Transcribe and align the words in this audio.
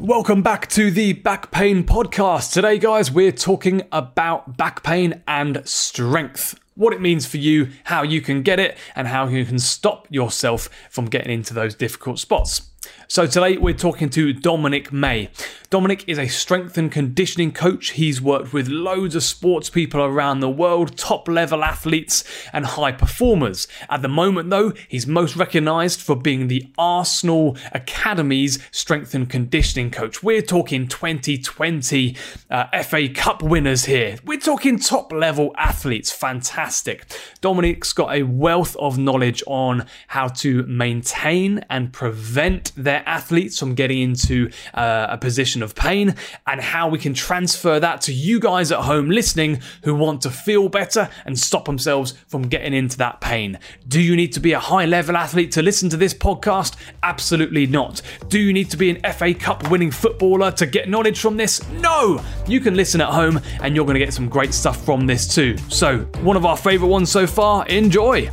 Welcome 0.00 0.42
back 0.42 0.68
to 0.68 0.90
the 0.90 1.14
Back 1.14 1.50
Pain 1.50 1.82
Podcast. 1.82 2.52
Today, 2.52 2.76
guys, 2.76 3.10
we're 3.10 3.32
talking 3.32 3.82
about 3.90 4.58
back 4.58 4.82
pain 4.82 5.22
and 5.26 5.66
strength. 5.66 6.54
What 6.74 6.92
it 6.92 7.00
means 7.00 7.24
for 7.24 7.38
you, 7.38 7.70
how 7.84 8.02
you 8.02 8.20
can 8.20 8.42
get 8.42 8.60
it, 8.60 8.76
and 8.94 9.08
how 9.08 9.26
you 9.26 9.46
can 9.46 9.58
stop 9.58 10.06
yourself 10.10 10.68
from 10.90 11.06
getting 11.06 11.32
into 11.32 11.54
those 11.54 11.74
difficult 11.74 12.18
spots. 12.18 12.70
So, 13.08 13.24
today 13.24 13.56
we're 13.56 13.72
talking 13.72 14.10
to 14.10 14.32
Dominic 14.32 14.92
May. 14.92 15.30
Dominic 15.70 16.04
is 16.08 16.18
a 16.18 16.26
strength 16.26 16.76
and 16.76 16.90
conditioning 16.90 17.52
coach. 17.52 17.90
He's 17.90 18.20
worked 18.20 18.52
with 18.52 18.68
loads 18.68 19.14
of 19.14 19.22
sports 19.22 19.68
people 19.70 20.00
around 20.00 20.40
the 20.40 20.50
world, 20.50 20.96
top 20.96 21.28
level 21.28 21.62
athletes, 21.62 22.24
and 22.52 22.64
high 22.64 22.92
performers. 22.92 23.68
At 23.88 24.02
the 24.02 24.08
moment, 24.08 24.50
though, 24.50 24.72
he's 24.88 25.06
most 25.06 25.36
recognised 25.36 26.00
for 26.00 26.16
being 26.16 26.48
the 26.48 26.68
Arsenal 26.78 27.56
Academy's 27.72 28.58
strength 28.70 29.14
and 29.14 29.28
conditioning 29.28 29.90
coach. 29.90 30.22
We're 30.22 30.42
talking 30.42 30.88
2020 30.88 32.16
uh, 32.50 32.82
FA 32.82 33.08
Cup 33.08 33.42
winners 33.42 33.84
here. 33.84 34.18
We're 34.24 34.40
talking 34.40 34.78
top 34.78 35.12
level 35.12 35.52
athletes. 35.56 36.10
Fantastic. 36.10 37.06
Dominic's 37.40 37.92
got 37.92 38.14
a 38.14 38.22
wealth 38.22 38.76
of 38.76 38.98
knowledge 38.98 39.42
on 39.46 39.86
how 40.08 40.28
to 40.28 40.62
maintain 40.64 41.64
and 41.68 41.92
prevent 41.92 42.72
their 42.76 42.95
athletes 43.06 43.58
from 43.58 43.74
getting 43.74 44.00
into 44.00 44.50
uh, 44.74 45.08
a 45.10 45.18
position 45.18 45.62
of 45.62 45.74
pain 45.74 46.14
and 46.46 46.60
how 46.60 46.88
we 46.88 46.98
can 46.98 47.14
transfer 47.14 47.78
that 47.80 48.00
to 48.02 48.12
you 48.12 48.40
guys 48.40 48.72
at 48.72 48.80
home 48.80 49.10
listening 49.10 49.60
who 49.82 49.94
want 49.94 50.22
to 50.22 50.30
feel 50.30 50.68
better 50.68 51.08
and 51.24 51.38
stop 51.38 51.64
themselves 51.66 52.14
from 52.28 52.42
getting 52.42 52.74
into 52.74 52.96
that 52.98 53.20
pain. 53.20 53.58
Do 53.88 54.00
you 54.00 54.16
need 54.16 54.32
to 54.32 54.40
be 54.40 54.52
a 54.52 54.60
high 54.60 54.84
level 54.84 55.16
athlete 55.16 55.52
to 55.52 55.62
listen 55.62 55.88
to 55.90 55.96
this 55.96 56.14
podcast? 56.14 56.76
Absolutely 57.02 57.66
not. 57.66 58.02
Do 58.28 58.38
you 58.38 58.52
need 58.52 58.70
to 58.70 58.76
be 58.76 58.90
an 58.90 59.12
FA 59.12 59.34
Cup 59.34 59.70
winning 59.70 59.90
footballer 59.90 60.50
to 60.52 60.66
get 60.66 60.88
knowledge 60.88 61.20
from 61.20 61.36
this? 61.36 61.66
No! 61.70 62.22
You 62.46 62.60
can 62.60 62.74
listen 62.74 63.00
at 63.00 63.08
home 63.08 63.40
and 63.60 63.74
you're 63.74 63.84
going 63.84 63.98
to 63.98 64.04
get 64.04 64.14
some 64.14 64.28
great 64.28 64.54
stuff 64.54 64.84
from 64.84 65.06
this 65.06 65.32
too. 65.34 65.56
So, 65.68 65.98
one 66.22 66.36
of 66.36 66.44
our 66.44 66.56
favourite 66.56 66.90
ones 66.90 67.10
so 67.10 67.26
far, 67.26 67.66
enjoy! 67.66 68.30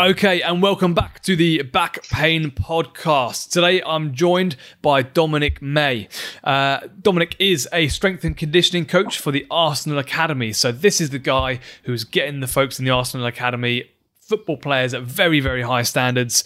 Okay, 0.00 0.42
and 0.42 0.62
welcome 0.62 0.94
back 0.94 1.20
to 1.22 1.34
the 1.34 1.62
Back 1.62 2.04
Pain 2.04 2.52
Podcast. 2.52 3.50
Today 3.50 3.82
I'm 3.84 4.14
joined 4.14 4.54
by 4.80 5.02
Dominic 5.02 5.60
May. 5.60 6.08
Uh, 6.44 6.78
Dominic 7.02 7.34
is 7.40 7.68
a 7.72 7.88
strength 7.88 8.22
and 8.22 8.36
conditioning 8.36 8.86
coach 8.86 9.18
for 9.18 9.32
the 9.32 9.44
Arsenal 9.50 9.98
Academy. 9.98 10.52
So, 10.52 10.70
this 10.70 11.00
is 11.00 11.10
the 11.10 11.18
guy 11.18 11.58
who's 11.82 12.04
getting 12.04 12.38
the 12.38 12.46
folks 12.46 12.78
in 12.78 12.84
the 12.84 12.92
Arsenal 12.92 13.26
Academy, 13.26 13.90
football 14.20 14.56
players 14.56 14.94
at 14.94 15.02
very, 15.02 15.40
very 15.40 15.62
high 15.62 15.82
standards, 15.82 16.44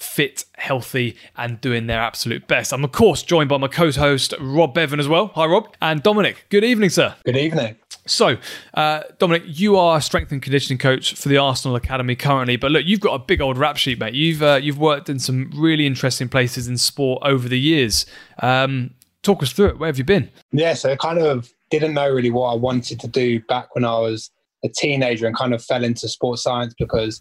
fit, 0.00 0.44
healthy, 0.56 1.16
and 1.36 1.60
doing 1.60 1.86
their 1.86 2.00
absolute 2.00 2.48
best. 2.48 2.72
I'm, 2.72 2.82
of 2.82 2.90
course, 2.90 3.22
joined 3.22 3.50
by 3.50 3.58
my 3.58 3.68
co 3.68 3.92
host, 3.92 4.34
Rob 4.40 4.74
Bevan, 4.74 4.98
as 4.98 5.06
well. 5.06 5.28
Hi, 5.36 5.46
Rob. 5.46 5.72
And 5.80 6.02
Dominic, 6.02 6.46
good 6.48 6.64
evening, 6.64 6.90
sir. 6.90 7.14
Good 7.24 7.36
evening. 7.36 7.76
So, 8.10 8.38
uh, 8.74 9.02
Dominic, 9.18 9.44
you 9.46 9.76
are 9.76 9.98
a 9.98 10.02
strength 10.02 10.32
and 10.32 10.42
conditioning 10.42 10.78
coach 10.78 11.14
for 11.14 11.28
the 11.28 11.38
Arsenal 11.38 11.76
Academy 11.76 12.16
currently, 12.16 12.56
but 12.56 12.72
look, 12.72 12.84
you've 12.84 13.00
got 13.00 13.14
a 13.14 13.18
big 13.18 13.40
old 13.40 13.56
rap 13.56 13.76
sheet, 13.76 14.00
mate. 14.00 14.14
You've 14.14 14.42
uh, 14.42 14.58
you've 14.60 14.78
worked 14.78 15.08
in 15.08 15.18
some 15.18 15.50
really 15.54 15.86
interesting 15.86 16.28
places 16.28 16.66
in 16.66 16.76
sport 16.76 17.22
over 17.24 17.48
the 17.48 17.58
years. 17.58 18.06
Um, 18.40 18.94
talk 19.22 19.42
us 19.42 19.52
through 19.52 19.68
it. 19.68 19.78
Where 19.78 19.86
have 19.86 19.98
you 19.98 20.04
been? 20.04 20.28
Yeah, 20.52 20.74
so 20.74 20.90
I 20.90 20.96
kind 20.96 21.20
of 21.20 21.52
didn't 21.70 21.94
know 21.94 22.10
really 22.10 22.30
what 22.30 22.52
I 22.52 22.56
wanted 22.56 22.98
to 23.00 23.08
do 23.08 23.40
back 23.42 23.74
when 23.74 23.84
I 23.84 23.98
was 23.98 24.30
a 24.64 24.68
teenager, 24.68 25.26
and 25.26 25.36
kind 25.36 25.54
of 25.54 25.62
fell 25.62 25.84
into 25.84 26.08
sports 26.08 26.42
science 26.42 26.74
because 26.78 27.20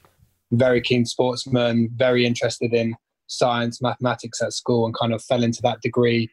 very 0.51 0.81
keen 0.81 1.05
sportsman, 1.05 1.89
very 1.95 2.25
interested 2.25 2.73
in 2.73 2.95
science, 3.27 3.79
mathematics 3.79 4.41
at 4.41 4.53
school, 4.53 4.85
and 4.85 4.95
kind 4.95 5.13
of 5.13 5.23
fell 5.23 5.43
into 5.43 5.61
that 5.61 5.81
degree 5.81 6.29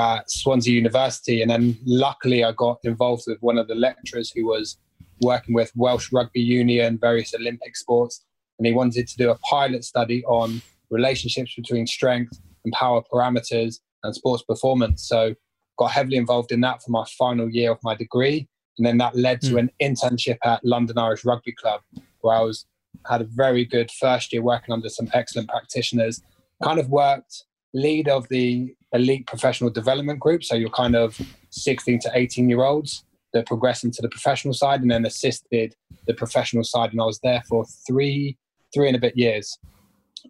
at 0.00 0.30
Swansea 0.30 0.74
University. 0.74 1.42
And 1.42 1.50
then 1.50 1.78
luckily, 1.84 2.44
I 2.44 2.52
got 2.52 2.78
involved 2.84 3.24
with 3.26 3.38
one 3.40 3.58
of 3.58 3.68
the 3.68 3.74
lecturers 3.74 4.30
who 4.30 4.46
was 4.46 4.78
working 5.22 5.54
with 5.54 5.70
Welsh 5.74 6.12
Rugby 6.12 6.40
Union, 6.40 6.98
various 6.98 7.34
Olympic 7.34 7.76
sports, 7.76 8.24
and 8.58 8.66
he 8.66 8.72
wanted 8.72 9.06
to 9.08 9.16
do 9.16 9.30
a 9.30 9.38
pilot 9.38 9.84
study 9.84 10.24
on 10.24 10.62
relationships 10.90 11.54
between 11.54 11.86
strength 11.86 12.38
and 12.64 12.72
power 12.72 13.02
parameters 13.12 13.80
and 14.02 14.14
sports 14.14 14.42
performance. 14.42 15.06
So 15.06 15.34
got 15.78 15.92
heavily 15.92 16.16
involved 16.16 16.52
in 16.52 16.60
that 16.60 16.82
for 16.82 16.90
my 16.90 17.04
final 17.18 17.48
year 17.48 17.70
of 17.72 17.78
my 17.82 17.94
degree. 17.94 18.48
And 18.76 18.86
then 18.86 18.98
that 18.98 19.16
led 19.16 19.40
to 19.42 19.52
mm. 19.52 19.60
an 19.60 19.70
internship 19.82 20.38
at 20.44 20.64
London 20.64 20.98
Irish 20.98 21.24
Rugby 21.24 21.52
Club, 21.52 21.80
where 22.20 22.36
I 22.36 22.40
was 22.40 22.66
had 23.06 23.20
a 23.22 23.24
very 23.24 23.64
good 23.64 23.90
first 23.90 24.32
year 24.32 24.42
working 24.42 24.72
under 24.72 24.88
some 24.88 25.08
excellent 25.14 25.48
practitioners. 25.48 26.22
Kind 26.62 26.78
of 26.78 26.88
worked 26.90 27.44
lead 27.72 28.08
of 28.08 28.28
the 28.28 28.74
elite 28.92 29.26
professional 29.26 29.70
development 29.70 30.18
group. 30.18 30.44
So 30.44 30.54
you're 30.56 30.70
kind 30.70 30.96
of 30.96 31.20
16 31.50 32.00
to 32.00 32.10
18 32.14 32.48
year 32.48 32.64
olds 32.64 33.04
that 33.32 33.46
progress 33.46 33.84
into 33.84 34.02
the 34.02 34.08
professional 34.08 34.54
side 34.54 34.82
and 34.82 34.90
then 34.90 35.06
assisted 35.06 35.74
the 36.06 36.14
professional 36.14 36.64
side. 36.64 36.92
And 36.92 37.00
I 37.00 37.04
was 37.04 37.20
there 37.20 37.42
for 37.48 37.64
three, 37.86 38.36
three 38.74 38.88
and 38.88 38.96
a 38.96 39.00
bit 39.00 39.16
years. 39.16 39.58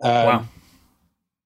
Um, 0.02 0.26
wow. 0.26 0.44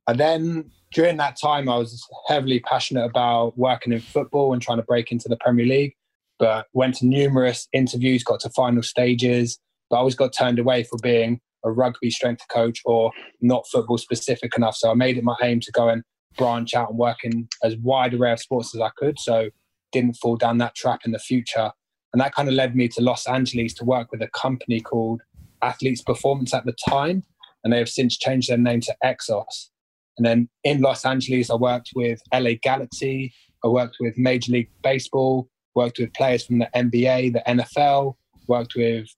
And 0.06 0.21
then 0.21 0.71
during 0.93 1.16
that 1.19 1.38
time, 1.41 1.69
I 1.69 1.77
was 1.77 2.06
heavily 2.28 2.60
passionate 2.60 3.04
about 3.04 3.56
working 3.56 3.93
in 3.93 4.00
football 4.00 4.53
and 4.53 4.60
trying 4.60 4.78
to 4.78 4.84
break 4.84 5.12
into 5.12 5.28
the 5.28 5.37
Premier 5.37 5.66
League, 5.66 5.94
but 6.38 6.66
went 6.72 6.97
to 6.97 7.06
numerous 7.06 7.69
interviews, 7.72 8.22
got 8.22 8.41
to 8.41 8.50
final 8.50 8.83
stages, 8.83 9.59
but 9.88 9.97
I 9.97 9.99
always 10.00 10.15
got 10.15 10.33
turned 10.33 10.59
away 10.59 10.83
for 10.84 10.99
being 10.99 11.41
a 11.65 11.71
rugby 11.71 12.11
strength 12.11 12.43
coach 12.51 12.81
or 12.85 13.11
not 13.41 13.67
football 13.71 13.99
specific 13.99 14.57
enough. 14.57 14.77
So 14.77 14.91
I 14.91 14.95
made 14.95 15.17
it 15.17 15.25
my 15.25 15.37
aim 15.43 15.61
to 15.61 15.73
go 15.73 15.89
and 15.89 16.03
branch 16.37 16.75
out 16.75 16.91
and 16.91 16.99
work 16.99 17.19
in 17.25 17.49
as 17.63 17.77
wide 17.77 18.15
array 18.15 18.33
of 18.33 18.41
sports 18.41 18.75
as 18.75 18.81
I 18.81 18.91
could. 18.97 19.19
So 19.19 19.51
didn't 19.93 20.15
fall 20.15 20.37
down 20.37 20.59
that 20.59 20.75
trap 20.75 21.01
in 21.05 21.13
the 21.13 21.19
future. 21.19 21.71
And 22.13 22.21
that 22.21 22.35
kind 22.35 22.49
of 22.49 22.55
led 22.55 22.77
me 22.77 22.89
to 22.89 23.03
Los 23.03 23.27
Angeles 23.27 23.75
to 23.75 23.85
work 23.85 24.13
with 24.13 24.23
a 24.23 24.29
company 24.29 24.81
called 24.81 25.23
Athletes 25.63 26.03
Performance 26.03 26.55
at 26.55 26.65
the 26.65 26.75
time. 26.89 27.25
And 27.63 27.73
they 27.73 27.79
have 27.79 27.89
since 27.89 28.17
changed 28.19 28.51
their 28.51 28.59
name 28.59 28.81
to 28.83 28.95
Exos. 29.03 29.71
And 30.17 30.27
then 30.27 30.49
in 30.63 30.81
Los 30.81 31.05
Angeles, 31.05 31.51
I 31.51 31.57
worked 31.57 31.91
with 31.95 32.21
LA 32.33 32.53
Galaxy. 32.63 33.33
I 33.65 33.69
worked 33.69 33.97
with 33.99 34.19
Major 34.19 34.53
League 34.53 34.71
Baseball, 34.83 35.49
worked 35.75 35.99
with 35.99 36.13
players 36.13 36.45
from 36.45 36.59
the 36.59 36.69
NBA, 36.75 37.33
the 37.33 37.43
NFL, 37.49 38.15
worked 38.47 38.75
with 38.77 39.09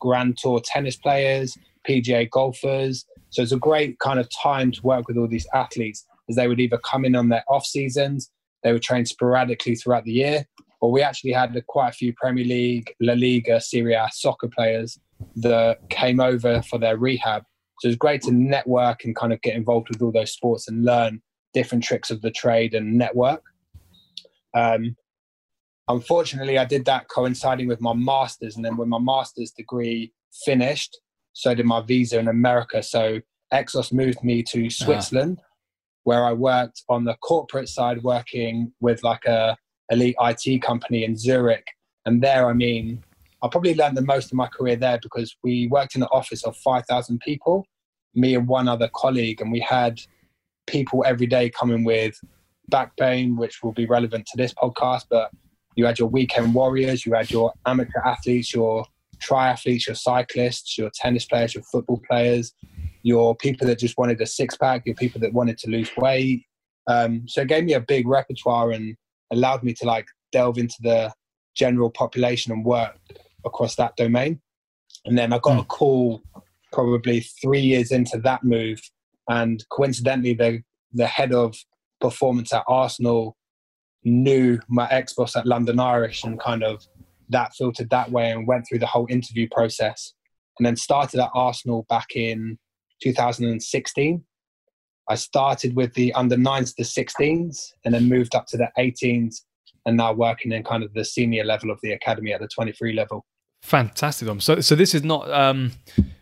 Grand 0.00 0.36
Tour 0.36 0.60
tennis 0.62 0.96
players, 0.96 1.56
PGA 1.88 2.28
golfers. 2.30 3.04
So 3.30 3.42
it's 3.42 3.52
a 3.52 3.58
great 3.58 3.98
kind 3.98 4.18
of 4.18 4.28
time 4.30 4.72
to 4.72 4.82
work 4.82 5.08
with 5.08 5.16
all 5.16 5.28
these 5.28 5.46
athletes 5.54 6.06
as 6.28 6.36
they 6.36 6.48
would 6.48 6.60
either 6.60 6.78
come 6.78 7.04
in 7.04 7.14
on 7.14 7.28
their 7.28 7.44
off 7.48 7.66
seasons, 7.66 8.30
they 8.62 8.72
would 8.72 8.82
train 8.82 9.04
sporadically 9.04 9.74
throughout 9.74 10.04
the 10.04 10.12
year, 10.12 10.46
or 10.80 10.90
we 10.90 11.02
actually 11.02 11.32
had 11.32 11.54
quite 11.66 11.88
a 11.90 11.92
few 11.92 12.12
Premier 12.14 12.44
League, 12.44 12.94
La 13.00 13.14
Liga, 13.14 13.60
Serie 13.60 13.94
A 13.94 14.08
soccer 14.12 14.48
players 14.48 14.98
that 15.36 15.78
came 15.90 16.20
over 16.20 16.62
for 16.62 16.78
their 16.78 16.96
rehab. 16.96 17.42
So 17.80 17.88
it's 17.88 17.96
great 17.96 18.22
to 18.22 18.32
network 18.32 19.04
and 19.04 19.14
kind 19.14 19.32
of 19.32 19.42
get 19.42 19.54
involved 19.54 19.88
with 19.90 20.00
all 20.00 20.12
those 20.12 20.32
sports 20.32 20.68
and 20.68 20.84
learn 20.84 21.20
different 21.52 21.84
tricks 21.84 22.10
of 22.10 22.22
the 22.22 22.30
trade 22.30 22.74
and 22.74 22.96
network. 22.96 23.42
Um, 24.54 24.96
unfortunately, 25.88 26.58
I 26.58 26.64
did 26.64 26.84
that 26.86 27.08
coinciding 27.08 27.68
with 27.68 27.80
my 27.80 27.92
master's, 27.92 28.56
and 28.56 28.64
then 28.64 28.76
when 28.76 28.88
my 28.88 28.98
master's 28.98 29.50
degree 29.50 30.12
finished, 30.44 30.98
so 31.34 31.54
did 31.54 31.66
my 31.66 31.82
visa 31.82 32.18
in 32.18 32.28
America. 32.28 32.82
So 32.82 33.20
Exos 33.52 33.92
moved 33.92 34.24
me 34.24 34.42
to 34.44 34.60
uh-huh. 34.60 34.70
Switzerland, 34.70 35.40
where 36.04 36.24
I 36.24 36.32
worked 36.32 36.82
on 36.88 37.04
the 37.04 37.14
corporate 37.16 37.68
side, 37.68 38.02
working 38.02 38.72
with 38.80 39.02
like 39.02 39.26
a 39.26 39.56
elite 39.90 40.16
IT 40.20 40.62
company 40.62 41.04
in 41.04 41.16
Zurich. 41.16 41.66
And 42.06 42.22
there, 42.22 42.48
I 42.48 42.54
mean, 42.54 43.04
I 43.42 43.48
probably 43.48 43.74
learned 43.74 43.96
the 43.96 44.02
most 44.02 44.26
of 44.26 44.34
my 44.34 44.46
career 44.46 44.76
there 44.76 44.98
because 45.02 45.36
we 45.42 45.68
worked 45.68 45.96
in 45.96 46.02
an 46.02 46.08
office 46.10 46.44
of 46.44 46.56
5,000 46.56 47.20
people, 47.20 47.66
me 48.14 48.34
and 48.34 48.48
one 48.48 48.68
other 48.68 48.88
colleague, 48.94 49.40
and 49.40 49.52
we 49.52 49.60
had 49.60 50.00
people 50.66 51.04
every 51.06 51.26
day 51.26 51.50
coming 51.50 51.84
with 51.84 52.18
back 52.68 52.96
pain, 52.96 53.36
which 53.36 53.62
will 53.62 53.72
be 53.72 53.86
relevant 53.86 54.26
to 54.26 54.36
this 54.36 54.54
podcast, 54.54 55.04
but 55.10 55.30
you 55.76 55.84
had 55.84 55.98
your 55.98 56.08
weekend 56.08 56.54
warriors, 56.54 57.04
you 57.04 57.12
had 57.12 57.30
your 57.30 57.52
amateur 57.66 58.00
athletes, 58.04 58.54
your 58.54 58.86
triathletes, 59.18 59.86
your 59.86 59.96
cyclists, 59.96 60.76
your 60.78 60.90
tennis 60.94 61.24
players, 61.24 61.54
your 61.54 61.64
football 61.64 62.00
players, 62.08 62.52
your 63.02 63.36
people 63.36 63.66
that 63.66 63.78
just 63.78 63.98
wanted 63.98 64.20
a 64.20 64.26
six 64.26 64.56
pack, 64.56 64.82
your 64.86 64.94
people 64.94 65.20
that 65.20 65.32
wanted 65.32 65.58
to 65.58 65.70
lose 65.70 65.90
weight. 65.96 66.44
Um, 66.86 67.24
so 67.26 67.42
it 67.42 67.48
gave 67.48 67.64
me 67.64 67.74
a 67.74 67.80
big 67.80 68.06
repertoire 68.06 68.70
and 68.72 68.96
allowed 69.32 69.62
me 69.62 69.72
to 69.74 69.86
like 69.86 70.06
delve 70.32 70.58
into 70.58 70.76
the 70.80 71.12
general 71.54 71.90
population 71.90 72.52
and 72.52 72.64
work 72.64 72.98
across 73.44 73.76
that 73.76 73.96
domain. 73.96 74.40
And 75.04 75.16
then 75.16 75.32
I 75.32 75.38
got 75.38 75.58
mm. 75.58 75.62
a 75.62 75.64
call 75.64 76.22
probably 76.72 77.20
three 77.20 77.60
years 77.60 77.92
into 77.92 78.18
that 78.18 78.42
move, 78.42 78.80
and 79.28 79.64
coincidentally, 79.70 80.34
the 80.34 80.62
the 80.92 81.06
head 81.06 81.32
of 81.32 81.54
performance 82.00 82.52
at 82.52 82.64
Arsenal 82.68 83.36
knew 84.04 84.58
my 84.68 84.88
ex 84.90 85.14
boss 85.14 85.36
at 85.36 85.46
London 85.46 85.78
Irish, 85.78 86.24
and 86.24 86.40
kind 86.40 86.62
of 86.62 86.86
that 87.28 87.54
filtered 87.54 87.90
that 87.90 88.10
way 88.10 88.30
and 88.30 88.46
went 88.46 88.66
through 88.68 88.80
the 88.80 88.86
whole 88.86 89.06
interview 89.10 89.48
process, 89.50 90.12
and 90.58 90.66
then 90.66 90.76
started 90.76 91.20
at 91.20 91.30
Arsenal 91.34 91.86
back 91.88 92.16
in 92.16 92.58
2016. 93.02 94.24
I 95.08 95.14
started 95.16 95.76
with 95.76 95.92
the 95.94 96.12
under 96.14 96.36
nines 96.36 96.74
to 96.74 96.82
16s, 96.82 97.72
and 97.84 97.94
then 97.94 98.08
moved 98.08 98.34
up 98.34 98.46
to 98.48 98.56
the 98.56 98.70
18s, 98.78 99.42
and 99.86 99.96
now 99.96 100.12
working 100.12 100.52
in 100.52 100.64
kind 100.64 100.82
of 100.82 100.92
the 100.94 101.04
senior 101.04 101.44
level 101.44 101.70
of 101.70 101.78
the 101.82 101.92
academy 101.92 102.32
at 102.32 102.40
the 102.40 102.48
23 102.48 102.94
level. 102.94 103.24
Fantastic, 103.64 104.28
Dom. 104.28 104.40
So, 104.40 104.60
so 104.60 104.74
this 104.74 104.94
is 104.94 105.04
not. 105.04 105.30
Um, 105.30 105.72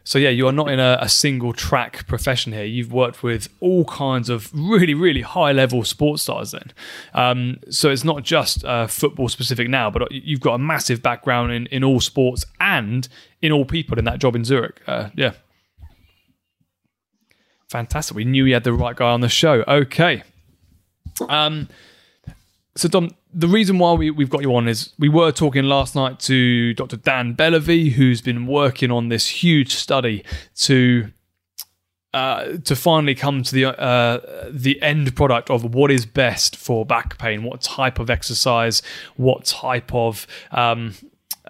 so 0.04 0.20
yeah, 0.20 0.28
you 0.28 0.46
are 0.46 0.52
not 0.52 0.70
in 0.70 0.78
a, 0.78 0.96
a, 1.00 1.08
single 1.08 1.52
track 1.52 2.06
profession 2.06 2.52
here. 2.52 2.62
You've 2.62 2.92
worked 2.92 3.24
with 3.24 3.48
all 3.58 3.84
kinds 3.84 4.30
of 4.30 4.48
really, 4.54 4.94
really 4.94 5.22
high 5.22 5.50
level 5.50 5.82
sports 5.82 6.22
stars. 6.22 6.52
Then, 6.52 6.72
um, 7.14 7.58
so 7.68 7.90
it's 7.90 8.04
not 8.04 8.22
just 8.22 8.64
uh, 8.64 8.86
football 8.86 9.28
specific 9.28 9.68
now, 9.68 9.90
but 9.90 10.12
you've 10.12 10.38
got 10.38 10.54
a 10.54 10.58
massive 10.58 11.02
background 11.02 11.50
in 11.50 11.66
in 11.66 11.82
all 11.82 11.98
sports 11.98 12.44
and 12.60 13.08
in 13.40 13.50
all 13.50 13.64
people 13.64 13.98
in 13.98 14.04
that 14.04 14.20
job 14.20 14.36
in 14.36 14.44
Zurich. 14.44 14.80
Uh, 14.86 15.08
yeah, 15.16 15.32
fantastic. 17.68 18.16
We 18.16 18.24
knew 18.24 18.44
we 18.44 18.52
had 18.52 18.62
the 18.62 18.72
right 18.72 18.94
guy 18.94 19.10
on 19.10 19.20
the 19.20 19.28
show. 19.28 19.64
Okay. 19.66 20.22
Um, 21.28 21.68
so 22.76 22.88
Dom, 22.88 23.10
the 23.34 23.48
reason 23.48 23.78
why 23.78 23.92
we, 23.92 24.10
we've 24.10 24.30
got 24.30 24.42
you 24.42 24.54
on 24.54 24.68
is 24.68 24.92
we 24.98 25.08
were 25.08 25.32
talking 25.32 25.64
last 25.64 25.94
night 25.94 26.20
to 26.20 26.74
Dr. 26.74 26.96
Dan 26.96 27.34
Belavy, 27.34 27.92
who's 27.92 28.20
been 28.20 28.46
working 28.46 28.90
on 28.90 29.08
this 29.08 29.28
huge 29.28 29.74
study 29.74 30.24
to 30.56 31.10
uh, 32.14 32.58
to 32.64 32.76
finally 32.76 33.14
come 33.14 33.42
to 33.42 33.54
the 33.54 33.64
uh, 33.80 34.20
the 34.50 34.80
end 34.82 35.16
product 35.16 35.48
of 35.48 35.74
what 35.74 35.90
is 35.90 36.04
best 36.04 36.56
for 36.56 36.84
back 36.84 37.16
pain, 37.16 37.42
what 37.42 37.62
type 37.62 37.98
of 37.98 38.10
exercise, 38.10 38.82
what 39.16 39.46
type 39.46 39.92
of 39.94 40.26
um, 40.50 40.94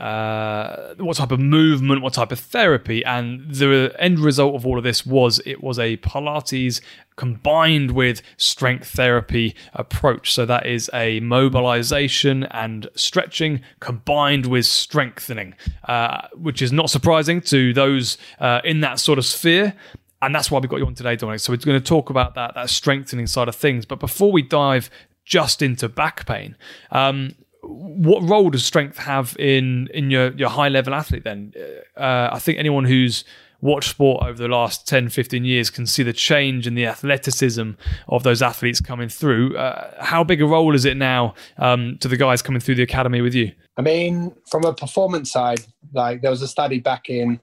uh, 0.03 0.95
what 0.97 1.17
type 1.17 1.31
of 1.31 1.39
movement, 1.39 2.03
what 2.03 2.15
type 2.15 2.33
of 2.33 2.41
therapy, 2.41 3.05
and 3.05 3.55
the 3.55 3.95
end 4.01 4.19
result 4.19 4.57
of 4.57 4.67
all 4.67 4.77
of 4.77 4.83
this 4.83 5.07
was 5.07 5.41
it 5.47 5.63
was 5.63 5.79
a 5.79 5.97
Pilates 5.99 6.81
combined 7.15 7.93
with 7.93 8.21
strength 8.37 8.89
therapy 8.89 9.55
approach. 9.75 10.33
So 10.33 10.45
that 10.47 10.67
is 10.67 10.91
a 10.93 11.21
mobilization 11.21 12.43
and 12.51 12.89
stretching 12.97 13.61
combined 13.79 14.47
with 14.47 14.67
strengthening, 14.67 15.55
uh, 15.85 16.27
which 16.35 16.63
is 16.63 16.73
not 16.73 16.91
surprising 16.91 17.41
to 17.43 17.73
those 17.73 18.19
uh, 18.41 18.61
in 18.65 18.81
that 18.81 18.99
sort 18.99 19.21
of 19.21 19.25
sphere. 19.25 19.75
And 20.21 20.35
that's 20.35 20.51
why 20.51 20.59
we 20.59 20.67
got 20.67 20.79
you 20.79 20.87
on 20.87 20.95
today, 20.95 21.15
Dominic. 21.15 21.41
So 21.41 21.53
we're 21.53 21.59
going 21.59 21.81
to 21.81 21.85
talk 21.85 22.11
about 22.11 22.35
that 22.35 22.55
that 22.55 22.71
strengthening 22.71 23.29
side 23.29 23.47
of 23.47 23.55
things. 23.55 23.87
But 23.87 24.01
before 24.01 24.33
we 24.33 24.43
dive 24.43 24.91
just 25.25 25.63
into 25.63 25.89
back 25.89 26.27
pain, 26.27 26.57
um, 26.91 27.37
what 27.63 28.29
role 28.29 28.51
does 28.51 28.65
strength 28.65 28.99
have 28.99 29.37
in 29.39 29.89
in 29.95 30.11
your 30.11 30.33
your 30.33 30.49
high 30.49 30.69
level 30.69 30.95
athlete 30.95 31.25
then? 31.25 31.53
Uh, 31.97 32.29
i 32.33 32.39
think 32.39 32.59
anyone 32.59 32.85
who's 32.85 33.25
watched 33.61 33.91
sport 33.91 34.25
over 34.25 34.43
the 34.43 34.49
last 34.49 34.89
10 34.89 35.09
15 35.09 35.45
years 35.45 35.71
can 35.71 35.87
see 35.87 36.03
the 36.03 36.13
change 36.13 36.67
in 36.67 36.75
the 36.75 36.85
athleticism 36.85 37.71
of 38.09 38.25
those 38.25 38.43
athletes 38.43 38.81
coming 38.81 39.09
through. 39.09 39.57
Uh, 39.57 40.03
how 40.03 40.25
big 40.25 40.43
a 40.43 40.45
role 40.45 40.75
is 40.75 40.85
it 40.85 40.97
now 40.97 41.33
um, 41.59 41.97
to 41.99 42.09
the 42.09 42.17
guys 42.17 42.43
coming 42.43 42.61
through 42.61 42.75
the 42.75 42.83
academy 42.83 43.21
with 43.21 43.35
you? 43.35 43.53
I 43.77 43.83
mean 43.83 44.35
from 44.51 44.65
a 44.65 44.75
performance 44.75 45.31
side 45.31 45.61
like 45.93 46.23
there 46.23 46.31
was 46.31 46.43
a 46.43 46.49
study 46.49 46.81
back 46.81 47.09
in 47.09 47.41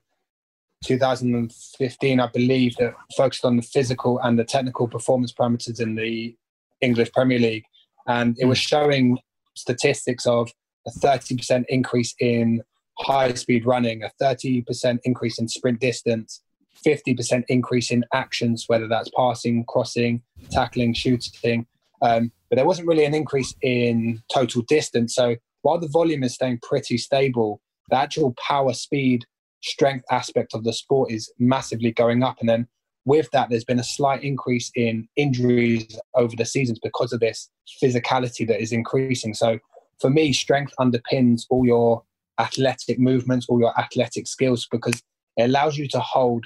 2015 0.86 2.19
i 2.22 2.27
believe 2.27 2.74
that 2.77 2.94
focused 3.18 3.44
on 3.44 3.57
the 3.57 3.62
physical 3.62 4.18
and 4.19 4.39
the 4.39 4.45
technical 4.45 4.88
performance 4.88 5.33
parameters 5.33 5.81
in 5.81 5.95
the 5.95 6.36
english 6.81 7.12
premier 7.13 7.39
league. 7.39 7.63
And 8.07 8.38
it 8.39 8.45
was 8.45 8.60
hmm. 8.60 8.68
showing 8.68 9.19
statistics 9.56 10.25
of 10.25 10.51
a 10.88 10.92
30% 10.92 11.66
increase 11.69 12.13
in 12.19 12.62
high 13.00 13.34
speed 13.34 13.66
running, 13.66 14.04
a 14.04 14.12
30% 14.22 15.00
increase 15.04 15.40
in 15.40 15.48
sprint 15.48 15.80
distance, 15.80 16.42
50% 16.86 17.44
increase 17.48 17.92
in 17.92 18.06
actions, 18.13 18.66
whether 18.68 18.88
that's 18.88 19.10
passing, 19.16 19.66
crossing, 19.66 20.22
tackling, 20.51 20.94
shooting. 20.94 21.66
Um, 22.01 22.31
but 22.50 22.56
there 22.56 22.66
wasn't 22.66 22.88
really 22.88 23.06
an 23.06 23.13
increase 23.13 23.54
in 23.62 24.22
total 24.34 24.62
distance. 24.63 25.16
So 25.16 25.36
while 25.62 25.80
the 25.80 25.88
volume 25.90 26.24
is 26.24 26.34
staying 26.34 26.60
pretty 26.63 26.98
stable, 26.98 27.62
the 27.90 27.98
actual 27.98 28.34
power, 28.34 28.74
speed, 28.74 29.25
strength 29.62 30.06
aspect 30.10 30.54
of 30.54 30.63
the 30.63 30.74
sport 30.74 31.12
is 31.12 31.31
massively 31.38 31.92
going 31.92 32.24
up. 32.24 32.38
And 32.40 32.48
then 32.48 32.68
with 33.10 33.30
that, 33.32 33.50
there's 33.50 33.66
been 33.66 33.80
a 33.80 33.84
slight 33.84 34.24
increase 34.24 34.72
in 34.76 35.08
injuries 35.16 36.00
over 36.14 36.36
the 36.36 36.46
seasons 36.46 36.80
because 36.82 37.12
of 37.12 37.20
this 37.20 37.50
physicality 37.82 38.48
that 38.48 38.62
is 38.62 38.72
increasing. 38.72 39.34
So 39.34 39.58
for 40.00 40.10
me, 40.10 40.32
strength 40.32 40.74
underpins 40.80 41.42
all 41.50 41.66
your 41.66 42.04
athletic 42.40 43.00
movements, 43.00 43.48
all 43.50 43.60
your 43.60 43.78
athletic 43.78 44.28
skills, 44.28 44.68
because 44.72 45.02
it 45.38 45.44
allows 45.44 45.78
you 45.78 45.88
to 45.90 46.00
hold 46.00 46.46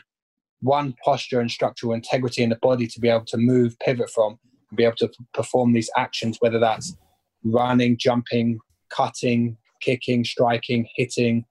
one 0.62 0.95
posture 1.04 1.42
and 1.42 1.51
structural 1.51 1.94
integrity 1.94 2.42
in 2.42 2.50
the 2.50 2.60
body 2.62 2.88
to 2.88 3.00
be 3.00 3.10
able 3.10 3.25
to 3.25 3.38
move, 3.38 3.77
pivot 3.80 4.10
from, 4.10 4.39
and 4.69 4.77
be 4.77 4.86
able 4.86 4.95
to 4.95 5.12
perform 5.33 5.74
these 5.74 5.89
actions, 5.98 6.38
whether 6.39 6.60
that's 6.60 6.95
running, 7.44 7.98
jumping, 7.98 8.57
cutting, 8.89 9.57
kicking, 9.81 10.24
striking, 10.24 10.88
hitting, 10.95 11.44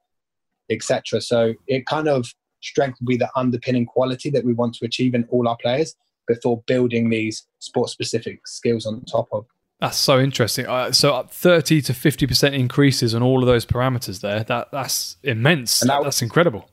etc. 0.70 1.20
So 1.20 1.52
it 1.66 1.84
kind 1.84 2.08
of 2.08 2.32
strength 2.62 2.98
will 3.00 3.08
be 3.08 3.16
the 3.16 3.30
underpinning 3.36 3.86
quality 3.86 4.30
that 4.30 4.44
we 4.44 4.52
want 4.52 4.74
to 4.74 4.84
achieve 4.84 5.14
in 5.14 5.24
all 5.30 5.48
our 5.48 5.56
players 5.56 5.94
before 6.26 6.62
building 6.66 7.10
these 7.10 7.46
sport 7.58 7.90
specific 7.90 8.46
skills 8.46 8.86
on 8.86 9.02
top 9.04 9.28
of. 9.32 9.44
That's 9.80 9.96
so 9.96 10.20
interesting. 10.20 10.66
Uh, 10.66 10.92
so, 10.92 11.26
thirty 11.28 11.82
to 11.82 11.92
fifty 11.92 12.26
percent 12.26 12.54
increases 12.54 13.16
on 13.16 13.22
all 13.22 13.42
of 13.42 13.46
those 13.48 13.66
parameters 13.66 14.20
there. 14.20 14.44
That 14.44 14.70
that's 14.70 15.16
immense. 15.24 15.82
And 15.82 15.90
that, 15.90 16.04
that's 16.04 16.22
incredible. 16.22 16.70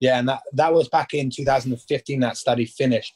Yeah, 0.00 0.18
and 0.18 0.28
that 0.28 0.42
that 0.52 0.74
was 0.74 0.88
back 0.88 1.14
in 1.14 1.30
2015. 1.30 2.20
That 2.20 2.36
study 2.36 2.66
finished. 2.66 3.14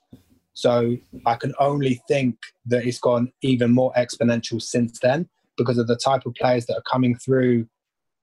So 0.54 0.96
I 1.26 1.34
can 1.34 1.52
only 1.58 2.00
think 2.08 2.38
that 2.66 2.86
it's 2.86 2.98
gone 2.98 3.30
even 3.42 3.72
more 3.72 3.92
exponential 3.94 4.62
since 4.62 4.98
then 5.00 5.28
because 5.58 5.78
of 5.78 5.86
the 5.86 5.96
type 5.96 6.24
of 6.26 6.34
players 6.34 6.64
that 6.66 6.76
are 6.76 6.82
coming 6.90 7.16
through 7.16 7.66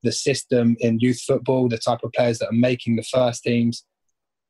the 0.04 0.12
system 0.12 0.76
in 0.80 1.00
youth 1.00 1.22
football, 1.22 1.68
the 1.68 1.78
type 1.78 2.00
of 2.04 2.12
players 2.14 2.40
that 2.40 2.50
are 2.50 2.54
making 2.54 2.96
the 2.96 3.04
first 3.04 3.44
teams. 3.44 3.86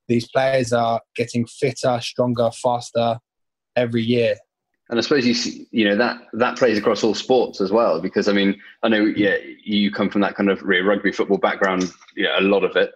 These 0.08 0.30
players 0.30 0.74
are 0.74 1.02
getting 1.16 1.46
fitter, 1.46 2.00
stronger, 2.02 2.50
faster 2.52 3.20
every 3.76 4.04
year. 4.04 4.36
And 4.90 5.00
I 5.00 5.02
suppose 5.02 5.26
you 5.26 5.34
see, 5.34 5.68
you 5.72 5.88
know 5.88 5.96
that 5.96 6.18
that 6.34 6.58
plays 6.58 6.78
across 6.78 7.02
all 7.02 7.16
sports 7.16 7.62
as 7.62 7.72
well. 7.72 8.02
Because 8.02 8.28
I 8.28 8.34
mean, 8.34 8.60
I 8.84 8.90
know 8.90 9.06
yeah, 9.06 9.38
you 9.64 9.90
come 9.90 10.10
from 10.10 10.20
that 10.22 10.36
kind 10.36 10.50
of 10.50 10.62
rugby 10.64 11.14
football 11.14 11.38
background. 11.38 11.90
Yeah, 12.18 12.38
a 12.38 12.42
lot 12.42 12.66
of 12.66 12.76
it. 12.76 12.92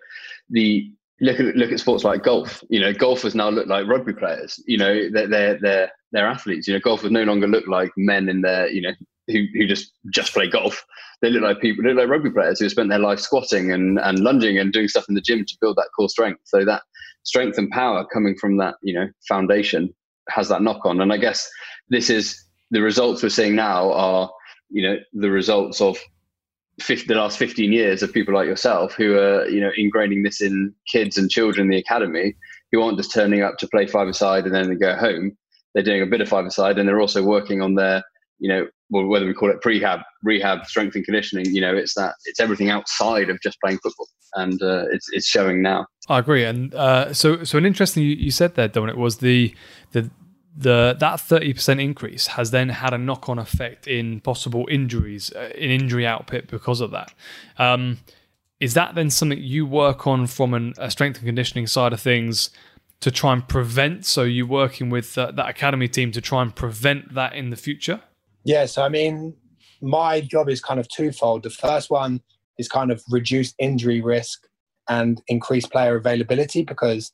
The 0.50 0.92
look 1.22 1.40
at 1.40 1.56
look 1.56 1.72
at 1.72 1.80
sports 1.80 2.04
like 2.04 2.22
golf. 2.22 2.62
You 2.70 2.82
know, 2.82 2.92
golfers 2.92 3.34
now 3.34 3.50
look 3.50 3.68
like 3.68 3.88
rugby 3.88 4.12
players. 4.12 4.62
You 4.68 4.78
know, 4.78 5.10
they're 5.10 5.28
they're 5.28 5.60
they're, 5.60 5.92
they're 6.12 6.28
athletes. 6.28 6.68
You 6.68 6.74
know, 6.74 6.82
golfers 6.82 7.12
no 7.12 7.24
longer 7.24 7.48
look 7.48 7.66
like 7.68 7.92
men 7.96 8.28
in 8.28 8.42
their 8.42 8.70
you 8.70 8.82
know 8.82 8.92
who, 9.28 9.46
who 9.54 9.68
just 9.68 9.94
just 10.14 10.34
play 10.34 10.48
golf. 10.48 10.86
They 11.22 11.30
look 11.30 11.44
like 11.44 11.62
people, 11.62 11.84
they 11.84 11.90
look 11.90 12.00
like 12.00 12.10
rugby 12.10 12.30
players 12.30 12.60
who 12.60 12.70
spent 12.70 12.90
their 12.90 13.00
life 13.00 13.20
squatting 13.20 13.72
and, 13.72 14.00
and 14.00 14.20
lunging 14.20 14.60
and 14.60 14.72
doing 14.72 14.88
stuff 14.88 15.06
in 15.08 15.16
the 15.16 15.22
gym 15.22 15.46
to 15.46 15.58
build 15.62 15.78
that 15.78 15.90
core 15.96 16.10
strength. 16.10 16.42
So 16.44 16.66
that 16.66 16.84
strength 17.24 17.58
and 17.58 17.70
power 17.72 18.06
coming 18.06 18.36
from 18.40 18.58
that, 18.58 18.76
you 18.84 18.94
know, 18.94 19.08
foundation 19.28 19.94
has 20.30 20.50
that 20.50 20.62
knock 20.62 20.86
on. 20.86 21.02
And 21.02 21.12
I 21.12 21.18
guess 21.18 21.50
this 21.90 22.10
is 22.10 22.40
the 22.72 22.82
results 22.82 23.24
we're 23.24 23.30
seeing 23.30 23.56
now 23.56 23.92
are, 23.94 24.30
you 24.70 24.84
know, 24.84 24.98
the 25.14 25.32
results 25.32 25.82
of 25.82 25.98
50, 26.82 27.08
the 27.08 27.16
last 27.16 27.38
15 27.38 27.72
years 27.72 28.04
of 28.04 28.12
people 28.12 28.34
like 28.34 28.48
yourself 28.48 28.94
who 28.94 29.18
are, 29.18 29.48
you 29.48 29.62
know, 29.62 29.72
ingraining 29.80 30.24
this 30.24 30.42
in 30.42 30.74
kids 30.92 31.18
and 31.18 31.30
children 31.32 31.66
in 31.66 31.72
the 31.72 31.78
academy 31.78 32.36
who 32.72 32.82
aren't 32.82 32.98
just 32.98 33.14
turning 33.14 33.42
up 33.42 33.58
to 33.60 33.68
play 33.70 33.88
five 33.88 34.08
aside 34.08 34.46
and 34.46 34.54
then 34.54 34.70
they 34.70 34.76
go 34.76 34.96
home. 34.96 35.36
They're 35.74 35.84
doing 35.84 36.02
a 36.02 36.08
bit 36.08 36.22
of 36.22 36.30
five 36.30 36.46
aside 36.46 36.78
and 36.78 36.88
they're 36.88 37.02
also 37.02 37.24
working 37.24 37.62
on 37.62 37.76
their 37.76 38.04
you 38.40 38.50
know, 38.50 38.68
well, 38.90 39.06
whether 39.06 39.26
we 39.26 39.34
call 39.34 39.50
it 39.50 39.62
prehab, 39.62 40.04
rehab, 40.24 40.66
strength 40.66 40.96
and 40.96 41.04
conditioning, 41.04 41.46
you 41.54 41.62
know, 41.62 41.76
it's 41.76 41.96
that 41.96 42.16
it's 42.26 42.40
everything 42.40 42.70
outside 42.70 43.30
of 43.30 43.42
just 43.42 43.60
playing 43.60 43.80
football, 43.80 44.08
and 44.36 44.62
uh, 44.62 44.86
it's 44.92 45.08
it's 45.12 45.28
showing 45.28 45.62
now. 45.62 45.88
I 46.08 46.20
agree, 46.20 46.44
and 46.46 46.74
uh, 46.74 47.14
so 47.14 47.44
so 47.44 47.58
an 47.58 47.66
interesting 47.66 48.04
you, 48.04 48.10
you 48.10 48.32
said 48.32 48.56
there, 48.56 48.68
Dominic, 48.68 48.96
was 48.96 49.18
the 49.18 49.56
the 49.92 50.12
the 50.56 50.96
that 51.00 51.20
thirty 51.20 51.54
percent 51.54 51.80
increase 51.80 52.28
has 52.28 52.52
then 52.52 52.70
had 52.70 52.94
a 52.94 52.98
knock 52.98 53.28
on 53.28 53.40
effect 53.40 53.88
in 53.88 54.22
possible 54.22 54.68
injuries, 54.70 55.32
uh, 55.36 55.50
in 55.56 55.72
injury 55.72 56.06
output 56.06 56.48
because 56.48 56.80
of 56.80 56.92
that. 56.92 57.12
Um, 57.58 58.00
is 58.60 58.74
that 58.76 58.96
then 58.96 59.10
something 59.10 59.40
you 59.40 59.66
work 59.66 60.08
on 60.08 60.28
from 60.28 60.54
an, 60.54 60.74
a 60.78 60.90
strength 60.90 61.18
and 61.18 61.26
conditioning 61.26 61.68
side 61.68 61.94
of 61.94 62.02
things? 62.02 62.50
To 63.02 63.12
try 63.12 63.34
and 63.34 63.48
prevent, 63.48 64.06
so 64.06 64.24
you're 64.24 64.48
working 64.48 64.90
with 64.90 65.18
uh, 65.18 65.30
that 65.32 65.50
academy 65.50 65.90
team 65.90 66.12
to 66.14 66.22
try 66.22 66.42
and 66.42 66.56
prevent 66.56 67.14
that 67.14 67.36
in 67.36 67.50
the 67.50 67.58
future. 67.58 68.02
Yeah, 68.46 68.68
so 68.68 68.84
I 68.84 68.90
mean, 68.90 69.36
my 69.82 70.22
job 70.22 70.50
is 70.50 70.62
kind 70.62 70.80
of 70.80 70.88
twofold. 70.88 71.44
The 71.44 71.50
first 71.50 71.90
one 71.90 72.22
is 72.58 72.70
kind 72.70 72.92
of 72.92 73.04
reduce 73.10 73.54
injury 73.60 74.02
risk 74.02 74.48
and 74.88 75.22
increase 75.28 75.66
player 75.66 75.96
availability 75.96 76.64
because 76.64 77.12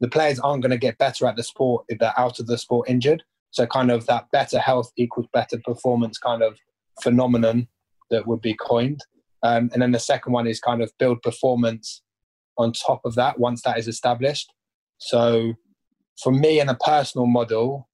the 0.00 0.08
players 0.08 0.40
aren't 0.40 0.62
going 0.62 0.72
to 0.72 0.76
get 0.78 0.98
better 0.98 1.26
at 1.26 1.36
the 1.36 1.44
sport 1.44 1.84
if 1.88 2.00
they're 2.00 2.18
out 2.18 2.40
of 2.40 2.48
the 2.48 2.58
sport 2.58 2.90
injured. 2.90 3.22
So, 3.52 3.64
kind 3.66 3.90
of 3.92 4.06
that 4.06 4.30
better 4.32 4.58
health 4.58 4.90
equals 4.96 5.28
better 5.32 5.58
performance 5.64 6.18
kind 6.18 6.42
of 6.42 6.58
phenomenon 7.00 7.68
that 8.10 8.26
would 8.26 8.40
be 8.40 8.54
coined. 8.54 9.00
Um, 9.44 9.70
and 9.72 9.80
then 9.80 9.92
the 9.92 10.00
second 10.00 10.32
one 10.32 10.46
is 10.46 10.58
kind 10.58 10.82
of 10.82 10.90
build 10.98 11.22
performance 11.22 12.02
on 12.58 12.72
top 12.72 13.02
of 13.04 13.14
that 13.14 13.38
once 13.38 13.62
that 13.62 13.78
is 13.78 13.86
established. 13.86 14.52
So, 14.98 15.54
for 16.20 16.32
me, 16.32 16.58
in 16.58 16.68
a 16.68 16.74
personal 16.74 17.26
model, 17.26 17.88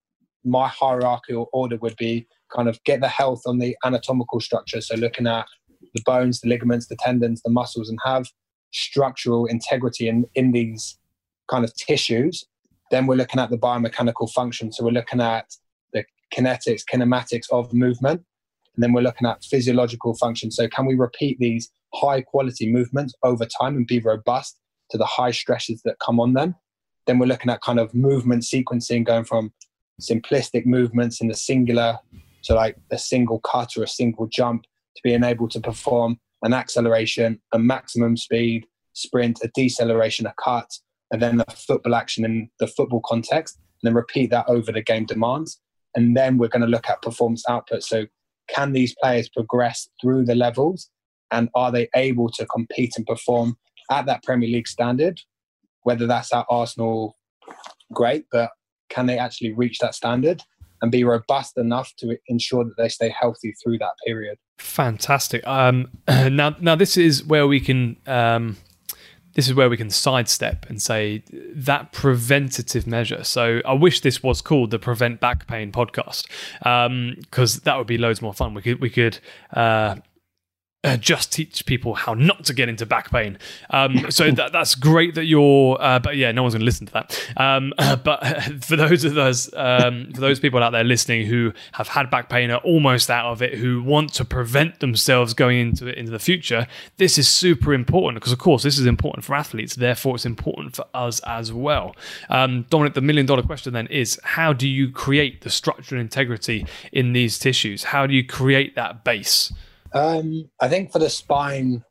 my 0.44 0.68
hierarchical 0.68 1.50
order 1.52 1.76
would 1.76 1.96
be 1.96 2.26
kind 2.54 2.68
of 2.68 2.82
get 2.84 3.00
the 3.00 3.08
health 3.08 3.42
on 3.46 3.58
the 3.58 3.76
anatomical 3.84 4.40
structure. 4.40 4.80
So, 4.80 4.96
looking 4.96 5.26
at 5.26 5.46
the 5.94 6.02
bones, 6.04 6.40
the 6.40 6.48
ligaments, 6.48 6.86
the 6.86 6.96
tendons, 6.96 7.42
the 7.42 7.50
muscles, 7.50 7.88
and 7.88 7.98
have 8.04 8.26
structural 8.72 9.46
integrity 9.46 10.08
in, 10.08 10.26
in 10.34 10.52
these 10.52 10.98
kind 11.50 11.64
of 11.64 11.74
tissues. 11.74 12.44
Then 12.90 13.06
we're 13.06 13.16
looking 13.16 13.40
at 13.40 13.50
the 13.50 13.58
biomechanical 13.58 14.30
function. 14.32 14.72
So, 14.72 14.84
we're 14.84 14.90
looking 14.90 15.20
at 15.20 15.46
the 15.92 16.04
kinetics, 16.34 16.82
kinematics 16.92 17.50
of 17.50 17.72
movement. 17.72 18.22
And 18.74 18.82
then 18.82 18.92
we're 18.92 19.02
looking 19.02 19.26
at 19.26 19.44
physiological 19.44 20.14
function. 20.14 20.50
So, 20.50 20.68
can 20.68 20.86
we 20.86 20.94
repeat 20.94 21.38
these 21.38 21.70
high 21.94 22.20
quality 22.22 22.70
movements 22.70 23.14
over 23.22 23.44
time 23.44 23.76
and 23.76 23.86
be 23.86 24.00
robust 24.00 24.58
to 24.90 24.98
the 24.98 25.06
high 25.06 25.32
stresses 25.32 25.82
that 25.84 25.98
come 25.98 26.20
on 26.20 26.34
them? 26.34 26.54
Then 27.06 27.18
we're 27.18 27.26
looking 27.26 27.50
at 27.50 27.62
kind 27.62 27.80
of 27.80 27.94
movement 27.94 28.42
sequencing, 28.42 29.04
going 29.04 29.24
from 29.24 29.52
simplistic 30.00 30.66
movements 30.66 31.20
in 31.20 31.28
the 31.28 31.34
singular, 31.34 31.98
so 32.48 32.54
like 32.54 32.78
a 32.90 32.96
single 32.96 33.40
cut 33.40 33.76
or 33.76 33.82
a 33.82 33.86
single 33.86 34.26
jump, 34.26 34.62
to 34.62 35.02
being 35.04 35.22
able 35.22 35.48
to 35.48 35.60
perform 35.60 36.18
an 36.40 36.54
acceleration, 36.54 37.38
a 37.52 37.58
maximum 37.58 38.16
speed, 38.16 38.64
sprint, 38.94 39.38
a 39.44 39.50
deceleration, 39.54 40.24
a 40.24 40.32
cut, 40.42 40.70
and 41.10 41.20
then 41.20 41.42
a 41.46 41.50
football 41.54 41.94
action 41.94 42.24
in 42.24 42.48
the 42.58 42.66
football 42.66 43.02
context, 43.04 43.58
and 43.58 43.86
then 43.86 43.94
repeat 43.94 44.30
that 44.30 44.48
over 44.48 44.72
the 44.72 44.80
game 44.80 45.04
demands. 45.04 45.60
And 45.94 46.16
then 46.16 46.38
we're 46.38 46.48
going 46.48 46.62
to 46.62 46.68
look 46.68 46.88
at 46.88 47.02
performance 47.02 47.44
output. 47.50 47.82
So, 47.82 48.06
can 48.48 48.72
these 48.72 48.94
players 49.02 49.28
progress 49.28 49.90
through 50.00 50.24
the 50.24 50.34
levels 50.34 50.88
and 51.30 51.50
are 51.54 51.70
they 51.70 51.90
able 51.94 52.30
to 52.30 52.46
compete 52.46 52.94
and 52.96 53.06
perform 53.06 53.58
at 53.90 54.06
that 54.06 54.22
Premier 54.22 54.48
League 54.48 54.68
standard? 54.68 55.20
Whether 55.82 56.06
that's 56.06 56.32
at 56.32 56.46
Arsenal, 56.48 57.18
great, 57.92 58.24
but 58.32 58.52
can 58.88 59.04
they 59.04 59.18
actually 59.18 59.52
reach 59.52 59.80
that 59.80 59.94
standard 59.94 60.42
and 60.82 60.90
be 60.90 61.04
robust 61.04 61.58
enough 61.58 61.92
to 61.96 62.16
ensure 62.28 62.64
that 62.64 62.76
they 62.76 62.88
stay 62.88 63.14
healthy 63.18 63.54
through 63.62 63.78
that 63.78 63.92
period? 64.06 64.38
Fantastic. 64.58 65.46
Um, 65.46 65.88
now, 66.08 66.56
now 66.60 66.74
this 66.74 66.96
is 66.96 67.24
where 67.24 67.46
we 67.46 67.60
can. 67.60 67.96
Um, 68.06 68.56
this 69.34 69.46
is 69.46 69.54
where 69.54 69.70
we 69.70 69.76
can 69.76 69.88
sidestep 69.88 70.66
and 70.68 70.82
say 70.82 71.22
that 71.54 71.92
preventative 71.92 72.88
measure. 72.88 73.22
So 73.22 73.60
I 73.64 73.72
wish 73.72 74.00
this 74.00 74.20
was 74.20 74.42
called 74.42 74.72
the 74.72 74.80
Prevent 74.80 75.20
Back 75.20 75.46
Pain 75.46 75.70
podcast 75.70 76.26
because 76.58 77.56
um, 77.56 77.60
that 77.62 77.78
would 77.78 77.86
be 77.86 77.98
loads 77.98 78.20
more 78.20 78.34
fun. 78.34 78.52
We 78.52 78.62
could 78.62 78.80
we 78.80 78.90
could 78.90 79.20
uh, 79.52 79.96
uh, 80.84 80.96
just 80.96 81.32
teach 81.32 81.66
people 81.66 81.94
how 81.94 82.14
not 82.14 82.44
to 82.44 82.54
get 82.54 82.68
into 82.68 82.86
back 82.86 83.10
pain. 83.10 83.36
Um, 83.70 84.10
so 84.12 84.30
that, 84.30 84.52
that's 84.52 84.76
great 84.76 85.16
that 85.16 85.24
you're, 85.24 85.76
uh, 85.80 85.98
but 85.98 86.16
yeah, 86.16 86.30
no 86.30 86.42
one's 86.42 86.54
going 86.54 86.60
to 86.60 86.64
listen 86.64 86.86
to 86.86 86.92
that. 86.92 87.32
Um, 87.36 87.74
but 88.04 88.24
for 88.64 88.76
those 88.76 89.04
of 89.04 89.18
us, 89.18 89.50
um, 89.54 90.12
for 90.14 90.20
those 90.20 90.38
people 90.38 90.62
out 90.62 90.70
there 90.70 90.84
listening 90.84 91.26
who 91.26 91.52
have 91.72 91.88
had 91.88 92.10
back 92.10 92.28
pain, 92.28 92.50
are 92.52 92.60
almost 92.60 93.10
out 93.10 93.26
of 93.26 93.42
it, 93.42 93.54
who 93.54 93.82
want 93.82 94.12
to 94.14 94.24
prevent 94.24 94.78
themselves 94.78 95.34
going 95.34 95.58
into 95.58 95.88
it 95.88 95.98
into 95.98 96.12
the 96.12 96.18
future, 96.18 96.66
this 96.96 97.18
is 97.18 97.28
super 97.28 97.74
important 97.74 98.20
because, 98.20 98.32
of 98.32 98.38
course, 98.38 98.62
this 98.62 98.78
is 98.78 98.86
important 98.86 99.24
for 99.24 99.34
athletes. 99.34 99.74
Therefore, 99.74 100.14
it's 100.14 100.26
important 100.26 100.76
for 100.76 100.84
us 100.94 101.20
as 101.26 101.52
well. 101.52 101.96
Um, 102.28 102.66
Dominic, 102.70 102.94
the 102.94 103.00
million 103.00 103.26
dollar 103.26 103.42
question 103.42 103.72
then 103.72 103.88
is: 103.88 104.20
How 104.22 104.52
do 104.52 104.68
you 104.68 104.92
create 104.92 105.40
the 105.40 105.50
structural 105.50 106.00
integrity 106.00 106.66
in 106.92 107.14
these 107.14 107.36
tissues? 107.38 107.84
How 107.84 108.06
do 108.06 108.14
you 108.14 108.24
create 108.24 108.76
that 108.76 109.02
base? 109.02 109.52
Um, 109.92 110.50
I 110.60 110.68
think 110.68 110.92
for 110.92 110.98
the 110.98 111.10
spine, 111.10 111.84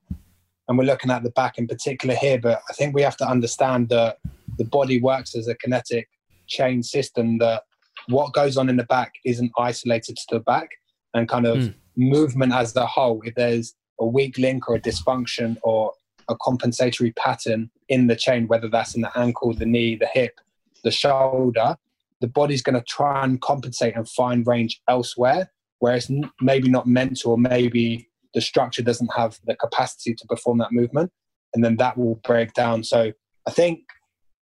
and 0.68 0.78
we're 0.78 0.86
looking 0.86 1.12
at 1.12 1.24
the 1.24 1.32
back 1.32 1.58
in 1.58 1.68
particular 1.68 2.16
here, 2.16 2.40
but 2.40 2.62
I 2.70 2.74
think 2.74 2.94
we 2.94 3.02
have 3.02 3.18
to 3.18 3.28
understand 3.28 3.90
that 3.90 4.20
the 4.58 4.66
body 4.66 5.00
works 5.02 5.36
as 5.36 5.48
a 5.48 5.56
kinetic 5.56 6.10
chain 6.48 6.84
system 6.84 7.38
that 7.40 7.64
what 8.08 8.34
goes 8.34 8.58
on 8.58 8.70
in 8.70 8.78
the 8.78 8.84
back 8.84 9.14
isn't 9.26 9.52
isolated 9.58 10.18
to 10.18 10.26
the 10.32 10.40
back 10.40 10.70
and 11.14 11.28
kind 11.28 11.46
of 11.46 11.58
mm. 11.58 11.74
movement 11.96 12.54
as 12.54 12.76
a 12.76 12.86
whole. 12.86 13.22
If 13.26 13.36
there's 13.36 13.76
a 14.00 14.06
weak 14.06 14.38
link 14.38 14.70
or 14.70 14.76
a 14.76 14.80
dysfunction 14.80 15.58
or 15.64 15.94
a 16.30 16.36
compensatory 16.38 17.12
pattern 17.14 17.70
in 17.90 18.08
the 18.08 18.16
chain, 18.16 18.48
whether 18.48 18.70
that's 18.70 18.96
in 18.96 19.02
the 19.02 19.18
ankle, 19.18 19.54
the 19.54 19.66
knee, 19.66 19.96
the 19.96 20.08
hip, 20.08 20.40
the 20.84 20.92
shoulder, 20.92 21.78
the 22.22 22.28
body's 22.28 22.62
going 22.62 22.76
to 22.76 22.84
try 22.84 23.24
and 23.24 23.42
compensate 23.42 23.96
and 23.96 24.10
find 24.10 24.46
range 24.48 24.82
elsewhere 24.88 25.50
where 25.80 25.96
it's 25.96 26.12
maybe 26.42 26.70
not 26.70 26.88
meant 26.88 27.20
to, 27.20 27.30
or 27.30 27.38
maybe 27.38 28.10
the 28.34 28.42
structure 28.42 28.82
doesn't 28.82 29.12
have 29.16 29.40
the 29.46 29.56
capacity 29.56 30.14
to 30.14 30.28
perform 30.28 30.58
that 30.60 30.72
movement, 30.72 31.12
and 31.54 31.64
then 31.64 31.78
that 31.78 31.98
will 31.98 32.16
break 32.24 32.54
down. 32.54 32.84
So 32.84 33.12
I 33.48 33.52
think 33.52 33.82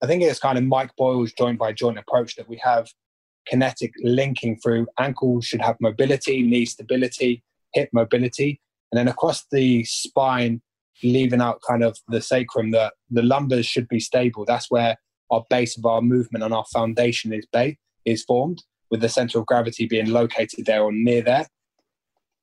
I 0.04 0.08
think 0.08 0.24
it's 0.24 0.40
kind 0.40 0.58
of 0.58 0.64
Mike 0.64 0.92
Boyle's 0.98 1.34
joint 1.34 1.58
by 1.58 1.72
joint 1.72 1.98
approach 1.98 2.36
that 2.36 2.50
we 2.50 2.60
have 2.64 2.88
kinetic 3.48 3.94
linking 4.04 4.58
through 4.60 4.88
ankles 5.00 5.46
should 5.46 5.62
have 5.62 5.78
mobility, 5.80 6.42
knee 6.42 6.66
stability, 6.66 7.44
hip 7.74 7.90
mobility, 7.94 8.60
and 8.92 9.00
then 9.00 9.08
across 9.08 9.46
the 9.52 9.84
spine, 9.86 10.62
leaving 11.04 11.42
out 11.42 11.62
kind 11.68 11.84
of 11.84 11.98
the 12.08 12.22
sacrum, 12.22 12.72
that 12.72 12.94
the 13.10 13.22
lumbars 13.22 13.66
should 13.66 13.88
be 13.88 14.00
stable. 14.00 14.46
That's 14.46 14.70
where 14.70 14.98
our 15.32 15.44
base 15.50 15.78
of 15.78 15.86
our 15.86 16.02
movement 16.02 16.44
and 16.44 16.54
our 16.54 16.66
foundation 16.74 17.34
is 17.34 17.46
ba- 17.52 17.76
is 18.06 18.24
formed 18.24 18.64
with 18.92 19.02
the 19.02 19.10
center 19.10 19.40
of 19.40 19.46
gravity 19.46 19.88
being 19.88 20.10
located 20.10 20.66
there 20.66 20.84
or 20.84 20.92
near 20.92 21.22
there. 21.22 21.48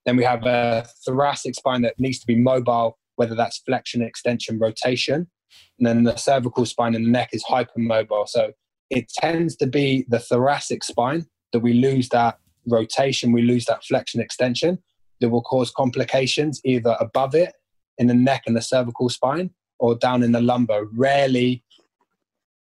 Then 0.05 0.17
we 0.17 0.25
have 0.25 0.45
a 0.45 0.87
thoracic 1.07 1.55
spine 1.55 1.83
that 1.83 1.99
needs 1.99 2.19
to 2.21 2.27
be 2.27 2.37
mobile, 2.37 2.99
whether 3.17 3.35
that's 3.35 3.59
flexion, 3.59 4.03
extension, 4.03 4.59
rotation. 4.59 5.29
And 5.79 5.87
then 5.87 6.05
the 6.05 6.17
cervical 6.17 6.67
spine 6.67 6.95
and 6.95 7.07
the 7.07 7.11
neck 7.11 7.31
is 7.33 7.45
hypermobile. 7.45 8.29
So 8.29 8.53
it 8.91 9.09
tends 9.09 9.57
to 9.57 9.67
be 9.67 10.05
the 10.09 10.19
thoracic 10.19 10.83
spine 10.85 11.27
that 11.53 11.61
we 11.61 11.75
lose 11.75 12.09
that 12.09 12.39
rotation, 12.67 13.33
we 13.33 13.43
lose 13.43 13.65
that 13.67 13.85
flexion, 13.85 14.21
extension 14.21 14.79
that 15.21 15.29
will 15.29 15.43
cause 15.43 15.71
complications 15.71 16.61
either 16.65 16.97
above 17.01 17.35
it 17.35 17.53
in 17.99 18.07
the 18.07 18.15
neck 18.15 18.43
and 18.47 18.57
the 18.57 18.63
cervical 18.63 19.09
spine 19.09 19.51
or 19.79 19.95
down 19.95 20.23
in 20.23 20.33
the 20.33 20.41
lumbar. 20.41 20.85
Rarely 20.93 21.65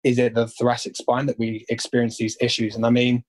is 0.03 0.17
it 0.17 0.35
the 0.35 0.47
thoracic 0.47 0.95
spine 0.95 1.25
that 1.25 1.37
we 1.37 1.65
experience 1.69 2.17
these 2.17 2.37
issues. 2.39 2.75
And 2.75 2.85
I 2.85 2.89
mean, 2.89 3.23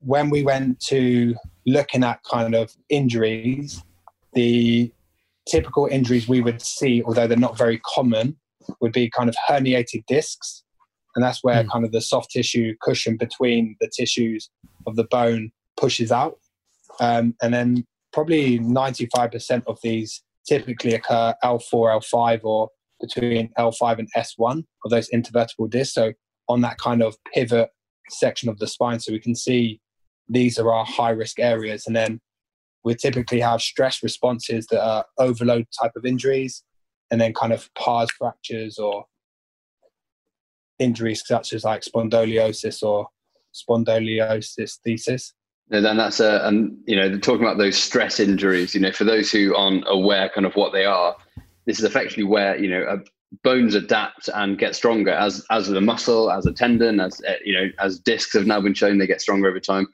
when 0.00 0.30
we 0.30 0.42
went 0.42 0.80
to 0.80 1.34
looking 1.66 2.04
at 2.04 2.22
kind 2.24 2.54
of 2.54 2.74
injuries, 2.88 3.82
the 4.34 4.92
typical 5.48 5.86
injuries 5.86 6.28
we 6.28 6.40
would 6.40 6.62
see, 6.62 7.02
although 7.02 7.26
they're 7.26 7.36
not 7.36 7.58
very 7.58 7.80
common, 7.84 8.36
would 8.80 8.92
be 8.92 9.10
kind 9.10 9.28
of 9.28 9.36
herniated 9.48 10.04
discs. 10.06 10.62
And 11.14 11.24
that's 11.24 11.42
where 11.42 11.64
mm. 11.64 11.70
kind 11.70 11.84
of 11.84 11.92
the 11.92 12.00
soft 12.00 12.30
tissue 12.30 12.74
cushion 12.80 13.16
between 13.16 13.76
the 13.80 13.90
tissues 13.94 14.50
of 14.86 14.96
the 14.96 15.04
bone 15.04 15.50
pushes 15.76 16.12
out. 16.12 16.38
Um, 17.00 17.34
and 17.42 17.52
then 17.52 17.84
probably 18.12 18.58
95% 18.58 19.62
of 19.66 19.78
these 19.82 20.22
typically 20.46 20.94
occur 20.94 21.34
L4, 21.42 22.00
L5, 22.00 22.40
or 22.44 22.68
between 23.00 23.50
L5 23.58 23.98
and 23.98 24.08
S1 24.16 24.64
of 24.84 24.90
those 24.90 25.08
intervertebral 25.10 25.70
discs. 25.70 25.94
So 25.94 26.12
on 26.48 26.60
that 26.62 26.78
kind 26.78 27.02
of 27.02 27.16
pivot 27.34 27.70
section 28.10 28.48
of 28.48 28.58
the 28.58 28.66
spine. 28.66 29.00
So 29.00 29.12
we 29.12 29.20
can 29.20 29.34
see 29.34 29.80
these 30.28 30.58
are 30.58 30.72
our 30.72 30.84
high 30.84 31.10
risk 31.10 31.38
areas. 31.38 31.86
And 31.86 31.96
then 31.96 32.20
we 32.84 32.94
typically 32.94 33.40
have 33.40 33.60
stress 33.60 34.02
responses 34.02 34.66
that 34.70 34.82
are 34.82 35.04
overload 35.18 35.66
type 35.78 35.92
of 35.96 36.04
injuries, 36.04 36.62
and 37.10 37.20
then 37.20 37.34
kind 37.34 37.52
of 37.52 37.68
pars 37.74 38.10
fractures 38.10 38.78
or 38.78 39.06
injuries 40.78 41.22
such 41.26 41.52
as 41.52 41.64
like 41.64 41.82
spondylolysis 41.82 42.82
or 42.82 43.08
spondylolisthesis. 43.54 45.32
And 45.70 45.84
then 45.84 45.96
that's 45.96 46.20
a, 46.20 46.46
and 46.46 46.78
you 46.86 46.96
know, 46.96 47.18
talking 47.18 47.42
about 47.42 47.58
those 47.58 47.76
stress 47.76 48.20
injuries, 48.20 48.74
you 48.74 48.80
know, 48.80 48.92
for 48.92 49.04
those 49.04 49.30
who 49.30 49.54
aren't 49.54 49.84
aware 49.86 50.30
kind 50.34 50.46
of 50.46 50.54
what 50.54 50.72
they 50.72 50.84
are, 50.84 51.16
this 51.66 51.78
is 51.78 51.84
effectively 51.84 52.24
where, 52.24 52.56
you 52.56 52.70
know, 52.70 53.02
bones 53.44 53.74
adapt 53.74 54.30
and 54.34 54.58
get 54.58 54.74
stronger 54.74 55.10
as, 55.10 55.44
as 55.50 55.68
a 55.68 55.80
muscle, 55.80 56.30
as 56.30 56.46
a 56.46 56.52
tendon, 56.52 57.00
as, 57.00 57.20
uh, 57.28 57.34
you 57.44 57.52
know, 57.52 57.68
as 57.78 57.98
discs 57.98 58.32
have 58.32 58.46
now 58.46 58.60
been 58.60 58.72
shown, 58.72 58.96
they 58.96 59.06
get 59.06 59.20
stronger 59.20 59.48
over 59.48 59.60
time 59.60 59.86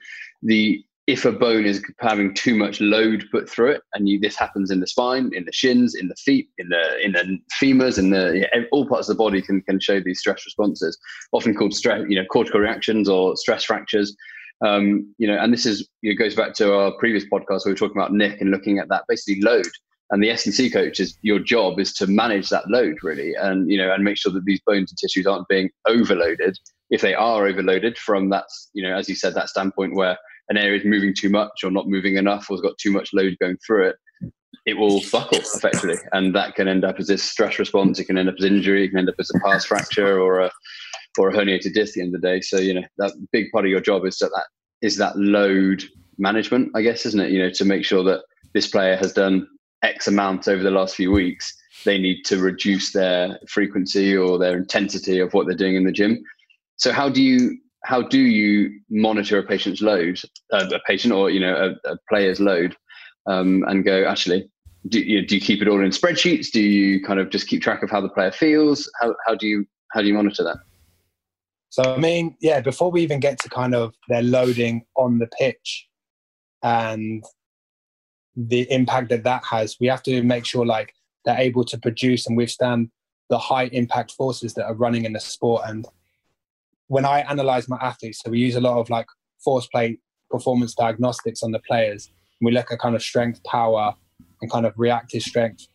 the 0.45 0.85
if 1.07 1.27
a 1.27 1.33
bone 1.33 1.67
is 1.67 1.83
having 2.01 2.33
too 2.33 2.55
much 2.55 2.81
load 2.81 3.25
put 3.31 3.49
through 3.49 3.73
it, 3.73 3.83
and 3.93 4.09
you, 4.09 4.19
this 4.19 4.37
happens 4.37 4.71
in 4.71 4.81
the 4.81 4.87
spine, 4.87 5.31
in 5.35 5.45
the 5.45 5.53
shins, 5.53 5.95
in 5.95 6.09
the 6.09 6.15
feet, 6.15 6.49
in 6.57 6.71
the 6.71 7.05
in 7.05 7.13
the 7.13 7.39
femurs, 7.61 7.99
in 7.99 8.11
the 8.11 8.39
yeah, 8.39 8.63
all 8.73 8.89
parts 8.89 9.09
of 9.09 9.17
the 9.17 9.23
body 9.23 9.43
can 9.43 9.61
can 9.63 9.79
show 9.79 10.01
these 10.01 10.21
stress 10.21 10.45
responses, 10.47 10.99
often 11.33 11.55
called 11.55 11.75
stress, 11.75 12.05
you 12.09 12.17
know, 12.17 12.25
cortical 12.27 12.61
reactions 12.61 13.09
or 13.09 13.37
stress 13.37 13.65
fractures. 13.65 14.17
Um, 14.65 15.15
you 15.19 15.27
know, 15.27 15.37
and 15.39 15.53
this 15.53 15.67
is 15.67 15.87
it 16.03 16.15
goes 16.15 16.35
back 16.35 16.55
to 16.55 16.75
our 16.75 16.93
previous 16.99 17.25
podcast 17.25 17.65
where 17.65 17.67
we 17.67 17.73
were 17.73 17.77
talking 17.77 17.99
about 17.99 18.13
Nick 18.13 18.41
and 18.41 18.51
looking 18.51 18.79
at 18.79 18.89
that 18.89 19.05
basically 19.09 19.43
load. 19.43 19.69
And 20.11 20.23
the 20.23 20.31
S 20.31 20.47
and 20.47 20.55
C 20.55 20.71
coach 20.71 21.01
is 21.01 21.19
your 21.23 21.39
job 21.39 21.81
is 21.81 21.93
to 21.95 22.07
manage 22.07 22.49
that 22.49 22.71
load 22.71 22.97
really, 23.03 23.35
and 23.35 23.71
you 23.71 23.77
know, 23.77 23.93
and 23.93 24.05
make 24.05 24.17
sure 24.17 24.33
that 24.33 24.45
these 24.45 24.61
bones 24.67 24.91
and 24.91 24.99
tissues 24.99 25.27
aren't 25.27 25.49
being 25.49 25.71
overloaded. 25.87 26.57
If 26.89 27.03
they 27.03 27.15
are 27.15 27.47
overloaded 27.47 27.99
from 27.99 28.31
that, 28.31 28.45
you 28.73 28.83
know, 28.83 28.97
as 28.97 29.09
you 29.09 29.17
said, 29.17 29.35
that 29.35 29.49
standpoint 29.49 29.95
where 29.95 30.17
an 30.49 30.57
area 30.57 30.79
is 30.79 30.85
moving 30.85 31.15
too 31.15 31.31
much 31.31 31.65
or 31.65 31.71
not 31.71 31.89
moving 31.89 32.17
enough 32.17 32.51
or 32.51 32.55
has 32.55 32.61
got 32.61 32.77
too 32.79 32.93
much 32.93 33.11
load 33.13 33.37
going 33.41 33.57
through 33.67 33.89
it, 33.89 33.97
it 34.67 34.79
will 34.79 35.03
buckle 35.13 35.39
effectively, 35.39 35.97
and 36.13 36.35
that 36.35 36.55
can 36.55 36.69
end 36.69 36.85
up 36.85 36.99
as 36.99 37.07
this 37.07 37.23
stress 37.23 37.59
response. 37.59 37.99
It 37.99 38.07
can 38.07 38.17
end 38.17 38.29
up 38.29 38.37
as 38.39 38.45
injury. 38.45 38.85
It 38.85 38.89
can 38.89 38.99
end 38.99 39.09
up 39.11 39.17
as 39.19 39.31
a 39.35 39.39
pars 39.41 39.65
fracture 39.65 40.19
or 40.19 40.41
a 40.41 40.51
or 41.19 41.29
a 41.29 41.33
herniated 41.33 41.75
disc 41.75 41.91
at 41.91 41.95
the 41.95 42.01
end 42.03 42.15
of 42.15 42.21
the 42.21 42.27
day. 42.27 42.41
So 42.41 42.59
you 42.59 42.75
know 42.75 42.85
that 42.99 43.13
big 43.31 43.51
part 43.53 43.65
of 43.65 43.71
your 43.71 43.81
job 43.81 44.07
is 44.07 44.19
that 44.19 44.31
that 44.35 44.47
is 44.81 44.97
that 44.97 45.17
load 45.19 45.85
management, 46.19 46.71
I 46.75 46.83
guess, 46.83 47.05
isn't 47.07 47.21
it? 47.21 47.31
You 47.31 47.41
know, 47.41 47.51
to 47.51 47.65
make 47.65 47.85
sure 47.85 48.03
that 48.05 48.23
this 48.55 48.67
player 48.67 48.97
has 48.97 49.13
done 49.13 49.47
X 49.83 50.09
amount 50.09 50.49
over 50.49 50.63
the 50.63 50.71
last 50.71 50.97
few 50.97 51.13
weeks. 51.13 51.55
They 51.85 51.99
need 51.99 52.23
to 52.25 52.39
reduce 52.39 52.93
their 52.93 53.39
frequency 53.49 54.17
or 54.17 54.39
their 54.39 54.57
intensity 54.57 55.19
of 55.19 55.35
what 55.35 55.47
they're 55.47 55.57
doing 55.57 55.75
in 55.75 55.85
the 55.85 55.93
gym. 55.93 56.25
So 56.77 56.93
how 56.93 57.11
do 57.11 57.23
you 57.23 57.59
how 57.85 58.03
do 58.03 58.19
you 58.19 58.81
monitor 58.91 59.39
a 59.39 59.43
patient's 59.43 59.81
load, 59.81 60.21
uh, 60.53 60.69
a 60.73 60.81
patient 60.87 61.13
or 61.13 61.31
you 61.31 61.41
know 61.41 61.77
a, 61.85 61.91
a 61.91 61.97
player's 62.09 62.41
load, 62.41 62.77
um, 63.27 63.65
and 63.69 63.85
go 63.85 64.05
actually 64.07 64.49
do 64.89 65.01
you, 65.01 65.27
do 65.27 65.37
you 65.37 65.41
keep 65.41 65.63
it 65.63 65.69
all 65.69 65.83
in 65.83 65.91
spreadsheets? 65.91 66.51
Do 66.51 66.61
you 66.61 67.03
kind 67.03 67.19
of 67.19 67.31
just 67.31 67.49
keep 67.49 67.63
track 67.63 67.83
of 67.83 67.91
how 67.91 68.01
the 68.01 68.09
player 68.09 68.31
feels? 68.31 68.91
How, 69.01 69.15
how 69.27 69.35
do 69.35 69.47
you 69.47 69.67
how 69.93 70.01
do 70.01 70.09
you 70.09 70.15
monitor 70.15 70.45
that? 70.45 70.59
So 71.71 71.95
I 71.95 71.99
mean, 71.99 72.37
yeah, 72.41 72.61
before 72.61 72.91
we 72.91 73.03
even 73.03 73.21
get 73.21 73.39
to 73.41 73.49
kind 73.49 73.75
of 73.75 73.95
their 74.09 74.23
loading 74.23 74.85
on 74.97 75.19
the 75.19 75.27
pitch 75.27 75.89
and 76.63 77.25
the 78.37 78.71
impact 78.71 79.09
that 79.11 79.25
that 79.25 79.43
has, 79.45 79.77
we 79.81 79.87
have 79.87 80.03
to 80.05 80.23
make 80.23 80.45
sure 80.45 80.67
like 80.67 80.93
they're 81.25 81.39
able 81.39 81.65
to 81.65 81.79
produce 81.79 82.27
and 82.27 82.37
withstand 82.37 82.91
the 83.31 83.39
high 83.39 83.65
impact 83.67 84.13
forces 84.13 84.55
that 84.55 84.67
are 84.67 84.75
running 84.75 85.05
in 85.05 85.15
the 85.15 85.21
sport. 85.21 85.63
And 85.67 85.87
when 86.89 87.05
I 87.05 87.21
analyze 87.21 87.69
my 87.69 87.79
athletes, 87.81 88.21
so 88.23 88.31
we 88.31 88.39
use 88.39 88.57
a 88.57 88.61
lot 88.61 88.79
of 88.79 88.91
like 88.91 89.07
force 89.43 89.67
plate 89.67 90.01
performance 90.31 90.75
diagnostics 90.75 91.43
on 91.43 91.53
the 91.53 91.61
players. 91.61 92.11
We 92.41 92.53
look 92.53 92.73
at 92.73 92.79
kind 92.79 92.95
of 92.95 93.03
strength, 93.03 93.43
power, 93.45 93.95
and 94.41 94.51
kind 94.51 94.67
of 94.67 94.75
reactive 94.77 95.23
strength 95.23 95.67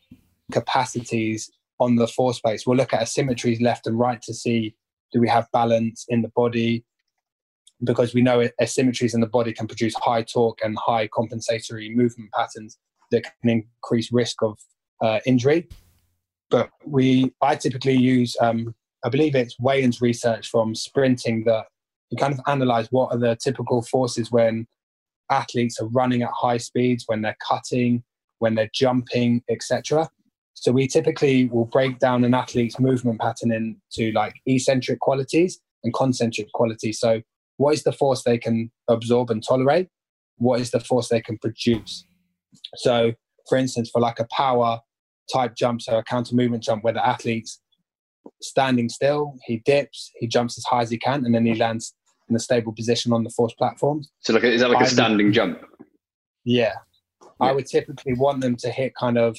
capacities 0.51 1.49
on 1.79 1.95
the 1.95 2.07
force 2.07 2.39
plates. 2.39 2.67
We'll 2.67 2.77
look 2.77 2.93
at 2.93 3.01
asymmetries 3.01 3.61
left 3.61 3.87
and 3.87 3.97
right 3.97 4.21
to 4.23 4.33
see 4.33 4.75
do 5.11 5.19
we 5.19 5.27
have 5.27 5.47
balance 5.51 6.05
in 6.09 6.21
the 6.21 6.29
body 6.29 6.83
because 7.83 8.13
we 8.13 8.21
know 8.21 8.47
asymmetries 8.61 9.13
in 9.13 9.21
the 9.21 9.27
body 9.27 9.53
can 9.53 9.67
produce 9.67 9.95
high 9.95 10.21
torque 10.23 10.59
and 10.63 10.77
high 10.77 11.07
compensatory 11.07 11.89
movement 11.95 12.31
patterns 12.33 12.77
that 13.11 13.23
can 13.23 13.49
increase 13.49 14.11
risk 14.11 14.41
of 14.43 14.59
uh, 15.01 15.19
injury. 15.25 15.67
But 16.49 16.69
we, 16.85 17.33
I 17.41 17.55
typically 17.55 17.95
use, 17.95 18.35
um, 18.41 18.75
I 19.03 19.09
believe 19.09 19.35
it's 19.35 19.59
Wayne's 19.59 20.01
research 20.01 20.49
from 20.49 20.75
sprinting 20.75 21.43
that 21.45 21.65
you 22.09 22.17
kind 22.17 22.33
of 22.33 22.41
analyze 22.47 22.87
what 22.91 23.13
are 23.13 23.17
the 23.17 23.37
typical 23.41 23.81
forces 23.81 24.31
when 24.31 24.67
athletes 25.29 25.79
are 25.79 25.87
running 25.87 26.23
at 26.23 26.31
high 26.33 26.57
speeds, 26.57 27.05
when 27.07 27.21
they're 27.21 27.37
cutting, 27.47 28.03
when 28.39 28.55
they're 28.55 28.69
jumping, 28.73 29.43
etc. 29.49 30.09
So 30.53 30.71
we 30.71 30.87
typically 30.87 31.45
will 31.45 31.65
break 31.65 31.99
down 31.99 32.23
an 32.25 32.33
athlete's 32.33 32.79
movement 32.79 33.21
pattern 33.21 33.51
into 33.51 34.11
like 34.11 34.33
eccentric 34.45 34.99
qualities 34.99 35.59
and 35.83 35.93
concentric 35.93 36.51
qualities. 36.51 36.99
So 36.99 37.21
what 37.57 37.75
is 37.75 37.83
the 37.83 37.93
force 37.93 38.23
they 38.23 38.37
can 38.37 38.71
absorb 38.89 39.29
and 39.29 39.43
tolerate? 39.45 39.87
What 40.37 40.59
is 40.59 40.71
the 40.71 40.79
force 40.79 41.09
they 41.09 41.21
can 41.21 41.37
produce? 41.37 42.05
So 42.75 43.13
for 43.47 43.57
instance, 43.57 43.89
for 43.89 44.01
like 44.01 44.19
a 44.19 44.27
power 44.35 44.79
type 45.31 45.55
jump, 45.55 45.81
so 45.81 45.97
a 45.97 46.03
counter 46.03 46.35
movement 46.35 46.63
jump 46.63 46.83
where 46.83 46.93
the 46.93 47.05
athlete's 47.05 47.61
standing 48.41 48.89
still, 48.89 49.35
he 49.45 49.57
dips, 49.65 50.11
he 50.15 50.27
jumps 50.27 50.57
as 50.57 50.65
high 50.65 50.81
as 50.81 50.89
he 50.89 50.97
can, 50.97 51.25
and 51.25 51.33
then 51.33 51.45
he 51.45 51.55
lands 51.55 51.93
in 52.29 52.35
a 52.35 52.39
stable 52.39 52.73
position 52.73 53.11
on 53.11 53.23
the 53.23 53.29
force 53.29 53.53
platforms. 53.53 54.09
So 54.21 54.33
like 54.33 54.43
is 54.43 54.61
that 54.61 54.69
like 54.69 54.85
a 54.85 54.89
standing 54.89 55.33
jump? 55.33 55.59
Yeah. 56.45 56.73
yeah. 57.23 57.47
I 57.47 57.51
would 57.51 57.65
typically 57.65 58.13
want 58.13 58.41
them 58.41 58.55
to 58.57 58.69
hit 58.69 58.93
kind 58.95 59.17
of 59.17 59.37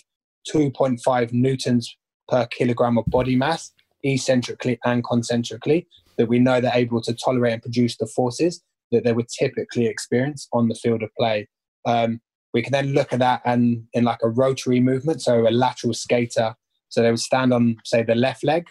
2.5 0.52 1.32
newtons 1.32 1.96
per 2.28 2.46
kilogram 2.46 2.98
of 2.98 3.04
body 3.06 3.36
mass, 3.36 3.72
eccentrically 4.04 4.78
and 4.84 5.04
concentrically, 5.04 5.86
that 6.16 6.28
we 6.28 6.38
know 6.38 6.60
they're 6.60 6.72
able 6.74 7.00
to 7.02 7.14
tolerate 7.14 7.54
and 7.54 7.62
produce 7.62 7.96
the 7.96 8.06
forces 8.06 8.62
that 8.90 9.04
they 9.04 9.12
would 9.12 9.28
typically 9.28 9.86
experience 9.86 10.48
on 10.52 10.68
the 10.68 10.74
field 10.74 11.02
of 11.02 11.10
play. 11.16 11.48
Um, 11.86 12.20
we 12.52 12.62
can 12.62 12.72
then 12.72 12.92
look 12.92 13.12
at 13.12 13.20
that 13.20 13.42
and 13.44 13.84
in 13.92 14.04
like 14.04 14.18
a 14.22 14.28
rotary 14.28 14.80
movement, 14.80 15.22
so 15.22 15.46
a 15.46 15.50
lateral 15.50 15.94
skater. 15.94 16.54
So 16.88 17.02
they 17.02 17.10
would 17.10 17.20
stand 17.20 17.52
on, 17.52 17.76
say, 17.84 18.02
the 18.02 18.16
left 18.16 18.42
leg. 18.42 18.66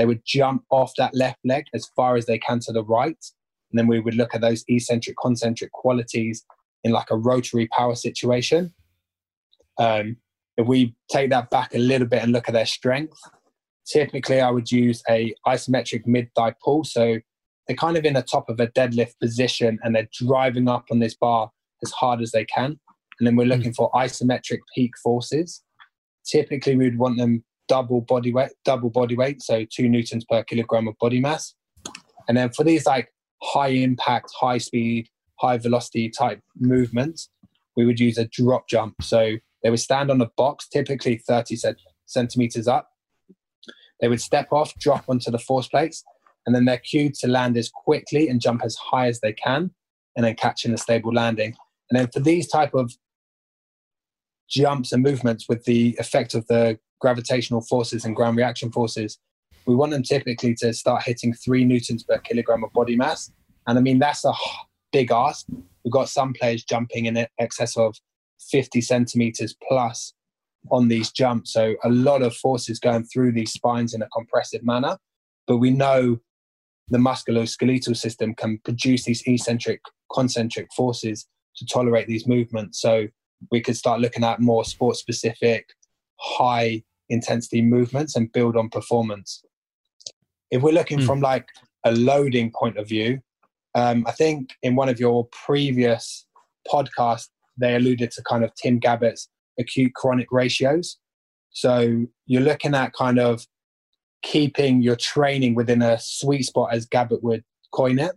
They 0.00 0.06
would 0.06 0.22
jump 0.24 0.64
off 0.70 0.94
that 0.96 1.14
left 1.14 1.40
leg 1.44 1.66
as 1.74 1.84
far 1.94 2.16
as 2.16 2.24
they 2.24 2.38
can 2.38 2.58
to 2.60 2.72
the 2.72 2.82
right. 2.82 3.22
And 3.70 3.78
then 3.78 3.86
we 3.86 4.00
would 4.00 4.14
look 4.14 4.34
at 4.34 4.40
those 4.40 4.64
eccentric, 4.66 5.14
concentric 5.20 5.72
qualities 5.72 6.42
in 6.84 6.90
like 6.90 7.10
a 7.10 7.18
rotary 7.18 7.68
power 7.68 7.94
situation. 7.94 8.72
Um, 9.78 10.16
if 10.56 10.66
we 10.66 10.94
take 11.10 11.28
that 11.28 11.50
back 11.50 11.74
a 11.74 11.78
little 11.78 12.06
bit 12.06 12.22
and 12.22 12.32
look 12.32 12.48
at 12.48 12.54
their 12.54 12.64
strength, 12.64 13.18
typically 13.86 14.40
I 14.40 14.50
would 14.50 14.72
use 14.72 15.02
a 15.06 15.34
isometric 15.46 16.06
mid 16.06 16.30
thigh 16.34 16.54
pull. 16.64 16.84
So 16.84 17.18
they're 17.66 17.76
kind 17.76 17.98
of 17.98 18.06
in 18.06 18.14
the 18.14 18.22
top 18.22 18.48
of 18.48 18.58
a 18.58 18.68
deadlift 18.68 19.18
position 19.20 19.78
and 19.82 19.94
they're 19.94 20.08
driving 20.14 20.66
up 20.66 20.86
on 20.90 21.00
this 21.00 21.14
bar 21.14 21.50
as 21.84 21.90
hard 21.90 22.22
as 22.22 22.30
they 22.30 22.46
can. 22.46 22.80
And 23.18 23.26
then 23.26 23.36
we're 23.36 23.44
hmm. 23.44 23.50
looking 23.50 23.74
for 23.74 23.90
isometric 23.90 24.60
peak 24.74 24.92
forces. 25.02 25.62
Typically, 26.24 26.74
we 26.74 26.84
would 26.84 26.98
want 26.98 27.18
them 27.18 27.44
double 27.70 28.00
body 28.00 28.32
weight, 28.32 28.50
double 28.64 28.90
body 28.90 29.16
weight, 29.16 29.40
so 29.40 29.64
two 29.64 29.88
newtons 29.88 30.24
per 30.24 30.42
kilogram 30.42 30.88
of 30.88 30.98
body 30.98 31.20
mass. 31.20 31.54
And 32.26 32.36
then 32.36 32.50
for 32.50 32.64
these 32.64 32.84
like 32.84 33.14
high 33.40 33.68
impact, 33.68 34.32
high 34.38 34.58
speed, 34.58 35.08
high 35.38 35.56
velocity 35.56 36.10
type 36.10 36.40
movements, 36.58 37.30
we 37.76 37.86
would 37.86 38.00
use 38.00 38.18
a 38.18 38.26
drop 38.26 38.68
jump. 38.68 38.96
So 39.00 39.36
they 39.62 39.70
would 39.70 39.78
stand 39.78 40.10
on 40.10 40.20
a 40.20 40.28
box, 40.36 40.66
typically 40.66 41.18
30 41.18 41.56
centimeters 42.06 42.66
up. 42.66 42.88
They 44.00 44.08
would 44.08 44.20
step 44.20 44.48
off, 44.50 44.74
drop 44.80 45.04
onto 45.08 45.30
the 45.30 45.38
force 45.38 45.68
plates, 45.68 46.02
and 46.46 46.56
then 46.56 46.64
they're 46.64 46.78
cued 46.78 47.14
to 47.20 47.28
land 47.28 47.56
as 47.56 47.68
quickly 47.68 48.28
and 48.28 48.40
jump 48.40 48.62
as 48.64 48.74
high 48.74 49.06
as 49.06 49.20
they 49.20 49.32
can, 49.32 49.70
and 50.16 50.26
then 50.26 50.34
catch 50.34 50.64
in 50.64 50.74
a 50.74 50.78
stable 50.78 51.12
landing. 51.12 51.54
And 51.88 52.00
then 52.00 52.08
for 52.12 52.18
these 52.18 52.48
type 52.48 52.74
of 52.74 52.92
jumps 54.48 54.90
and 54.90 55.04
movements 55.04 55.48
with 55.48 55.64
the 55.66 55.94
effect 56.00 56.34
of 56.34 56.48
the 56.48 56.80
gravitational 57.00 57.60
forces 57.62 58.04
and 58.04 58.14
ground 58.14 58.36
reaction 58.36 58.70
forces, 58.70 59.18
we 59.66 59.74
want 59.74 59.92
them 59.92 60.02
typically 60.02 60.54
to 60.56 60.72
start 60.72 61.02
hitting 61.04 61.32
three 61.32 61.64
newtons 61.64 62.02
per 62.02 62.18
kilogram 62.18 62.64
of 62.64 62.72
body 62.72 62.96
mass. 62.96 63.32
And 63.66 63.78
I 63.78 63.82
mean, 63.82 63.98
that's 63.98 64.24
a 64.24 64.32
big 64.92 65.10
ask. 65.12 65.46
We've 65.84 65.92
got 65.92 66.08
some 66.08 66.32
players 66.32 66.64
jumping 66.64 67.06
in 67.06 67.26
excess 67.38 67.76
of 67.76 67.96
50 68.50 68.80
centimeters 68.80 69.54
plus 69.68 70.14
on 70.70 70.88
these 70.88 71.10
jumps. 71.10 71.52
So 71.52 71.74
a 71.84 71.88
lot 71.88 72.22
of 72.22 72.34
forces 72.34 72.78
going 72.78 73.04
through 73.04 73.32
these 73.32 73.52
spines 73.52 73.94
in 73.94 74.02
a 74.02 74.08
compressive 74.08 74.64
manner. 74.64 74.98
But 75.46 75.58
we 75.58 75.70
know 75.70 76.18
the 76.88 76.98
musculoskeletal 76.98 77.96
system 77.96 78.34
can 78.34 78.58
produce 78.64 79.04
these 79.04 79.22
eccentric, 79.26 79.80
concentric 80.12 80.68
forces 80.76 81.26
to 81.56 81.66
tolerate 81.66 82.06
these 82.06 82.26
movements. 82.26 82.80
So 82.80 83.06
we 83.50 83.60
could 83.60 83.76
start 83.76 84.00
looking 84.00 84.24
at 84.24 84.40
more 84.40 84.64
sport 84.64 84.96
specific, 84.96 85.70
high 86.18 86.82
intensity 87.10 87.60
movements 87.60 88.16
and 88.16 88.32
build 88.32 88.56
on 88.56 88.70
performance. 88.70 89.42
If 90.50 90.62
we're 90.62 90.72
looking 90.72 91.00
mm. 91.00 91.06
from 91.06 91.20
like 91.20 91.46
a 91.84 91.92
loading 91.92 92.50
point 92.50 92.78
of 92.78 92.88
view, 92.88 93.20
um, 93.74 94.04
I 94.06 94.12
think 94.12 94.50
in 94.62 94.74
one 94.74 94.88
of 94.88 94.98
your 94.98 95.28
previous 95.44 96.26
podcasts, 96.72 97.28
they 97.56 97.74
alluded 97.74 98.10
to 98.12 98.22
kind 98.22 98.44
of 98.44 98.54
Tim 98.54 98.80
Gabbett's 98.80 99.28
acute 99.58 99.94
chronic 99.94 100.28
ratios. 100.32 100.98
So 101.50 102.06
you're 102.26 102.40
looking 102.40 102.74
at 102.74 102.92
kind 102.92 103.18
of 103.18 103.46
keeping 104.22 104.82
your 104.82 104.96
training 104.96 105.54
within 105.54 105.82
a 105.82 105.98
sweet 105.98 106.44
spot, 106.44 106.72
as 106.72 106.86
Gabbett 106.86 107.22
would 107.22 107.44
coin 107.72 107.98
it. 107.98 108.12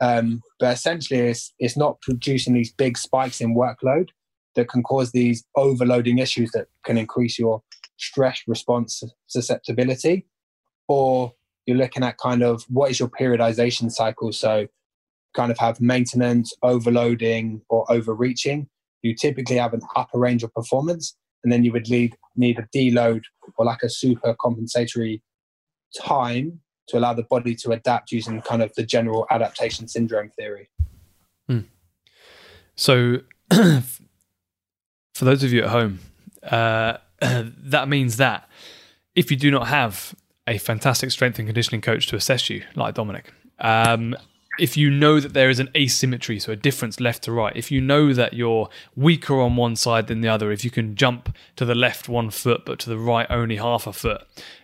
Um, 0.00 0.42
but 0.58 0.74
essentially, 0.74 1.20
it's, 1.20 1.54
it's 1.58 1.76
not 1.76 2.00
producing 2.00 2.54
these 2.54 2.72
big 2.72 2.98
spikes 2.98 3.40
in 3.40 3.54
workload 3.54 4.08
that 4.56 4.68
can 4.68 4.82
cause 4.82 5.12
these 5.12 5.44
overloading 5.56 6.18
issues 6.18 6.50
that 6.52 6.66
can 6.84 6.98
increase 6.98 7.38
your 7.38 7.62
stress 8.02 8.42
response 8.46 9.02
susceptibility. 9.26 10.26
Or 10.88 11.32
you're 11.66 11.76
looking 11.76 12.02
at 12.02 12.18
kind 12.18 12.42
of 12.42 12.64
what 12.68 12.90
is 12.90 12.98
your 12.98 13.08
periodization 13.08 13.90
cycle. 13.90 14.32
So 14.32 14.66
kind 15.34 15.50
of 15.50 15.58
have 15.58 15.80
maintenance, 15.80 16.52
overloading, 16.62 17.62
or 17.68 17.90
overreaching, 17.90 18.68
you 19.02 19.14
typically 19.14 19.56
have 19.56 19.74
an 19.74 19.82
upper 19.96 20.18
range 20.18 20.42
of 20.42 20.54
performance, 20.54 21.16
and 21.42 21.52
then 21.52 21.64
you 21.64 21.72
would 21.72 21.88
lead, 21.88 22.16
need 22.36 22.58
a 22.58 22.66
deload 22.76 23.22
or 23.56 23.64
like 23.64 23.82
a 23.82 23.90
super 23.90 24.34
compensatory 24.40 25.22
time 26.00 26.60
to 26.88 26.98
allow 26.98 27.12
the 27.12 27.24
body 27.24 27.54
to 27.54 27.72
adapt 27.72 28.12
using 28.12 28.40
kind 28.42 28.62
of 28.62 28.72
the 28.74 28.84
general 28.84 29.26
adaptation 29.30 29.88
syndrome 29.88 30.30
theory. 30.38 30.68
Hmm. 31.48 31.60
So, 32.76 33.18
for 33.50 35.24
those 35.24 35.42
of 35.42 35.52
you 35.52 35.64
at 35.64 35.70
home, 35.70 35.98
uh, 36.44 36.98
that 37.58 37.88
means 37.88 38.16
that 38.16 38.48
if 39.14 39.30
you 39.30 39.36
do 39.36 39.50
not 39.50 39.68
have 39.68 40.14
a 40.46 40.58
fantastic 40.58 41.10
strength 41.10 41.38
and 41.38 41.46
conditioning 41.46 41.80
coach 41.80 42.06
to 42.08 42.16
assess 42.16 42.50
you, 42.50 42.64
like 42.74 42.94
Dominic, 42.94 43.32
um, 43.60 44.16
if 44.58 44.76
you 44.76 44.90
know 44.90 45.20
that 45.20 45.32
there 45.32 45.48
is 45.48 45.60
an 45.60 45.70
asymmetry, 45.76 46.38
so 46.38 46.52
a 46.52 46.56
difference 46.56 47.00
left 47.00 47.24
to 47.24 47.32
right, 47.32 47.56
if 47.56 47.70
you 47.70 47.80
know 47.80 48.12
that 48.12 48.34
you're 48.34 48.68
weaker 48.96 49.40
on 49.40 49.56
one 49.56 49.76
side 49.76 50.08
than 50.08 50.20
the 50.20 50.28
other, 50.28 50.50
if 50.50 50.64
you 50.64 50.70
can 50.70 50.94
jump 50.94 51.34
to 51.56 51.64
the 51.64 51.74
left 51.74 52.08
one 52.08 52.30
foot 52.30 52.64
but 52.66 52.78
to 52.80 52.90
the 52.90 52.98
right 52.98 53.26
only 53.30 53.56
half 53.56 53.86
a 53.86 53.92
foot, 53.92 54.22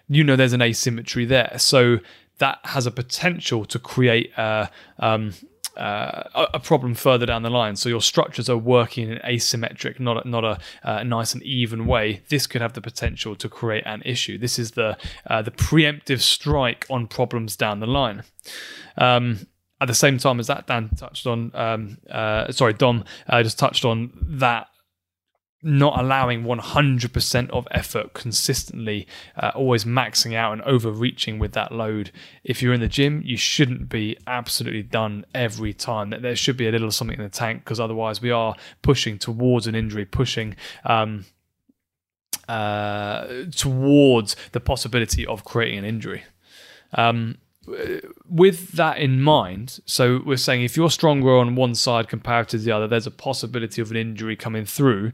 you 0.08 0.24
know 0.24 0.36
there's 0.36 0.52
an 0.52 0.62
asymmetry 0.62 1.24
there. 1.24 1.54
So 1.58 1.98
that 2.38 2.58
has 2.64 2.86
a 2.86 2.90
potential 2.90 3.64
to 3.66 3.78
create 3.78 4.32
a, 4.36 4.70
um, 4.98 5.32
uh, 5.78 6.48
a 6.54 6.60
problem 6.60 6.94
further 6.94 7.26
down 7.26 7.42
the 7.42 7.50
line. 7.50 7.76
So 7.76 7.88
your 7.88 8.00
structures 8.00 8.48
are 8.48 8.56
working 8.56 9.10
in 9.10 9.18
asymmetric, 9.18 10.00
not 10.00 10.24
a, 10.24 10.28
not 10.28 10.44
a 10.44 10.58
uh, 10.82 11.02
nice 11.04 11.34
and 11.34 11.42
even 11.42 11.86
way. 11.86 12.22
This 12.28 12.46
could 12.46 12.60
have 12.60 12.72
the 12.72 12.80
potential 12.80 13.36
to 13.36 13.48
create 13.48 13.84
an 13.86 14.02
issue. 14.04 14.38
This 14.38 14.58
is 14.58 14.72
the 14.72 14.96
uh, 15.26 15.42
the 15.42 15.50
preemptive 15.50 16.20
strike 16.20 16.86
on 16.90 17.06
problems 17.06 17.56
down 17.56 17.80
the 17.80 17.86
line. 17.86 18.22
Um, 18.96 19.46
at 19.80 19.86
the 19.86 19.94
same 19.94 20.18
time 20.18 20.40
as 20.40 20.48
that, 20.48 20.66
Dan 20.66 20.90
touched 20.96 21.26
on. 21.26 21.52
Um, 21.54 21.98
uh, 22.10 22.50
sorry, 22.50 22.74
Dom 22.74 23.04
uh, 23.28 23.42
just 23.42 23.58
touched 23.58 23.84
on 23.84 24.10
that 24.22 24.68
not 25.62 25.98
allowing 25.98 26.44
100% 26.44 27.50
of 27.50 27.66
effort 27.70 28.12
consistently, 28.12 29.06
uh, 29.36 29.50
always 29.54 29.84
maxing 29.84 30.34
out 30.34 30.52
and 30.52 30.62
overreaching 30.62 31.38
with 31.38 31.52
that 31.52 31.72
load. 31.72 32.12
If 32.44 32.62
you're 32.62 32.74
in 32.74 32.80
the 32.80 32.88
gym, 32.88 33.22
you 33.24 33.36
shouldn't 33.36 33.88
be 33.88 34.16
absolutely 34.26 34.84
done 34.84 35.24
every 35.34 35.74
time. 35.74 36.10
There 36.10 36.36
should 36.36 36.56
be 36.56 36.68
a 36.68 36.70
little 36.70 36.92
something 36.92 37.18
in 37.18 37.24
the 37.24 37.28
tank 37.28 37.64
because 37.64 37.80
otherwise 37.80 38.22
we 38.22 38.30
are 38.30 38.54
pushing 38.82 39.18
towards 39.18 39.66
an 39.66 39.74
injury, 39.74 40.04
pushing. 40.04 40.56
Um, 40.84 41.24
uh, 42.48 43.44
towards 43.54 44.34
the 44.52 44.60
possibility 44.60 45.26
of 45.26 45.44
creating 45.44 45.80
an 45.80 45.84
injury. 45.84 46.24
Um, 46.94 47.36
with 48.26 48.72
that 48.72 48.98
in 48.98 49.20
mind, 49.20 49.80
so 49.84 50.20
we're 50.24 50.36
saying 50.36 50.62
if 50.62 50.76
you're 50.76 50.90
stronger 50.90 51.36
on 51.36 51.54
one 51.54 51.74
side 51.74 52.08
compared 52.08 52.48
to 52.50 52.58
the 52.58 52.70
other, 52.70 52.86
there's 52.86 53.06
a 53.06 53.10
possibility 53.10 53.80
of 53.80 53.90
an 53.90 53.96
injury 53.96 54.36
coming 54.36 54.64
through. 54.64 55.12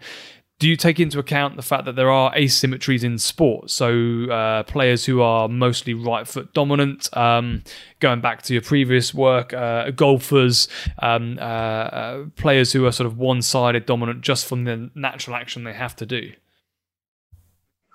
Do 0.60 0.68
you 0.68 0.76
take 0.76 1.00
into 1.00 1.18
account 1.18 1.56
the 1.56 1.62
fact 1.62 1.84
that 1.84 1.96
there 1.96 2.10
are 2.10 2.32
asymmetries 2.34 3.02
in 3.02 3.18
sport? 3.18 3.70
So, 3.70 4.30
uh, 4.30 4.62
players 4.62 5.04
who 5.04 5.20
are 5.20 5.48
mostly 5.48 5.94
right 5.94 6.28
foot 6.28 6.54
dominant, 6.54 7.14
um, 7.16 7.64
going 7.98 8.20
back 8.20 8.42
to 8.42 8.52
your 8.52 8.62
previous 8.62 9.12
work, 9.12 9.52
uh, 9.52 9.90
golfers, 9.90 10.68
um, 11.00 11.38
uh, 11.40 11.42
uh 11.42 12.24
players 12.36 12.72
who 12.72 12.86
are 12.86 12.92
sort 12.92 13.08
of 13.08 13.18
one 13.18 13.42
sided 13.42 13.84
dominant 13.84 14.20
just 14.20 14.46
from 14.46 14.64
the 14.64 14.90
natural 14.94 15.36
action 15.36 15.64
they 15.64 15.72
have 15.72 15.96
to 15.96 16.06
do. 16.06 16.32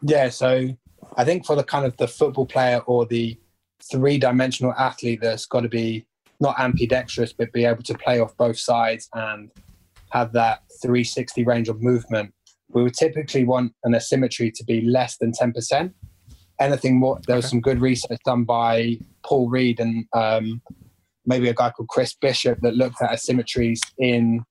Yeah, 0.02 0.30
so 0.30 0.70
I 1.16 1.26
think 1.26 1.46
for 1.46 1.56
the 1.56 1.64
kind 1.64 1.86
of 1.86 1.96
the 1.98 2.08
football 2.08 2.46
player 2.46 2.80
or 2.80 3.06
the 3.06 3.40
three 3.92 4.18
dimensional 4.18 4.74
athlete 4.74 5.20
that's 5.22 5.46
got 5.46 5.62
to 5.62 5.70
be 5.70 6.06
not 6.40 6.60
ambidextrous, 6.60 7.34
but 7.34 7.52
be 7.52 7.66
able 7.66 7.84
to 7.84 7.98
play 7.98 8.20
off 8.20 8.36
both 8.38 8.58
sides 8.58 9.10
and 9.14 9.52
have 10.12 10.34
that 10.34 10.62
360 10.82 11.44
range 11.44 11.70
of 11.70 11.82
movement. 11.82 12.34
We 12.70 12.84
would 12.84 12.94
typically 12.94 13.46
want 13.46 13.74
an 13.84 13.96
asymmetry 13.96 14.52
to 14.52 14.64
be 14.64 14.82
less 14.82 15.18
than 15.18 15.32
10%. 15.32 15.94
Anything 16.60 17.00
more, 17.00 17.20
there 17.28 17.36
was 17.36 17.50
some 17.50 17.62
good 17.62 17.82
research 17.82 18.20
done 18.26 18.44
by 18.44 18.98
Paul 19.24 19.50
Read 19.50 19.80
and 19.80 20.06
um, 20.14 20.62
maybe 21.26 21.50
a 21.50 21.54
guy 21.54 21.72
called 21.72 21.90
Chris 21.90 22.14
Bishop 22.14 22.60
that 22.62 22.76
looked 22.76 23.02
at 23.02 23.12
asymmetries 23.12 23.80
in 23.98 24.44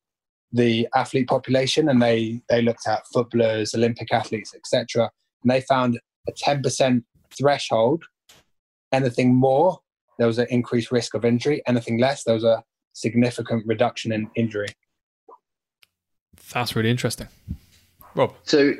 the 0.52 0.88
athlete 0.94 1.28
population 1.28 1.88
and 1.88 2.00
they, 2.00 2.40
they 2.48 2.62
looked 2.62 2.86
at 2.86 3.06
footballers, 3.12 3.74
Olympic 3.74 4.12
athletes, 4.12 4.54
etc. 4.54 5.10
And 5.42 5.50
they 5.50 5.60
found 5.62 5.98
a 6.28 6.32
10% 6.32 7.02
threshold 7.36 8.04
Anything 8.92 9.35
more, 9.35 9.79
there 10.18 10.27
was 10.27 10.38
an 10.38 10.46
increased 10.51 10.90
risk 10.90 11.14
of 11.14 11.24
injury. 11.24 11.62
Anything 11.66 11.98
less, 11.98 12.24
there 12.24 12.35
was 12.35 12.44
a 12.44 12.62
significant 12.92 13.66
reduction 13.66 14.12
in 14.12 14.31
injury. 14.35 14.68
That's 16.53 16.74
really 16.74 16.90
interesting, 16.90 17.29
Rob. 18.14 18.35
So, 18.44 18.72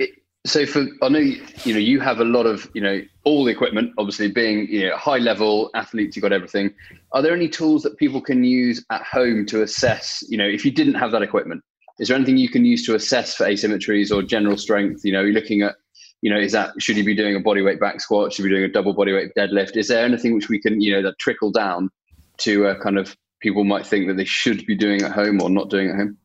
so 0.47 0.65
for 0.65 0.87
I 1.03 1.09
know 1.09 1.19
you 1.19 1.75
know 1.75 1.79
you 1.79 2.01
have 2.01 2.21
a 2.21 2.25
lot 2.25 2.47
of 2.47 2.71
you 2.75 2.81
know 2.81 3.01
all 3.25 3.45
the 3.45 3.51
equipment. 3.51 3.93
Obviously, 3.99 4.31
being 4.31 4.67
you 4.69 4.89
know 4.89 4.97
high 4.97 5.19
level 5.19 5.71
athletes, 5.75 6.17
you 6.17 6.23
got 6.23 6.33
everything. 6.33 6.73
Are 7.13 7.23
there 7.23 7.35
any 7.35 7.49
tools 7.49 7.83
that 7.83 7.97
people 7.99 8.21
can 8.21 8.45
use 8.45 8.85
at 8.91 9.03
home 9.03 9.45
to 9.47 9.63
assess? 9.63 10.25
You 10.29 10.39
know, 10.39 10.47
if 10.47 10.65
you 10.65 10.71
didn't 10.71 10.95
have 10.95 11.13
that 11.13 11.23
equipment, 11.23 11.63
is 11.99 12.09
there 12.09 12.17
anything 12.17 12.39
you 12.39 12.49
can 12.49 12.65
use 12.65 12.87
to 12.87 12.95
assess 12.95 13.35
for 13.35 13.45
asymmetries 13.45 14.15
or 14.15 14.23
general 14.23 14.57
strength? 14.57 15.05
You 15.05 15.13
know, 15.13 15.21
you're 15.21 15.33
looking 15.33 15.63
at 15.63 15.77
you 16.23 16.33
know, 16.33 16.39
is 16.39 16.53
that 16.53 16.71
should 16.81 16.97
you 16.97 17.05
be 17.05 17.15
doing 17.15 17.37
a 17.37 17.41
bodyweight 17.41 17.81
back 17.81 18.01
squat? 18.01 18.33
Should 18.33 18.45
you 18.45 18.51
be 18.51 18.57
doing 18.57 18.69
a 18.69 18.73
double 18.73 18.95
bodyweight 18.95 19.31
deadlift? 19.37 19.77
Is 19.77 19.89
there 19.89 20.05
anything 20.05 20.35
which 20.35 20.49
we 20.49 20.61
can, 20.61 20.81
you 20.81 20.93
know, 20.93 21.03
that 21.03 21.19
trickle 21.19 21.53
down 21.53 21.91
to 22.39 22.67
a 22.67 22.81
kind 22.81 22.99
of 22.99 23.17
people 23.41 23.65
might 23.65 23.87
think 23.87 24.09
that 24.09 24.17
they 24.17 24.25
should 24.25 24.67
be 24.67 24.75
doing 24.75 25.03
at 25.03 25.13
home 25.13 25.41
or 25.41 25.49
not 25.49 25.71
doing 25.71 25.91
at 25.91 25.97
home? 25.97 26.19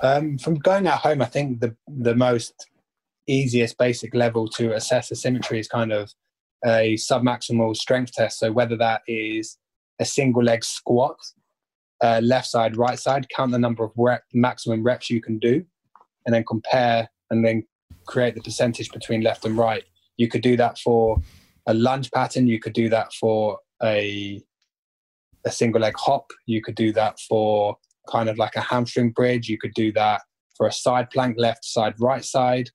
Um, 0.00 0.38
from 0.38 0.56
going 0.56 0.86
at 0.86 0.98
home, 0.98 1.22
I 1.22 1.26
think 1.26 1.60
the 1.60 1.76
the 1.86 2.14
most 2.14 2.66
easiest 3.26 3.78
basic 3.78 4.14
level 4.14 4.48
to 4.48 4.74
assess 4.74 5.12
asymmetry 5.12 5.60
is 5.60 5.68
kind 5.68 5.92
of 5.92 6.12
a 6.64 6.94
submaximal 6.94 7.76
strength 7.76 8.12
test. 8.12 8.38
So 8.38 8.52
whether 8.52 8.76
that 8.76 9.02
is 9.06 9.58
a 10.00 10.04
single 10.04 10.42
leg 10.42 10.64
squat, 10.64 11.16
uh, 12.02 12.20
left 12.22 12.48
side, 12.48 12.76
right 12.76 12.98
side, 12.98 13.26
count 13.34 13.52
the 13.52 13.58
number 13.58 13.84
of 13.84 13.92
rep, 13.96 14.22
maximum 14.34 14.82
reps 14.82 15.08
you 15.08 15.20
can 15.20 15.38
do, 15.38 15.64
and 16.26 16.34
then 16.34 16.44
compare 16.44 17.08
and 17.30 17.44
then 17.44 17.64
create 18.06 18.34
the 18.34 18.40
percentage 18.40 18.90
between 18.90 19.22
left 19.22 19.44
and 19.44 19.56
right. 19.56 19.84
You 20.16 20.28
could 20.28 20.42
do 20.42 20.56
that 20.56 20.78
for 20.78 21.18
a 21.66 21.74
lunge 21.74 22.10
pattern. 22.10 22.46
You 22.46 22.60
could 22.60 22.72
do 22.72 22.88
that 22.90 23.12
for 23.14 23.58
a 23.82 24.42
a 25.44 25.50
single 25.50 25.80
leg 25.80 25.94
hop. 25.96 26.30
You 26.46 26.62
could 26.62 26.76
do 26.76 26.92
that 26.92 27.18
for 27.28 27.76
kind 28.08 28.28
of 28.28 28.38
like 28.38 28.54
a 28.54 28.60
hamstring 28.60 29.10
bridge. 29.10 29.48
You 29.48 29.58
could 29.58 29.74
do 29.74 29.92
that 29.92 30.22
for 30.56 30.66
a 30.66 30.72
side 30.72 31.10
plank, 31.10 31.36
left 31.38 31.64
side, 31.64 31.94
right 31.98 32.24
side. 32.24 32.70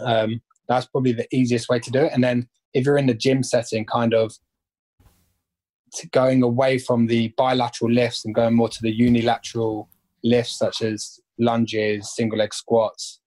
Um, 0.00 0.42
that's 0.68 0.86
probably 0.86 1.12
the 1.12 1.26
easiest 1.34 1.68
way 1.68 1.78
to 1.78 1.90
do 1.90 2.00
it. 2.00 2.12
And 2.12 2.22
then 2.22 2.48
if 2.74 2.84
you're 2.84 2.98
in 2.98 3.06
the 3.06 3.14
gym 3.14 3.42
setting, 3.42 3.84
kind 3.84 4.14
of 4.14 4.34
going 6.10 6.42
away 6.42 6.78
from 6.78 7.06
the 7.06 7.28
bilateral 7.36 7.90
lifts 7.90 8.24
and 8.24 8.34
going 8.34 8.54
more 8.54 8.68
to 8.68 8.82
the 8.82 8.92
unilateral 8.92 9.88
lifts, 10.24 10.58
such 10.58 10.82
as 10.82 11.20
lunges, 11.38 12.14
single 12.14 12.38
leg 12.38 12.54
squats, 12.54 13.20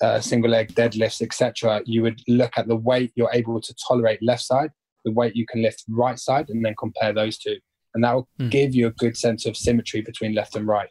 uh, 0.00 0.20
single 0.20 0.50
leg 0.50 0.74
deadlifts, 0.74 1.22
etc., 1.22 1.82
you 1.84 2.02
would 2.02 2.20
look 2.28 2.52
at 2.56 2.68
the 2.68 2.76
weight 2.76 3.12
you're 3.14 3.30
able 3.32 3.60
to 3.60 3.74
tolerate 3.86 4.22
left 4.22 4.42
side, 4.42 4.70
the 5.04 5.12
weight 5.12 5.36
you 5.36 5.46
can 5.46 5.62
lift 5.62 5.84
right 5.88 6.18
side, 6.18 6.48
and 6.48 6.64
then 6.64 6.74
compare 6.78 7.12
those 7.12 7.38
two. 7.38 7.56
And 7.94 8.04
that 8.04 8.14
will 8.14 8.28
mm. 8.38 8.50
give 8.50 8.74
you 8.74 8.86
a 8.86 8.92
good 8.92 9.16
sense 9.16 9.46
of 9.46 9.56
symmetry 9.56 10.00
between 10.00 10.34
left 10.34 10.56
and 10.56 10.66
right. 10.66 10.88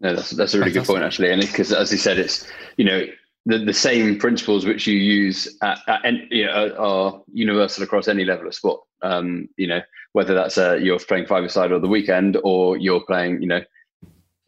No, 0.00 0.14
that's 0.14 0.30
that's 0.30 0.54
a 0.54 0.58
really 0.58 0.72
Fantastic. 0.72 0.86
good 0.86 0.92
point 0.94 1.04
actually, 1.04 1.30
and 1.30 1.42
because 1.42 1.72
as 1.72 1.92
you 1.92 1.98
said, 1.98 2.18
it's 2.18 2.50
you 2.78 2.84
know 2.84 3.04
the, 3.44 3.58
the 3.58 3.74
same 3.74 4.18
principles 4.18 4.64
which 4.64 4.86
you 4.86 4.96
use 4.96 5.58
at, 5.62 5.78
at 5.88 6.30
you 6.30 6.46
know, 6.46 6.74
are 6.78 7.22
universal 7.32 7.84
across 7.84 8.08
any 8.08 8.24
level 8.24 8.46
of 8.46 8.54
sport. 8.54 8.80
Um, 9.02 9.48
you 9.56 9.66
know 9.66 9.80
whether 10.12 10.34
that's 10.34 10.58
uh, 10.58 10.74
you're 10.74 10.98
playing 10.98 11.26
five 11.26 11.50
side 11.50 11.72
or 11.72 11.80
the 11.80 11.88
weekend, 11.88 12.38
or 12.44 12.78
you're 12.78 13.02
playing 13.02 13.42
you 13.42 13.48
know 13.48 13.62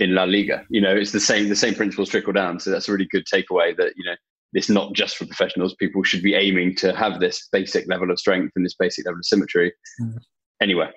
in 0.02 0.14
La 0.14 0.24
Liga. 0.24 0.64
You 0.68 0.80
know, 0.80 0.94
it's 0.94 1.12
the 1.12 1.20
same 1.20 1.48
the 1.48 1.56
same 1.56 1.74
principles 1.74 2.08
trickle 2.08 2.32
down. 2.32 2.58
So 2.60 2.70
that's 2.70 2.88
a 2.88 2.92
really 2.92 3.08
good 3.10 3.24
takeaway 3.32 3.76
that 3.76 3.92
you 3.96 4.04
know 4.04 4.16
it's 4.52 4.68
not 4.68 4.92
just 4.92 5.16
for 5.16 5.26
professionals. 5.26 5.74
People 5.74 6.02
should 6.02 6.22
be 6.22 6.34
aiming 6.34 6.74
to 6.76 6.94
have 6.94 7.20
this 7.20 7.48
basic 7.52 7.88
level 7.88 8.10
of 8.10 8.18
strength 8.18 8.52
and 8.56 8.64
this 8.64 8.74
basic 8.74 9.06
level 9.06 9.18
of 9.18 9.24
symmetry 9.24 9.72
mm. 10.00 10.18
anyway. 10.60 10.90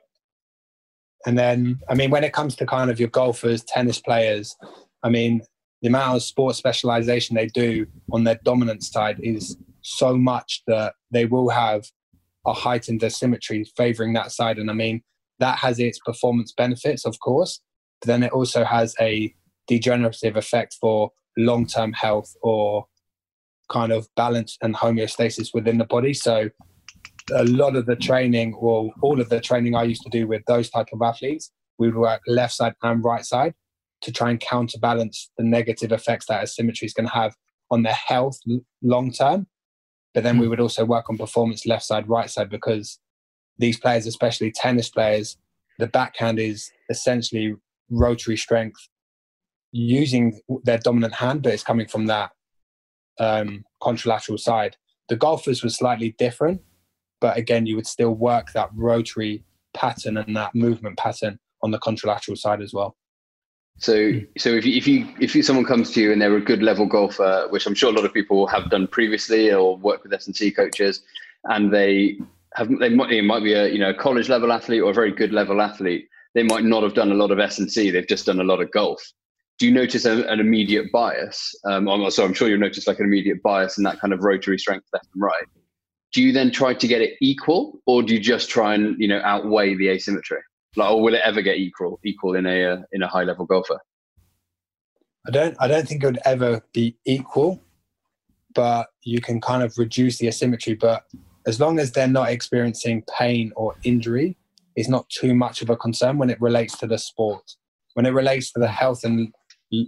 And 1.25 1.37
then, 1.37 1.79
I 1.89 1.95
mean, 1.95 2.11
when 2.11 2.23
it 2.23 2.33
comes 2.33 2.55
to 2.57 2.65
kind 2.65 2.91
of 2.91 2.99
your 2.99 3.09
golfers, 3.09 3.63
tennis 3.63 3.99
players, 3.99 4.55
I 5.03 5.09
mean, 5.09 5.41
the 5.81 5.87
amount 5.87 6.17
of 6.17 6.23
sport 6.23 6.55
specialization 6.55 7.35
they 7.35 7.47
do 7.47 7.87
on 8.11 8.25
their 8.25 8.39
dominant 8.43 8.83
side 8.83 9.19
is 9.23 9.57
so 9.81 10.17
much 10.17 10.61
that 10.67 10.93
they 11.11 11.25
will 11.25 11.49
have 11.49 11.85
a 12.45 12.53
heightened 12.53 13.03
asymmetry 13.03 13.65
favoring 13.75 14.13
that 14.13 14.31
side. 14.31 14.57
And 14.57 14.69
I 14.69 14.73
mean, 14.73 15.01
that 15.39 15.57
has 15.59 15.79
its 15.79 15.99
performance 15.99 16.53
benefits, 16.55 17.05
of 17.05 17.19
course, 17.19 17.61
but 18.01 18.07
then 18.07 18.23
it 18.23 18.31
also 18.31 18.63
has 18.63 18.95
a 18.99 19.33
degenerative 19.67 20.35
effect 20.35 20.77
for 20.79 21.11
long 21.37 21.65
term 21.65 21.93
health 21.93 22.33
or 22.41 22.85
kind 23.69 23.91
of 23.91 24.07
balance 24.15 24.57
and 24.61 24.75
homeostasis 24.75 25.49
within 25.53 25.77
the 25.77 25.85
body. 25.85 26.13
So 26.13 26.49
a 27.33 27.43
lot 27.45 27.75
of 27.75 27.85
the 27.85 27.95
training, 27.95 28.53
or 28.53 28.91
all 29.01 29.19
of 29.19 29.29
the 29.29 29.41
training 29.41 29.75
I 29.75 29.83
used 29.83 30.03
to 30.03 30.09
do 30.09 30.27
with 30.27 30.43
those 30.47 30.69
type 30.69 30.87
of 30.93 31.01
athletes, 31.01 31.51
we 31.79 31.87
would 31.87 31.97
work 31.97 32.21
left 32.27 32.53
side 32.53 32.75
and 32.83 33.03
right 33.03 33.25
side 33.25 33.53
to 34.01 34.11
try 34.11 34.29
and 34.29 34.39
counterbalance 34.39 35.31
the 35.37 35.43
negative 35.43 35.91
effects 35.91 36.27
that 36.27 36.43
asymmetry 36.43 36.85
is 36.85 36.93
going 36.93 37.07
to 37.07 37.13
have 37.13 37.35
on 37.71 37.83
their 37.83 37.93
health 37.93 38.39
long 38.83 39.11
term. 39.11 39.47
But 40.13 40.23
then 40.23 40.37
we 40.37 40.47
would 40.47 40.59
also 40.59 40.85
work 40.85 41.09
on 41.09 41.17
performance 41.17 41.65
left 41.65 41.83
side, 41.83 42.07
right 42.07 42.29
side 42.29 42.49
because 42.49 42.99
these 43.57 43.79
players, 43.79 44.05
especially 44.05 44.51
tennis 44.51 44.89
players, 44.89 45.37
the 45.79 45.87
backhand 45.87 46.39
is 46.39 46.71
essentially 46.89 47.55
rotary 47.89 48.37
strength 48.37 48.87
using 49.71 50.39
their 50.63 50.77
dominant 50.77 51.13
hand, 51.13 51.43
but 51.43 51.53
it's 51.53 51.63
coming 51.63 51.87
from 51.87 52.05
that 52.07 52.31
um, 53.19 53.63
contralateral 53.81 54.39
side. 54.39 54.77
The 55.09 55.15
golfers 55.15 55.63
were 55.63 55.69
slightly 55.69 56.15
different, 56.17 56.61
but 57.21 57.37
again, 57.37 57.65
you 57.65 57.75
would 57.75 57.87
still 57.87 58.13
work 58.13 58.51
that 58.53 58.69
rotary 58.73 59.43
pattern 59.73 60.17
and 60.17 60.35
that 60.35 60.55
movement 60.55 60.97
pattern 60.97 61.39
on 61.61 61.71
the 61.71 61.79
contralateral 61.79 62.37
side 62.37 62.61
as 62.61 62.73
well. 62.73 62.95
So, 63.77 64.21
so 64.37 64.51
if 64.51 64.65
you, 64.65 64.77
if 64.77 64.87
you 64.87 65.07
if 65.19 65.35
you, 65.35 65.43
someone 65.43 65.65
comes 65.65 65.91
to 65.91 66.01
you 66.01 66.13
and 66.13 66.21
they're 66.21 66.35
a 66.37 66.41
good 66.41 66.63
level 66.63 66.85
golfer, 66.85 67.47
which 67.49 67.65
I'm 67.65 67.75
sure 67.75 67.91
a 67.91 67.95
lot 67.95 68.05
of 68.05 68.13
people 68.13 68.47
have 68.47 68.69
done 68.69 68.87
previously 68.87 69.51
or 69.51 69.75
work 69.75 70.03
with 70.03 70.13
S 70.13 70.27
and 70.27 70.35
C 70.35 70.49
coaches, 70.49 71.01
and 71.43 71.73
they 71.73 72.17
have 72.53 72.69
they 72.79 72.87
might 72.87 73.21
might 73.23 73.43
be 73.43 73.53
a 73.53 73.67
you 73.67 73.79
know 73.79 73.93
college 73.93 74.29
level 74.29 74.53
athlete 74.53 74.81
or 74.81 74.91
a 74.91 74.93
very 74.93 75.11
good 75.11 75.33
level 75.33 75.61
athlete, 75.61 76.07
they 76.35 76.43
might 76.43 76.65
not 76.65 76.83
have 76.83 76.93
done 76.93 77.11
a 77.11 77.15
lot 77.15 77.31
of 77.31 77.39
S 77.39 77.57
and 77.57 77.71
C. 77.71 77.89
They've 77.89 78.07
just 78.07 78.25
done 78.27 78.39
a 78.39 78.43
lot 78.43 78.61
of 78.61 78.69
golf. 78.71 79.01
Do 79.57 79.65
you 79.65 79.71
notice 79.71 80.03
a, 80.03 80.23
an 80.27 80.41
immediate 80.41 80.91
bias? 80.91 81.55
Um, 81.65 81.87
so 82.11 82.25
I'm 82.25 82.33
sure 82.33 82.49
you'll 82.49 82.59
notice 82.59 82.87
like 82.87 82.99
an 82.99 83.05
immediate 83.05 83.41
bias 83.41 83.77
in 83.77 83.85
that 83.85 84.01
kind 84.01 84.13
of 84.13 84.19
rotary 84.21 84.59
strength 84.59 84.85
left 84.91 85.07
and 85.13 85.23
right. 85.23 85.45
Do 86.11 86.21
you 86.21 86.33
then 86.33 86.51
try 86.51 86.73
to 86.73 86.87
get 86.87 87.01
it 87.01 87.13
equal, 87.21 87.79
or 87.85 88.03
do 88.03 88.13
you 88.13 88.19
just 88.19 88.49
try 88.49 88.75
and 88.75 88.99
you 88.99 89.07
know 89.07 89.21
outweigh 89.23 89.75
the 89.75 89.89
asymmetry? 89.89 90.39
Like, 90.75 90.91
or 90.91 91.01
will 91.01 91.13
it 91.13 91.21
ever 91.23 91.41
get 91.41 91.57
equal 91.57 91.99
equal 92.05 92.35
in 92.35 92.45
a 92.45 92.65
uh, 92.65 92.77
in 92.91 93.01
a 93.01 93.07
high 93.07 93.23
level 93.23 93.45
golfer? 93.45 93.79
I 95.27 95.31
don't 95.31 95.55
I 95.59 95.67
don't 95.67 95.87
think 95.87 96.03
it 96.03 96.05
would 96.05 96.19
ever 96.25 96.61
be 96.73 96.97
equal, 97.05 97.61
but 98.53 98.87
you 99.03 99.21
can 99.21 99.39
kind 99.41 99.63
of 99.63 99.77
reduce 99.77 100.17
the 100.17 100.27
asymmetry. 100.27 100.75
But 100.75 101.03
as 101.47 101.59
long 101.59 101.79
as 101.79 101.93
they're 101.93 102.07
not 102.07 102.29
experiencing 102.29 103.03
pain 103.17 103.51
or 103.55 103.75
injury, 103.83 104.37
it's 104.75 104.89
not 104.89 105.09
too 105.09 105.33
much 105.33 105.61
of 105.61 105.69
a 105.69 105.77
concern 105.77 106.17
when 106.17 106.29
it 106.29 106.39
relates 106.41 106.77
to 106.79 106.87
the 106.87 106.97
sport. 106.97 107.43
When 107.93 108.05
it 108.05 108.13
relates 108.13 108.51
to 108.51 108.59
the 108.59 108.67
health 108.67 109.03
and 109.03 109.33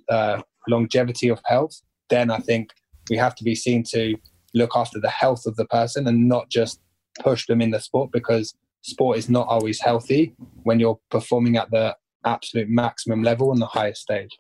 uh, 0.10 0.41
longevity 0.67 1.30
of 1.30 1.41
health, 1.45 1.82
then 2.10 2.32
I 2.32 2.39
think 2.39 2.71
we 3.10 3.17
have 3.17 3.36
to 3.36 3.43
be 3.43 3.56
seen 3.56 3.84
to 3.91 4.15
look 4.54 4.71
after 4.76 5.00
the 5.00 5.10
health 5.10 5.45
of 5.45 5.56
the 5.56 5.65
person 5.65 6.08
and 6.08 6.28
not 6.28 6.50
just 6.50 6.80
push 7.19 7.45
them 7.47 7.62
in 7.62 7.71
the 7.71 7.80
sport 7.80 8.12
because 8.12 8.56
sport 8.82 9.17
is 9.17 9.30
not 9.30 9.47
always 9.47 9.82
healthy 9.82 10.34
when 10.63 10.80
you're 10.80 11.00
performing 11.10 11.58
at 11.58 11.69
the 11.71 11.95
absolute 12.26 12.69
maximum 12.69 13.23
level 13.23 13.52
on 13.52 13.60
the 13.60 13.65
highest 13.65 14.02
stage. 14.02 14.38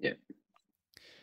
Yeah. 0.00 0.12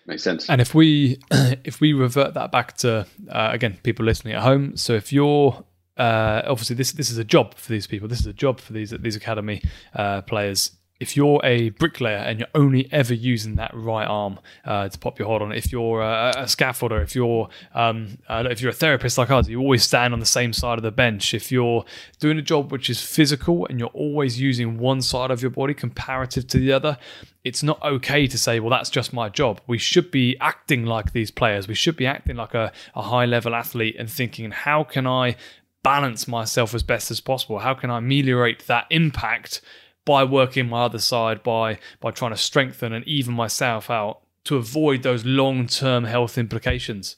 Makes 0.06 0.24
sense. 0.24 0.50
And 0.50 0.62
if 0.62 0.74
we 0.74 1.20
if 1.32 1.82
we 1.82 1.94
revert 1.94 2.34
that 2.36 2.52
back 2.52 2.78
to 2.78 3.06
uh, 3.30 3.50
again 3.52 3.78
people 3.84 4.06
listening 4.06 4.34
at 4.34 4.42
home, 4.42 4.78
so 4.78 4.94
if 4.94 5.12
you're 5.12 5.64
uh, 5.98 6.44
obviously 6.46 6.76
this 6.76 6.92
this 6.92 7.10
is 7.10 7.18
a 7.18 7.24
job 7.24 7.56
for 7.56 7.72
these 7.72 7.88
people, 7.88 8.08
this 8.08 8.20
is 8.20 8.28
a 8.28 8.34
job 8.34 8.60
for 8.60 8.74
these 8.74 8.92
these 8.92 9.16
academy 9.16 9.62
uh, 9.96 10.22
players 10.22 10.72
if 11.00 11.16
you're 11.16 11.40
a 11.44 11.70
bricklayer 11.72 12.18
and 12.18 12.40
you're 12.40 12.48
only 12.56 12.92
ever 12.92 13.14
using 13.14 13.56
that 13.56 13.72
right 13.74 14.08
arm 14.08 14.40
uh, 14.66 14.90
to 14.90 14.98
pop 14.98 15.20
your 15.20 15.28
hold 15.28 15.42
on, 15.42 15.52
if 15.52 15.72
you're 15.72 16.02
a, 16.02 16.34
a 16.38 16.44
scaffolder, 16.44 17.02
if 17.04 17.14
you're 17.14 17.50
um, 17.74 18.18
uh, 18.28 18.48
if 18.50 18.62
you're 18.62 18.72
a 18.72 18.76
therapist 18.76 19.18
like 19.18 19.30
us, 19.30 19.48
you 19.48 19.60
always 19.60 19.84
stand 19.84 20.14
on 20.14 20.20
the 20.20 20.26
same 20.26 20.54
side 20.54 20.78
of 20.78 20.84
the 20.84 20.92
bench. 20.92 21.34
If 21.34 21.52
you're 21.52 21.86
doing 22.20 22.38
a 22.38 22.42
job 22.42 22.72
which 22.72 22.90
is 22.90 23.02
physical 23.02 23.68
and 23.68 23.80
you're 23.80 23.90
always 23.90 24.40
using 24.40 24.78
one 24.78 25.02
side 25.02 25.32
of 25.32 25.42
your 25.42 25.52
body 25.52 25.74
comparative 25.74 26.48
to 26.48 26.58
the 26.58 26.72
other, 26.72 26.98
it's 27.44 27.64
not 27.64 27.82
okay 27.84 28.28
to 28.28 28.38
say, 28.38 28.60
well, 28.60 28.70
that's 28.70 28.90
just 28.90 29.14
my 29.14 29.30
job. 29.30 29.62
We 29.68 29.78
should 29.78 30.10
be 30.12 30.36
acting 30.42 30.86
like 30.86 31.14
these 31.14 31.32
players. 31.32 31.68
We 31.68 31.76
should 31.76 31.96
be 31.96 32.06
acting 32.06 32.36
like 32.36 32.54
a, 32.54 32.72
a 32.96 33.04
high 33.04 33.26
level 33.26 33.54
athlete 33.54 33.96
and 34.00 34.10
thinking, 34.10 34.52
how 34.52 34.84
can 34.84 35.06
I 35.06 35.36
balance 35.84 36.28
myself 36.28 36.74
as 36.74 36.84
best 36.84 37.12
as 37.12 37.20
possible? 37.20 37.60
How 37.60 37.74
can 37.74 37.90
I 37.90 38.00
ameliorate 38.00 38.68
that 38.68 38.88
impact? 38.90 39.62
by 40.08 40.24
working 40.24 40.70
my 40.70 40.86
other 40.86 41.00
side, 41.00 41.44
by 41.44 41.78
by 42.00 42.10
trying 42.12 42.32
to 42.32 42.38
strengthen 42.38 42.94
and 42.94 43.06
even 43.06 43.34
myself 43.34 43.92
out 43.92 44.22
to 44.46 44.56
avoid 44.56 45.04
those 45.04 45.26
long 45.26 45.68
term 45.68 46.06
health 46.06 46.38
implications. 46.38 47.18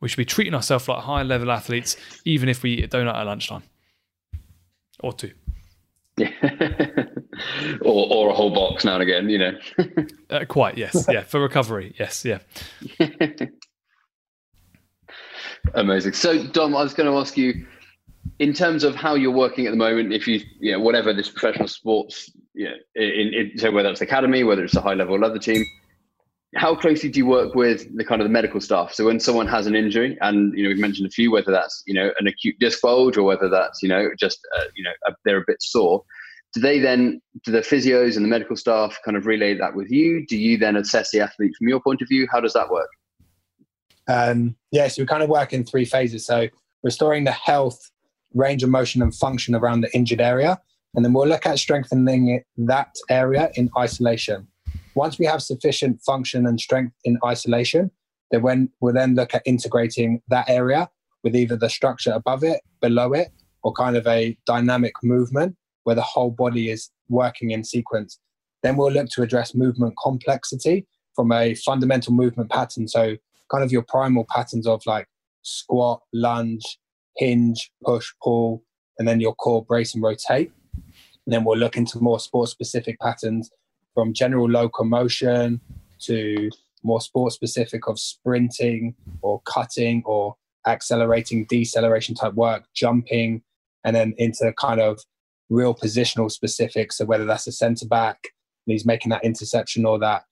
We 0.00 0.08
should 0.08 0.18
be 0.18 0.24
treating 0.24 0.54
ourselves 0.54 0.88
like 0.88 1.04
high 1.04 1.22
level 1.22 1.50
athletes, 1.50 1.96
even 2.24 2.48
if 2.48 2.62
we 2.62 2.72
eat 2.72 2.84
a 2.84 2.88
donut 2.88 3.14
at 3.14 3.22
lunchtime 3.22 3.62
or 5.00 5.12
two. 5.12 5.30
Yeah. 6.16 6.28
or, 7.80 8.12
or 8.12 8.30
a 8.30 8.34
whole 8.34 8.52
box 8.52 8.84
now 8.84 8.94
and 8.94 9.02
again, 9.02 9.28
you 9.30 9.38
know. 9.38 9.52
uh, 10.30 10.44
quite, 10.46 10.76
yes. 10.76 11.06
Yeah. 11.08 11.22
For 11.22 11.40
recovery. 11.40 11.94
Yes. 11.98 12.24
Yeah. 12.24 12.40
Amazing. 15.72 16.12
So, 16.12 16.46
Dom, 16.46 16.76
I 16.76 16.82
was 16.82 16.94
going 16.94 17.10
to 17.10 17.18
ask 17.18 17.36
you 17.36 17.66
in 18.38 18.52
terms 18.52 18.84
of 18.84 18.94
how 18.94 19.14
you're 19.14 19.30
working 19.30 19.66
at 19.66 19.70
the 19.70 19.76
moment, 19.76 20.12
if 20.12 20.26
you, 20.26 20.40
you 20.60 20.72
know, 20.72 20.80
whatever 20.80 21.12
this 21.12 21.28
professional 21.28 21.68
sports, 21.68 22.30
you 22.54 22.66
know, 22.66 22.74
in, 22.94 23.34
in, 23.34 23.58
so 23.58 23.70
whether 23.70 23.88
it's 23.88 24.00
academy, 24.00 24.44
whether 24.44 24.64
it's 24.64 24.76
a 24.76 24.80
high 24.80 24.94
level 24.94 25.18
leather 25.18 25.38
team, 25.38 25.64
how 26.56 26.74
closely 26.74 27.08
do 27.08 27.18
you 27.18 27.26
work 27.26 27.54
with 27.54 27.96
the 27.96 28.04
kind 28.04 28.20
of 28.20 28.26
the 28.26 28.32
medical 28.32 28.60
staff? 28.60 28.92
So 28.92 29.06
when 29.06 29.18
someone 29.18 29.48
has 29.48 29.66
an 29.66 29.74
injury, 29.74 30.16
and 30.20 30.56
you 30.56 30.62
know 30.62 30.68
we've 30.68 30.78
mentioned 30.78 31.06
a 31.06 31.10
few, 31.10 31.32
whether 31.32 31.50
that's 31.50 31.82
you 31.86 31.94
know 31.94 32.12
an 32.18 32.26
acute 32.28 32.56
disc 32.60 32.80
bulge 32.80 33.16
or 33.16 33.24
whether 33.24 33.48
that's 33.48 33.82
you 33.82 33.88
know 33.88 34.10
just 34.18 34.38
uh, 34.56 34.64
you 34.76 34.84
know 34.84 34.92
a, 35.08 35.12
they're 35.24 35.38
a 35.38 35.44
bit 35.46 35.60
sore, 35.60 36.04
do 36.52 36.60
they 36.60 36.78
then 36.78 37.20
do 37.44 37.50
the 37.50 37.60
physios 37.60 38.16
and 38.16 38.24
the 38.24 38.28
medical 38.28 38.56
staff 38.56 38.96
kind 39.04 39.16
of 39.16 39.26
relay 39.26 39.54
that 39.54 39.74
with 39.74 39.90
you? 39.90 40.24
Do 40.26 40.36
you 40.36 40.56
then 40.56 40.76
assess 40.76 41.10
the 41.10 41.20
athlete 41.20 41.52
from 41.58 41.68
your 41.68 41.80
point 41.80 42.02
of 42.02 42.08
view? 42.08 42.28
How 42.30 42.40
does 42.40 42.52
that 42.52 42.70
work? 42.70 42.88
Um, 44.08 44.56
yeah, 44.70 44.88
so 44.88 45.02
we 45.02 45.06
kind 45.06 45.22
of 45.22 45.28
work 45.28 45.52
in 45.52 45.64
three 45.64 45.84
phases. 45.84 46.26
So 46.26 46.48
restoring 46.82 47.24
the 47.24 47.32
health 47.32 47.90
range 48.34 48.62
of 48.62 48.70
motion 48.70 49.02
and 49.02 49.14
function 49.14 49.54
around 49.54 49.80
the 49.80 49.94
injured 49.94 50.20
area. 50.20 50.60
And 50.94 51.04
then 51.04 51.12
we'll 51.12 51.26
look 51.26 51.46
at 51.46 51.58
strengthening 51.58 52.42
that 52.56 52.94
area 53.08 53.50
in 53.54 53.70
isolation. 53.76 54.46
Once 54.94 55.18
we 55.18 55.26
have 55.26 55.42
sufficient 55.42 56.00
function 56.02 56.46
and 56.46 56.60
strength 56.60 56.94
in 57.04 57.18
isolation, 57.24 57.90
then 58.30 58.42
when 58.42 58.68
we'll 58.80 58.94
then 58.94 59.14
look 59.14 59.34
at 59.34 59.42
integrating 59.44 60.22
that 60.28 60.48
area 60.48 60.88
with 61.24 61.34
either 61.34 61.56
the 61.56 61.68
structure 61.68 62.12
above 62.12 62.44
it, 62.44 62.60
below 62.80 63.12
it, 63.12 63.28
or 63.62 63.72
kind 63.72 63.96
of 63.96 64.06
a 64.06 64.36
dynamic 64.46 64.92
movement 65.02 65.56
where 65.84 65.96
the 65.96 66.02
whole 66.02 66.30
body 66.30 66.70
is 66.70 66.90
working 67.08 67.50
in 67.50 67.64
sequence. 67.64 68.18
Then 68.62 68.76
we'll 68.76 68.92
look 68.92 69.08
to 69.10 69.22
address 69.22 69.54
movement 69.54 69.94
complexity 70.02 70.86
from 71.14 71.32
a 71.32 71.54
fundamental 71.54 72.12
movement 72.12 72.50
pattern. 72.50 72.88
So, 72.88 73.16
kind 73.50 73.64
of 73.64 73.72
your 73.72 73.82
primal 73.82 74.26
patterns 74.28 74.66
of 74.66 74.82
like 74.86 75.06
squat, 75.42 76.00
lunge, 76.12 76.78
hinge, 77.16 77.70
push, 77.84 78.10
pull, 78.22 78.62
and 78.98 79.06
then 79.06 79.20
your 79.20 79.34
core 79.34 79.64
brace 79.64 79.94
and 79.94 80.02
rotate. 80.02 80.52
And 81.26 81.32
then 81.32 81.44
we'll 81.44 81.58
look 81.58 81.76
into 81.76 81.98
more 82.00 82.20
sport 82.20 82.48
specific 82.48 82.98
patterns 83.00 83.50
from 83.94 84.12
general 84.12 84.48
locomotion 84.48 85.60
to 86.00 86.50
more 86.82 87.00
sport 87.00 87.32
specific 87.32 87.88
of 87.88 87.98
sprinting 87.98 88.94
or 89.22 89.40
cutting 89.42 90.02
or 90.04 90.36
accelerating, 90.66 91.46
deceleration 91.46 92.14
type 92.14 92.34
work, 92.34 92.64
jumping, 92.74 93.42
and 93.84 93.94
then 93.94 94.14
into 94.18 94.52
kind 94.58 94.80
of 94.80 95.00
real 95.48 95.74
positional 95.74 96.30
specifics. 96.30 96.98
So 96.98 97.04
whether 97.04 97.24
that's 97.24 97.46
a 97.46 97.52
centre 97.52 97.86
back 97.86 98.18
and 98.66 98.72
he's 98.72 98.86
making 98.86 99.10
that 99.10 99.24
interception 99.24 99.84
or 99.84 99.98
that 100.00 100.24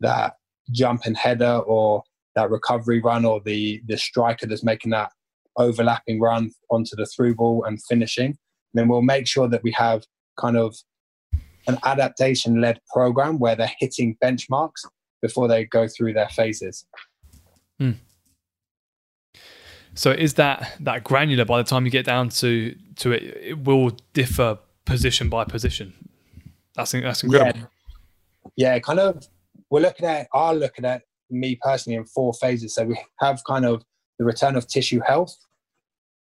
that 0.00 0.34
jump 0.70 1.02
and 1.04 1.16
header 1.16 1.58
or 1.66 2.02
that 2.36 2.50
recovery 2.50 3.00
run 3.00 3.24
or 3.24 3.40
the 3.44 3.80
the 3.86 3.96
striker 3.96 4.46
that's 4.46 4.64
making 4.64 4.90
that 4.90 5.10
overlapping 5.56 6.20
run 6.20 6.50
onto 6.70 6.96
the 6.96 7.06
through 7.06 7.34
ball 7.34 7.64
and 7.64 7.82
finishing. 7.88 8.26
And 8.26 8.36
then 8.74 8.88
we'll 8.88 9.02
make 9.02 9.26
sure 9.26 9.48
that 9.48 9.62
we 9.62 9.72
have 9.72 10.04
kind 10.38 10.56
of 10.56 10.76
an 11.66 11.78
adaptation 11.84 12.60
led 12.60 12.80
program 12.92 13.38
where 13.38 13.56
they're 13.56 13.72
hitting 13.78 14.16
benchmarks 14.22 14.86
before 15.20 15.48
they 15.48 15.64
go 15.64 15.86
through 15.86 16.14
their 16.14 16.28
phases. 16.28 16.86
Hmm. 17.78 17.92
So 19.94 20.12
is 20.12 20.34
that 20.34 20.76
that 20.80 21.04
granular 21.04 21.44
by 21.44 21.58
the 21.58 21.68
time 21.68 21.84
you 21.84 21.90
get 21.90 22.06
down 22.06 22.28
to 22.30 22.74
to 22.96 23.12
it 23.12 23.22
it 23.22 23.64
will 23.64 23.90
differ 24.12 24.58
position 24.84 25.28
by 25.28 25.44
position. 25.44 25.92
That's 26.74 26.92
that's 26.92 27.22
incredible. 27.22 27.68
Yeah, 28.56 28.74
yeah 28.74 28.78
kind 28.78 29.00
of 29.00 29.26
we're 29.68 29.80
looking 29.80 30.06
at 30.06 30.28
are 30.32 30.54
looking 30.54 30.84
at 30.84 31.02
me 31.30 31.58
personally 31.60 31.96
in 31.96 32.04
four 32.04 32.32
phases. 32.34 32.74
So 32.74 32.84
we 32.84 32.98
have 33.20 33.42
kind 33.44 33.64
of 33.64 33.82
the 34.18 34.24
return 34.24 34.56
of 34.56 34.66
tissue 34.66 35.00
health, 35.06 35.36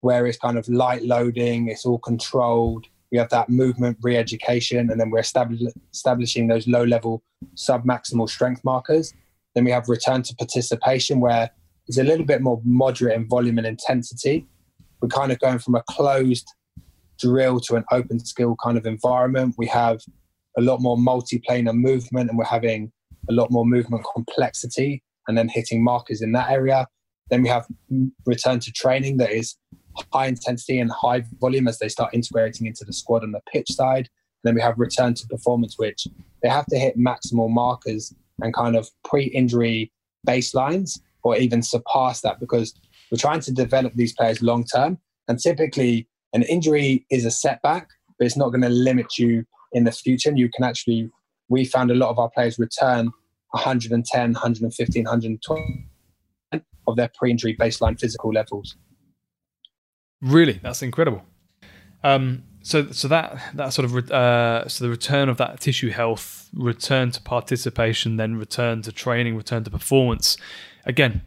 where 0.00 0.26
it's 0.26 0.38
kind 0.38 0.58
of 0.58 0.68
light 0.68 1.02
loading, 1.04 1.68
it's 1.68 1.84
all 1.84 1.98
controlled. 1.98 2.86
We 3.10 3.18
have 3.18 3.28
that 3.30 3.48
movement 3.48 3.98
re 4.02 4.16
education, 4.16 4.90
and 4.90 5.00
then 5.00 5.10
we're 5.10 5.20
establishing 5.20 6.48
those 6.48 6.66
low 6.66 6.84
level 6.84 7.22
sub 7.54 7.84
maximal 7.84 8.28
strength 8.28 8.64
markers. 8.64 9.12
Then 9.54 9.64
we 9.64 9.70
have 9.70 9.88
return 9.88 10.22
to 10.22 10.34
participation, 10.34 11.20
where 11.20 11.50
it's 11.86 11.98
a 11.98 12.04
little 12.04 12.24
bit 12.24 12.40
more 12.40 12.60
moderate 12.64 13.14
in 13.14 13.28
volume 13.28 13.58
and 13.58 13.66
intensity. 13.66 14.46
We're 15.00 15.08
kind 15.08 15.32
of 15.32 15.40
going 15.40 15.58
from 15.58 15.74
a 15.74 15.82
closed 15.90 16.48
drill 17.18 17.60
to 17.60 17.76
an 17.76 17.84
open 17.90 18.18
skill 18.24 18.56
kind 18.62 18.78
of 18.78 18.86
environment. 18.86 19.56
We 19.58 19.66
have 19.66 20.00
a 20.56 20.62
lot 20.62 20.80
more 20.80 20.96
multi-planar 20.96 21.74
movement 21.74 22.30
and 22.30 22.38
we're 22.38 22.44
having 22.44 22.92
a 23.28 23.32
lot 23.32 23.50
more 23.50 23.64
movement 23.64 24.04
complexity 24.14 25.02
and 25.28 25.36
then 25.36 25.48
hitting 25.48 25.82
markers 25.82 26.22
in 26.22 26.32
that 26.32 26.50
area. 26.50 26.86
Then 27.30 27.42
we 27.42 27.48
have 27.48 27.66
return 28.26 28.60
to 28.60 28.72
training 28.72 29.18
that 29.18 29.30
is 29.30 29.56
high 30.12 30.26
intensity 30.26 30.78
and 30.78 30.90
high 30.90 31.24
volume 31.40 31.68
as 31.68 31.78
they 31.78 31.88
start 31.88 32.14
integrating 32.14 32.66
into 32.66 32.84
the 32.84 32.92
squad 32.92 33.22
on 33.22 33.32
the 33.32 33.40
pitch 33.50 33.70
side. 33.70 34.08
And 34.42 34.50
then 34.50 34.54
we 34.54 34.60
have 34.60 34.78
return 34.78 35.14
to 35.14 35.26
performance, 35.26 35.78
which 35.78 36.06
they 36.42 36.48
have 36.48 36.66
to 36.66 36.78
hit 36.78 36.98
maximal 36.98 37.48
markers 37.48 38.12
and 38.40 38.54
kind 38.54 38.76
of 38.76 38.88
pre-injury 39.04 39.92
baselines 40.26 40.98
or 41.22 41.36
even 41.36 41.62
surpass 41.62 42.20
that 42.22 42.40
because 42.40 42.74
we're 43.10 43.18
trying 43.18 43.40
to 43.40 43.52
develop 43.52 43.94
these 43.94 44.14
players 44.14 44.42
long 44.42 44.64
term. 44.64 44.98
And 45.28 45.38
typically, 45.38 46.08
an 46.32 46.42
injury 46.44 47.06
is 47.10 47.24
a 47.24 47.30
setback, 47.30 47.88
but 48.18 48.26
it's 48.26 48.36
not 48.36 48.48
going 48.48 48.62
to 48.62 48.68
limit 48.68 49.18
you 49.18 49.44
in 49.72 49.84
the 49.84 49.92
future. 49.92 50.30
And 50.30 50.38
you 50.38 50.50
can 50.50 50.64
actually, 50.64 51.10
we 51.48 51.64
found 51.64 51.90
a 51.90 51.94
lot 51.94 52.10
of 52.10 52.18
our 52.18 52.30
players 52.30 52.58
return 52.58 53.10
110, 53.50 54.32
115, 54.32 55.04
120 55.04 55.88
of 56.86 56.96
their 56.96 57.10
pre-injury 57.16 57.56
baseline 57.56 57.98
physical 57.98 58.32
levels. 58.32 58.76
Really, 60.20 60.60
that's 60.62 60.82
incredible. 60.82 61.24
Um, 62.04 62.44
so, 62.62 62.90
so 62.90 63.08
that 63.08 63.40
that 63.54 63.72
sort 63.72 63.84
of 63.86 64.10
uh, 64.10 64.68
so 64.68 64.84
the 64.84 64.90
return 64.90 65.28
of 65.28 65.36
that 65.38 65.60
tissue 65.60 65.90
health, 65.90 66.48
return 66.54 67.10
to 67.10 67.20
participation, 67.20 68.16
then 68.16 68.36
return 68.36 68.82
to 68.82 68.92
training, 68.92 69.36
return 69.36 69.64
to 69.64 69.70
performance. 69.70 70.36
Again, 70.84 71.22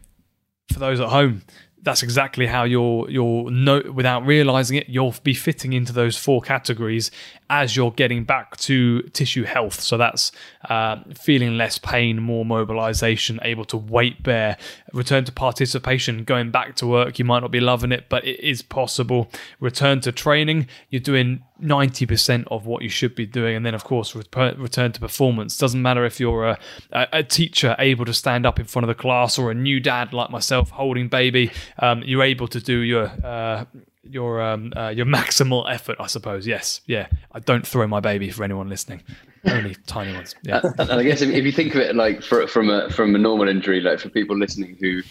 for 0.72 0.78
those 0.78 0.98
at 0.98 1.08
home, 1.08 1.42
that's 1.86 2.02
exactly 2.02 2.46
how 2.46 2.64
you're 2.64 3.08
you're 3.08 3.48
no 3.50 3.80
without 3.94 4.26
realizing 4.26 4.76
it 4.76 4.88
you'll 4.88 5.14
be 5.22 5.32
fitting 5.32 5.72
into 5.72 5.92
those 5.92 6.16
four 6.16 6.42
categories 6.42 7.12
as 7.48 7.76
you're 7.76 7.92
getting 7.92 8.24
back 8.24 8.56
to 8.56 9.02
tissue 9.12 9.44
health. 9.44 9.80
So 9.80 9.96
that's 9.96 10.32
uh, 10.68 11.02
feeling 11.14 11.56
less 11.56 11.78
pain 11.78 12.20
more 12.20 12.44
mobilization 12.44 13.38
able 13.42 13.64
to 13.64 13.76
weight 13.76 14.22
bear 14.22 14.56
return 14.92 15.24
to 15.24 15.32
participation 15.32 16.24
going 16.24 16.50
back 16.50 16.74
to 16.76 16.86
work 16.86 17.18
you 17.18 17.24
might 17.24 17.40
not 17.40 17.50
be 17.50 17.60
loving 17.60 17.92
it 17.92 18.08
but 18.08 18.24
it 18.24 18.40
is 18.40 18.62
possible. 18.62 19.30
Return 19.60 20.00
to 20.00 20.12
training 20.12 20.66
you're 20.90 21.00
doing 21.00 21.42
90% 21.62 22.44
of 22.50 22.66
what 22.66 22.82
you 22.82 22.88
should 22.88 23.14
be 23.14 23.26
doing. 23.26 23.56
And 23.56 23.64
then 23.64 23.74
of 23.74 23.84
course 23.84 24.14
return 24.14 24.92
to 24.92 25.00
performance. 25.00 25.56
Doesn't 25.56 25.80
matter 25.80 26.04
if 26.04 26.20
you're 26.20 26.48
a, 26.48 26.58
a, 26.92 27.22
teacher 27.22 27.74
able 27.78 28.04
to 28.04 28.14
stand 28.14 28.46
up 28.46 28.58
in 28.58 28.66
front 28.66 28.84
of 28.84 28.88
the 28.88 28.94
class 28.94 29.38
or 29.38 29.50
a 29.50 29.54
new 29.54 29.80
dad 29.80 30.12
like 30.12 30.30
myself 30.30 30.70
holding 30.70 31.08
baby 31.08 31.50
um, 31.78 32.02
you're 32.04 32.22
able 32.22 32.48
to 32.48 32.60
do 32.60 32.80
your 32.80 33.06
uh, 33.24 33.64
your 34.10 34.40
um, 34.40 34.72
uh, 34.76 34.88
your 34.88 35.06
maximal 35.18 35.70
effort 35.70 35.96
i 36.00 36.06
suppose. 36.06 36.46
Yes. 36.46 36.80
Yeah. 36.86 37.08
I 37.32 37.40
don't 37.40 37.66
throw 37.66 37.86
my 37.86 38.00
baby 38.00 38.30
for 38.30 38.44
anyone 38.44 38.68
listening. 38.68 39.02
Only 39.44 39.76
tiny 39.86 40.12
ones. 40.12 40.34
Yeah. 40.42 40.60
And 40.78 40.92
i 40.92 41.02
guess 41.02 41.22
if, 41.22 41.30
if 41.30 41.44
you 41.44 41.52
think 41.52 41.74
of 41.74 41.80
it 41.80 41.94
like 41.94 42.22
for, 42.22 42.46
from 42.46 42.70
a 42.70 42.90
from 42.90 43.14
a 43.14 43.18
normal 43.18 43.48
injury 43.48 43.80
like 43.80 44.00
for 44.00 44.08
people 44.08 44.36
listening 44.36 44.76
who 44.80 45.02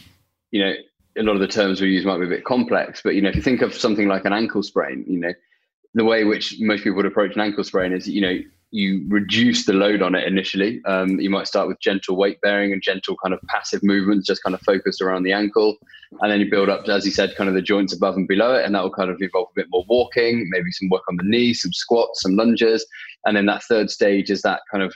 you 0.51 0.63
know 0.63 0.73
a 1.17 1.23
lot 1.23 1.35
of 1.35 1.39
the 1.39 1.47
terms 1.47 1.79
we 1.79 1.89
use 1.89 2.05
might 2.05 2.19
be 2.19 2.25
a 2.25 2.29
bit 2.29 2.43
complex 2.43 3.01
but 3.01 3.15
you 3.15 3.21
know 3.21 3.29
if 3.29 3.35
you 3.35 3.41
think 3.41 3.61
of 3.61 3.73
something 3.73 4.07
like 4.07 4.25
an 4.25 4.33
ankle 4.33 4.61
sprain 4.61 5.05
you 5.07 5.17
know 5.17 5.31
the 5.95 6.03
way 6.03 6.25
which 6.25 6.57
most 6.59 6.83
people 6.83 6.97
would 6.97 7.05
approach 7.05 7.33
an 7.35 7.41
ankle 7.41 7.63
sprain 7.63 7.93
is, 7.93 8.07
you 8.07 8.21
know, 8.21 8.37
you 8.71 9.05
reduce 9.07 9.65
the 9.65 9.73
load 9.73 10.01
on 10.01 10.15
it 10.15 10.27
initially. 10.27 10.81
Um, 10.85 11.19
you 11.19 11.29
might 11.29 11.47
start 11.47 11.67
with 11.67 11.79
gentle 11.79 12.17
weight 12.17 12.41
bearing 12.41 12.73
and 12.73 12.81
gentle 12.81 13.15
kind 13.23 13.33
of 13.33 13.39
passive 13.47 13.83
movements, 13.83 14.27
just 14.27 14.43
kind 14.43 14.53
of 14.53 14.61
focused 14.61 15.01
around 15.01 15.23
the 15.23 15.31
ankle. 15.31 15.77
And 16.21 16.31
then 16.31 16.39
you 16.39 16.49
build 16.49 16.69
up, 16.69 16.87
as 16.87 17.05
you 17.05 17.11
said, 17.11 17.35
kind 17.35 17.47
of 17.47 17.55
the 17.55 17.61
joints 17.61 17.93
above 17.93 18.15
and 18.15 18.27
below 18.27 18.55
it. 18.55 18.65
And 18.65 18.75
that 18.75 18.83
will 18.83 18.91
kind 18.91 19.09
of 19.09 19.21
involve 19.21 19.47
a 19.51 19.55
bit 19.55 19.67
more 19.69 19.85
walking, 19.87 20.47
maybe 20.51 20.71
some 20.71 20.89
work 20.89 21.03
on 21.07 21.17
the 21.17 21.23
knees, 21.23 21.61
some 21.61 21.73
squats, 21.73 22.21
some 22.21 22.35
lunges. 22.35 22.85
And 23.25 23.37
then 23.37 23.45
that 23.45 23.63
third 23.63 23.89
stage 23.89 24.29
is 24.29 24.41
that 24.41 24.61
kind 24.71 24.83
of 24.83 24.93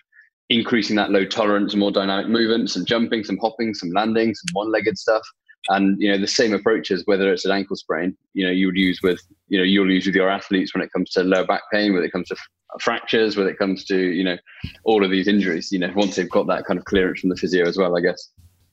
increasing 0.49 0.95
that 0.97 1.11
load 1.11 1.31
tolerance, 1.31 1.75
more 1.75 1.91
dynamic 1.91 2.27
movements, 2.27 2.73
some 2.73 2.85
jumping, 2.85 3.23
some 3.23 3.37
hopping, 3.37 3.73
some 3.73 3.91
landing, 3.91 4.35
some 4.35 4.53
one 4.53 4.71
legged 4.71 4.97
stuff 4.97 5.23
and 5.67 6.01
you 6.01 6.09
know 6.09 6.17
the 6.17 6.25
same 6.25 6.53
approaches 6.53 7.03
whether 7.05 7.33
it's 7.33 7.43
an 7.43 7.51
ankle 7.51 7.75
sprain 7.75 8.15
you 8.33 8.45
know 8.45 8.51
you 8.51 8.65
would 8.65 8.77
use 8.77 9.01
with 9.03 9.21
you 9.49 9.57
know 9.57 9.63
you'll 9.63 9.91
use 9.91 10.05
with 10.05 10.15
your 10.15 10.29
athletes 10.29 10.73
when 10.73 10.81
it 10.81 10.89
comes 10.93 11.09
to 11.09 11.21
lower 11.21 11.45
back 11.45 11.63
pain 11.69 11.93
when 11.93 12.01
it 12.01 12.13
comes 12.13 12.29
to 12.29 12.35
fractures 12.79 13.35
when 13.35 13.47
it 13.47 13.57
comes 13.57 13.83
to 13.85 13.97
you 13.97 14.23
know 14.23 14.37
all 14.83 15.03
of 15.03 15.09
these 15.09 15.27
injuries 15.27 15.71
you 15.71 15.79
know 15.79 15.91
once 15.95 16.15
they've 16.15 16.29
got 16.29 16.47
that 16.47 16.65
kind 16.65 16.77
of 16.77 16.85
clearance 16.85 17.19
from 17.19 17.29
the 17.29 17.35
physio 17.35 17.67
as 17.67 17.77
well 17.77 17.97
i 17.97 18.01
guess 18.01 18.29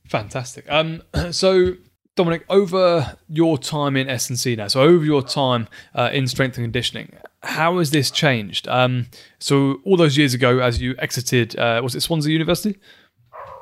fantastic 0.09 0.64
um 0.68 1.02
so 1.30 1.72
dominic 2.14 2.44
over 2.48 3.16
your 3.28 3.56
time 3.56 3.96
in 3.96 4.09
s&c 4.09 4.54
now 4.54 4.68
so 4.68 4.82
over 4.82 5.04
your 5.04 5.22
time 5.22 5.66
uh, 5.94 6.11
in 6.12 6.26
strength 6.26 6.56
and 6.56 6.64
conditioning 6.64 7.12
how 7.42 7.78
has 7.78 7.90
this 7.90 8.11
changed 8.11 8.68
um 8.68 9.06
so 9.38 9.80
all 9.85 9.96
those 9.96 10.16
years 10.16 10.35
ago 10.35 10.59
as 10.59 10.80
you 10.80 10.94
exited 10.98 11.59
uh, 11.59 11.80
was 11.82 11.94
it 11.94 12.00
swansea 12.00 12.32
university 12.32 12.78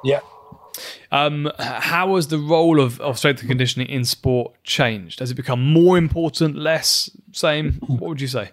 yeah 0.03 0.21
um, 1.13 1.51
how 1.61 2.17
has 2.17 2.27
the 2.29 2.39
role 2.39 2.81
of, 2.81 3.01
of 3.01 3.19
strength 3.19 3.41
and 3.41 3.49
conditioning 3.49 3.87
in 3.87 4.05
sport 4.05 4.53
changed? 4.65 5.21
Has 5.21 5.31
it 5.31 5.35
become 5.35 5.65
more 5.73 5.97
important, 5.97 6.57
less, 6.57 7.09
same? 7.31 7.75
What 7.87 8.09
would 8.09 8.21
you 8.21 8.27
say? 8.27 8.51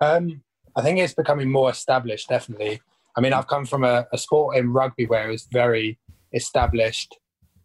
Um, 0.00 0.42
I 0.76 0.82
think 0.82 0.98
it's 0.98 1.14
becoming 1.14 1.50
more 1.50 1.70
established, 1.70 2.28
definitely. 2.28 2.80
I 3.16 3.20
mean, 3.22 3.32
I've 3.32 3.48
come 3.48 3.64
from 3.64 3.82
a, 3.82 4.06
a 4.12 4.18
sport 4.18 4.56
in 4.56 4.72
rugby 4.72 5.06
where 5.06 5.30
it's 5.30 5.48
very 5.50 5.98
established 6.34 7.16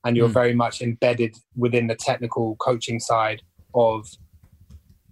and 0.06 0.16
you're 0.16 0.30
mm. 0.30 0.34
very 0.34 0.54
much 0.54 0.82
embedded 0.82 1.36
within 1.56 1.88
the 1.88 1.96
technical 1.96 2.56
coaching 2.56 3.00
side 3.00 3.42
of 3.76 4.08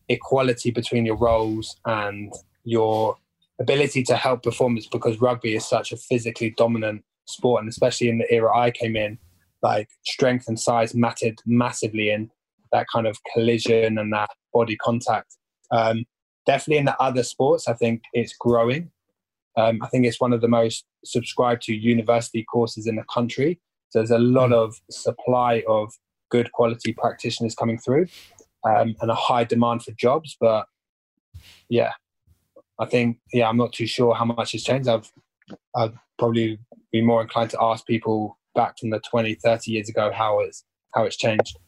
equality 0.07 0.71
between 0.71 1.05
your 1.05 1.17
roles 1.17 1.75
and 1.85 2.33
your 2.63 3.17
ability 3.59 4.03
to 4.03 4.15
help 4.15 4.43
performance 4.43 4.87
because 4.87 5.21
rugby 5.21 5.55
is 5.55 5.65
such 5.65 5.91
a 5.91 5.97
physically 5.97 6.51
dominant 6.57 7.03
sport, 7.27 7.61
and 7.61 7.69
especially 7.69 8.09
in 8.09 8.17
the 8.17 8.33
era 8.33 8.57
I 8.57 8.71
came 8.71 8.95
in, 8.95 9.19
like 9.61 9.89
strength 10.05 10.45
and 10.47 10.59
size 10.59 10.95
mattered 10.95 11.39
massively 11.45 12.09
in 12.09 12.31
that 12.71 12.87
kind 12.93 13.07
of 13.07 13.17
collision 13.33 13.97
and 13.97 14.11
that 14.13 14.29
body 14.53 14.77
contact. 14.77 15.35
Um, 15.71 16.05
definitely 16.49 16.79
in 16.79 16.85
the 16.85 16.99
other 16.99 17.21
sports, 17.21 17.67
I 17.67 17.73
think 17.73 18.01
it's 18.11 18.35
growing. 18.35 18.89
Um, 19.55 19.79
I 19.83 19.87
think 19.87 20.07
it's 20.07 20.19
one 20.19 20.33
of 20.33 20.41
the 20.41 20.47
most 20.47 20.83
subscribed 21.05 21.61
to 21.63 21.75
university 21.75 22.43
courses 22.43 22.87
in 22.87 22.95
the 22.95 23.03
country. 23.13 23.59
So 23.89 23.99
there's 23.99 24.09
a 24.09 24.17
lot 24.17 24.51
of 24.51 24.73
supply 24.89 25.63
of 25.67 25.93
good 26.31 26.51
quality 26.51 26.91
practitioners 26.91 27.53
coming 27.53 27.77
through 27.77 28.07
um, 28.67 28.95
and 28.99 29.11
a 29.11 29.15
high 29.15 29.43
demand 29.43 29.83
for 29.83 29.91
jobs. 29.91 30.35
But 30.41 30.65
yeah, 31.69 31.91
I 32.79 32.87
think, 32.87 33.19
yeah, 33.31 33.47
I'm 33.47 33.57
not 33.57 33.71
too 33.71 33.85
sure 33.85 34.15
how 34.15 34.25
much 34.25 34.53
has 34.53 34.63
changed. 34.63 34.89
I've, 34.89 35.11
I've 35.75 35.93
probably 36.17 36.57
be 36.91 37.03
more 37.03 37.21
inclined 37.21 37.51
to 37.51 37.61
ask 37.61 37.85
people 37.85 38.39
back 38.55 38.79
from 38.79 38.89
the 38.89 38.99
20, 39.01 39.35
30 39.35 39.71
years 39.71 39.87
ago 39.87 40.11
how 40.11 40.39
it's 40.39 40.63
how 40.95 41.03
it's 41.03 41.15
changed. 41.15 41.59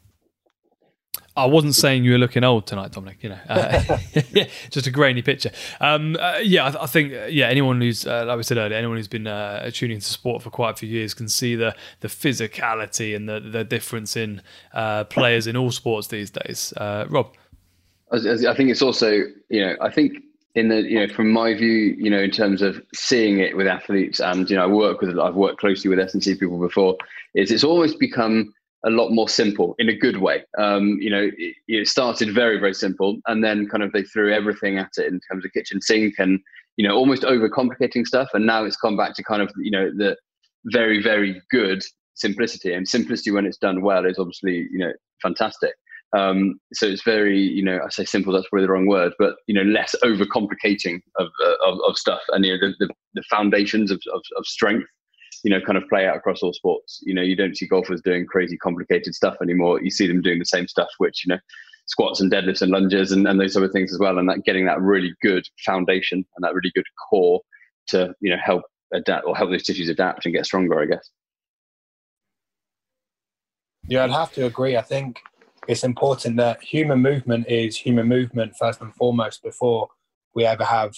I 1.35 1.45
wasn't 1.45 1.75
saying 1.75 2.03
you 2.03 2.11
were 2.11 2.17
looking 2.17 2.43
old 2.43 2.67
tonight, 2.67 2.91
Dominic. 2.91 3.23
You 3.23 3.29
know, 3.29 3.39
uh, 3.47 3.97
just 4.69 4.85
a 4.85 4.91
grainy 4.91 5.21
picture. 5.21 5.51
Um, 5.79 6.17
uh, 6.19 6.39
yeah, 6.43 6.65
I, 6.65 6.83
I, 6.83 6.85
think 6.87 7.13
yeah, 7.29 7.47
anyone 7.47 7.79
who's 7.79 8.05
uh, 8.05 8.25
like 8.25 8.35
we 8.35 8.43
said 8.43 8.57
earlier, 8.57 8.77
anyone 8.77 8.97
who's 8.97 9.07
been 9.07 9.27
uh, 9.27 9.69
tuning 9.71 9.95
into 9.95 10.07
sport 10.07 10.41
for 10.43 10.49
quite 10.49 10.71
a 10.71 10.75
few 10.75 10.89
years 10.89 11.13
can 11.13 11.29
see 11.29 11.55
the 11.55 11.73
the 12.01 12.09
physicality 12.09 13.15
and 13.15 13.29
the 13.29 13.39
the 13.39 13.63
difference 13.63 14.17
in 14.17 14.41
uh, 14.73 15.05
players 15.05 15.47
in 15.47 15.55
all 15.55 15.71
sports 15.71 16.07
these 16.07 16.31
days. 16.31 16.73
Uh, 16.75 17.05
Rob, 17.09 17.33
I 18.11 18.19
think 18.19 18.69
it's 18.69 18.81
also 18.81 19.11
you 19.49 19.65
know 19.65 19.77
I 19.79 19.89
think 19.89 20.17
in 20.55 20.67
the 20.67 20.81
you 20.81 20.99
know 20.99 21.13
from 21.13 21.31
my 21.31 21.53
view 21.53 21.95
you 21.97 22.09
know 22.09 22.19
in 22.19 22.31
terms 22.31 22.61
of 22.61 22.81
seeing 22.93 23.39
it 23.39 23.55
with 23.55 23.67
athletes 23.67 24.19
and 24.19 24.49
you 24.49 24.57
know 24.57 24.63
I 24.63 24.67
work 24.67 24.99
with 24.99 25.17
I've 25.17 25.35
worked 25.35 25.59
closely 25.59 25.89
with 25.89 25.99
S&C 25.99 26.35
people 26.35 26.59
before 26.59 26.97
is 27.35 27.51
it's 27.51 27.63
almost 27.63 27.99
become 27.99 28.53
a 28.85 28.89
lot 28.89 29.11
more 29.11 29.29
simple 29.29 29.75
in 29.79 29.89
a 29.89 29.95
good 29.95 30.17
way. 30.17 30.43
Um, 30.57 30.97
you 30.99 31.09
know 31.09 31.29
it, 31.37 31.55
it, 31.67 31.87
started 31.87 32.33
very 32.33 32.59
very 32.59 32.73
simple 32.73 33.19
and 33.27 33.43
then 33.43 33.67
kind 33.67 33.83
of 33.83 33.91
they 33.91 34.03
threw 34.03 34.33
everything 34.33 34.77
at 34.77 34.91
it 34.97 35.07
in 35.07 35.19
terms 35.29 35.45
of 35.45 35.53
kitchen 35.53 35.81
sink 35.81 36.15
and 36.17 36.39
you 36.77 36.87
know 36.87 36.95
almost 36.95 37.23
overcomplicating 37.23 38.05
stuff. 38.05 38.29
And 38.33 38.45
now 38.45 38.63
it's 38.63 38.77
come 38.77 38.97
back 38.97 39.15
to 39.15 39.23
kind 39.23 39.41
of 39.41 39.51
you 39.57 39.71
know 39.71 39.91
the 39.95 40.17
very 40.65 41.01
very 41.01 41.41
good 41.49 41.83
simplicity. 42.15 42.73
And 42.73 42.87
simplicity 42.87 43.31
when 43.31 43.45
it's 43.45 43.57
done 43.57 43.81
well 43.81 44.05
is 44.05 44.19
obviously 44.19 44.67
you 44.71 44.79
know 44.79 44.93
fantastic. 45.21 45.73
Um, 46.17 46.59
so 46.73 46.87
it's 46.87 47.03
very, 47.03 47.39
you 47.39 47.63
know, 47.63 47.79
I 47.85 47.89
say 47.89 48.03
simple, 48.03 48.33
that's 48.33 48.47
probably 48.49 48.65
the 48.65 48.73
wrong 48.73 48.85
word, 48.85 49.13
but, 49.17 49.35
you 49.47 49.55
know, 49.55 49.61
less 49.61 49.95
overcomplicating 50.03 50.99
of, 51.17 51.29
uh, 51.43 51.53
of, 51.65 51.79
of, 51.87 51.97
stuff. 51.97 52.21
And, 52.29 52.45
you 52.45 52.53
know, 52.53 52.67
the, 52.79 52.87
the, 52.87 52.93
the 53.13 53.23
foundations 53.29 53.91
of, 53.91 54.01
of, 54.13 54.21
of, 54.37 54.45
strength, 54.45 54.87
you 55.43 55.51
know, 55.51 55.61
kind 55.61 55.77
of 55.77 55.87
play 55.89 56.07
out 56.07 56.15
across 56.15 56.41
all 56.41 56.53
sports. 56.53 56.99
You 57.03 57.13
know, 57.13 57.21
you 57.21 57.35
don't 57.35 57.55
see 57.55 57.67
golfers 57.67 58.01
doing 58.01 58.25
crazy 58.25 58.57
complicated 58.57 59.15
stuff 59.15 59.35
anymore. 59.41 59.81
You 59.81 59.91
see 59.91 60.07
them 60.07 60.21
doing 60.21 60.39
the 60.39 60.45
same 60.45 60.67
stuff, 60.67 60.89
which, 60.97 61.25
you 61.25 61.33
know, 61.33 61.39
squats 61.87 62.21
and 62.21 62.31
deadlifts 62.31 62.61
and 62.61 62.71
lunges 62.71 63.11
and, 63.11 63.27
and 63.27 63.39
those 63.39 63.53
sort 63.53 63.65
of 63.65 63.71
things 63.71 63.93
as 63.93 63.99
well. 63.99 64.17
And 64.17 64.29
that 64.29 64.43
getting 64.45 64.65
that 64.65 64.81
really 64.81 65.13
good 65.21 65.45
foundation 65.65 66.25
and 66.35 66.43
that 66.43 66.53
really 66.53 66.71
good 66.75 66.85
core 67.09 67.41
to, 67.87 68.13
you 68.21 68.29
know, 68.29 68.37
help 68.43 68.63
adapt 68.93 69.25
or 69.25 69.35
help 69.35 69.49
those 69.49 69.63
tissues 69.63 69.89
adapt 69.89 70.25
and 70.25 70.35
get 70.35 70.45
stronger, 70.45 70.79
I 70.79 70.85
guess. 70.85 71.09
Yeah, 73.87 74.03
I'd 74.03 74.11
have 74.11 74.33
to 74.33 74.45
agree. 74.45 74.77
I 74.77 74.81
think 74.81 75.19
it's 75.67 75.83
important 75.83 76.37
that 76.37 76.63
human 76.63 76.99
movement 76.99 77.47
is 77.47 77.77
human 77.77 78.07
movement 78.07 78.53
first 78.57 78.81
and 78.81 78.93
foremost 78.95 79.43
before 79.43 79.89
we 80.35 80.45
ever 80.45 80.63
have 80.63 80.93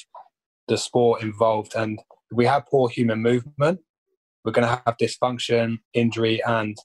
the 0.67 0.77
sport 0.77 1.21
involved. 1.21 1.75
And 1.75 1.99
we 2.31 2.45
have 2.45 2.65
poor 2.69 2.89
human 2.89 3.21
movement, 3.21 3.79
we're 4.43 4.51
going 4.51 4.67
to 4.67 4.81
have 4.85 4.97
dysfunction, 4.97 5.77
injury, 5.93 6.41
and 6.45 6.77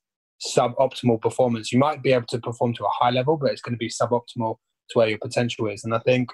suboptimal 0.46 1.20
performance. 1.20 1.72
You 1.72 1.78
might 1.78 2.02
be 2.02 2.12
able 2.12 2.26
to 2.28 2.38
perform 2.38 2.74
to 2.74 2.84
a 2.84 2.90
high 3.00 3.11
level, 3.11 3.36
but 3.36 3.50
it's 3.50 3.62
going 3.62 3.74
to 3.74 3.78
be 3.78 3.90
suboptimal 3.90 4.56
to 4.90 4.98
where 4.98 5.09
your 5.09 5.18
potential 5.18 5.68
is. 5.68 5.84
And 5.84 5.94
I 5.94 5.98
think, 5.98 6.30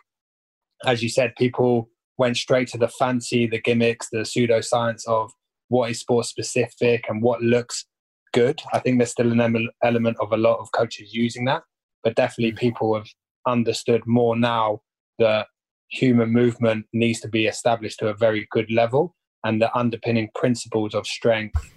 as 0.85 1.03
you 1.03 1.09
said, 1.09 1.35
people 1.37 1.89
went 2.19 2.37
straight 2.37 2.69
to 2.69 2.79
the 2.79 2.89
fancy, 2.89 3.47
the 3.47 3.61
gimmicks, 3.61 4.09
the 4.11 4.19
pseudoscience 4.19 5.07
of 5.09 5.33
what 5.69 5.91
is 5.91 6.01
sport 6.01 6.27
specific 6.27 7.07
and 7.09 7.23
what 7.23 7.43
looks 7.43 7.87
good. 8.33 8.61
I 8.73 8.79
think 8.79 8.99
there's 8.99 9.11
still 9.11 9.33
an 9.33 9.69
element 9.83 10.17
of 10.21 10.33
a 10.33 10.37
lot 10.37 10.59
of 10.59 10.71
coaches 10.73 11.15
using 11.15 11.47
that, 11.47 11.63
but 12.03 12.15
definitely 12.15 12.53
mm. 12.53 12.59
people 12.59 12.95
have 12.95 13.07
understood 13.47 14.03
more 14.07 14.37
now 14.37 14.81
that 15.19 15.47
human 15.91 16.31
movement 16.31 16.87
needs 16.93 17.21
to 17.21 17.29
be 17.29 17.47
established 17.47 17.99
to 18.01 18.09
a 18.09 18.15
very 18.15 18.47
good 18.51 18.71
level 18.71 19.15
and 19.45 19.61
the 19.61 19.75
underpinning 19.77 20.29
principles 20.35 20.95
of 20.95 21.07
strength 21.07 21.73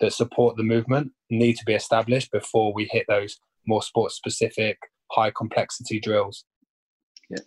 that 0.00 0.12
support 0.12 0.56
the 0.56 0.62
movement 0.62 1.12
need 1.30 1.56
to 1.56 1.64
be 1.64 1.74
established 1.74 2.30
before 2.30 2.72
we 2.74 2.88
hit 2.90 3.06
those 3.08 3.38
more 3.66 3.82
sport 3.82 4.12
specific 4.12 4.78
high 5.12 5.30
complexity 5.30 5.98
drills. 6.00 6.44
Yeah 7.30 7.38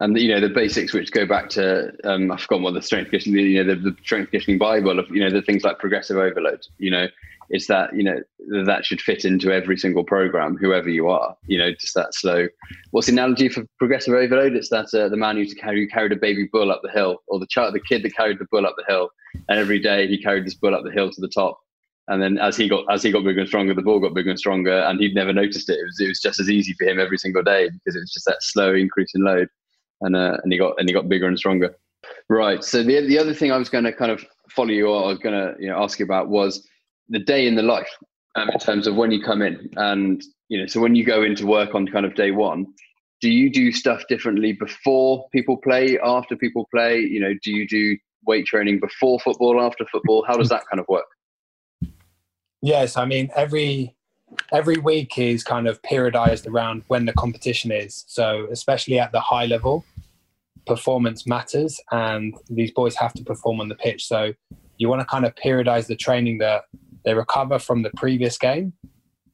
and 0.00 0.18
you 0.18 0.28
know 0.28 0.40
the 0.40 0.48
basics 0.48 0.92
which 0.92 1.12
go 1.12 1.26
back 1.26 1.48
to 1.50 1.92
um, 2.04 2.30
I've 2.30 2.40
forgotten 2.40 2.64
what 2.64 2.74
the 2.74 2.82
strength 2.82 3.10
conditioning 3.10 3.46
you 3.46 3.64
know 3.64 3.74
the, 3.74 3.90
the 3.90 3.96
strength 4.02 4.30
conditioning 4.30 4.58
bible 4.58 4.98
of 4.98 5.08
you 5.10 5.20
know 5.20 5.30
the 5.30 5.42
things 5.42 5.64
like 5.64 5.78
progressive 5.78 6.16
overload 6.16 6.66
you 6.78 6.90
know 6.90 7.06
it's 7.50 7.66
that 7.66 7.94
you 7.94 8.02
know 8.02 8.20
that 8.64 8.84
should 8.84 9.00
fit 9.00 9.24
into 9.24 9.52
every 9.52 9.76
single 9.76 10.04
program 10.04 10.56
whoever 10.56 10.88
you 10.88 11.08
are 11.08 11.36
you 11.46 11.58
know 11.58 11.70
just 11.72 11.94
that 11.94 12.14
slow. 12.14 12.48
What's 12.92 13.08
the 13.08 13.12
analogy 13.12 13.48
for 13.48 13.64
progressive 13.78 14.14
overload? 14.14 14.54
It's 14.54 14.70
that 14.70 14.94
uh, 14.94 15.08
the 15.08 15.16
man 15.16 15.36
who 15.36 15.46
carried, 15.54 15.90
carried 15.90 16.12
a 16.12 16.16
baby 16.16 16.48
bull 16.50 16.70
up 16.70 16.80
the 16.82 16.90
hill 16.90 17.18
or 17.26 17.38
the 17.38 17.46
child 17.46 17.74
the 17.74 17.80
kid 17.80 18.02
that 18.04 18.16
carried 18.16 18.38
the 18.38 18.46
bull 18.50 18.66
up 18.66 18.74
the 18.78 18.84
hill 18.90 19.10
and 19.48 19.58
every 19.58 19.78
day 19.78 20.06
he 20.06 20.22
carried 20.22 20.46
this 20.46 20.54
bull 20.54 20.74
up 20.74 20.84
the 20.84 20.90
hill 20.90 21.10
to 21.10 21.20
the 21.20 21.28
top. 21.28 21.58
And 22.08 22.20
then 22.20 22.38
as 22.38 22.56
he 22.56 22.68
got 22.68 22.84
as 22.90 23.02
he 23.02 23.12
got 23.12 23.24
bigger 23.24 23.40
and 23.40 23.48
stronger, 23.48 23.74
the 23.74 23.82
ball 23.82 24.00
got 24.00 24.14
bigger 24.14 24.30
and 24.30 24.38
stronger, 24.38 24.80
and 24.80 25.00
he'd 25.00 25.14
never 25.14 25.32
noticed 25.32 25.70
it. 25.70 25.78
It 25.78 25.84
was 25.84 26.00
it 26.00 26.08
was 26.08 26.20
just 26.20 26.40
as 26.40 26.50
easy 26.50 26.72
for 26.74 26.84
him 26.84 26.98
every 26.98 27.16
single 27.16 27.42
day 27.42 27.68
because 27.70 27.94
it 27.94 28.00
was 28.00 28.12
just 28.12 28.26
that 28.26 28.42
slow 28.42 28.74
increase 28.74 29.12
in 29.14 29.22
load, 29.22 29.48
and 30.02 30.16
uh, 30.16 30.36
and 30.42 30.52
he 30.52 30.58
got 30.58 30.74
and 30.78 30.88
he 30.88 30.92
got 30.92 31.08
bigger 31.08 31.26
and 31.26 31.38
stronger. 31.38 31.74
Right. 32.28 32.62
So 32.62 32.82
the 32.82 33.06
the 33.06 33.18
other 33.18 33.34
thing 33.34 33.52
I 33.52 33.58
was 33.58 33.68
going 33.68 33.84
to 33.84 33.92
kind 33.92 34.10
of 34.10 34.24
follow 34.50 34.70
you, 34.70 34.88
or 34.88 35.04
I 35.04 35.08
was 35.08 35.18
going 35.18 35.34
to 35.34 35.60
you 35.60 35.68
know 35.68 35.82
ask 35.82 35.98
you 35.98 36.04
about 36.04 36.28
was 36.28 36.66
the 37.08 37.18
day 37.18 37.46
in 37.46 37.54
the 37.54 37.62
life 37.62 37.90
um, 38.34 38.48
in 38.50 38.58
terms 38.58 38.86
of 38.86 38.96
when 38.96 39.10
you 39.10 39.22
come 39.22 39.42
in, 39.42 39.70
and 39.76 40.22
you 40.48 40.58
know, 40.58 40.66
so 40.66 40.80
when 40.80 40.94
you 40.94 41.04
go 41.04 41.22
into 41.22 41.46
work 41.46 41.74
on 41.74 41.86
kind 41.86 42.06
of 42.06 42.14
day 42.14 42.30
one, 42.30 42.66
do 43.20 43.30
you 43.30 43.50
do 43.50 43.72
stuff 43.72 44.02
differently 44.08 44.52
before 44.52 45.28
people 45.30 45.56
play, 45.56 45.98
after 46.02 46.36
people 46.36 46.68
play? 46.74 46.98
You 47.00 47.20
know, 47.20 47.34
do 47.42 47.52
you 47.52 47.66
do 47.66 47.96
weight 48.26 48.46
training 48.46 48.80
before 48.80 49.18
football, 49.20 49.60
after 49.60 49.84
football? 49.90 50.24
How 50.26 50.36
does 50.36 50.48
that 50.48 50.62
kind 50.70 50.80
of 50.80 50.86
work? 50.88 51.06
Yes, 52.60 52.96
I 52.96 53.06
mean 53.06 53.30
every 53.34 53.96
every 54.52 54.76
week 54.76 55.18
is 55.18 55.42
kind 55.42 55.66
of 55.66 55.80
periodized 55.82 56.46
around 56.46 56.82
when 56.88 57.06
the 57.06 57.12
competition 57.14 57.72
is. 57.72 58.04
So 58.06 58.48
especially 58.50 58.98
at 58.98 59.12
the 59.12 59.20
high 59.20 59.46
level, 59.46 59.84
performance 60.66 61.26
matters, 61.26 61.80
and 61.90 62.34
these 62.48 62.70
boys 62.70 62.94
have 62.96 63.12
to 63.14 63.24
perform 63.24 63.60
on 63.60 63.68
the 63.68 63.74
pitch. 63.74 64.06
So 64.06 64.32
you 64.78 64.88
want 64.88 65.00
to 65.00 65.06
kind 65.06 65.24
of 65.24 65.34
periodize 65.34 65.86
the 65.86 65.96
training 65.96 66.38
that 66.38 66.64
they 67.04 67.14
recover 67.14 67.58
from 67.58 67.82
the 67.82 67.90
previous 67.96 68.38
game. 68.38 68.72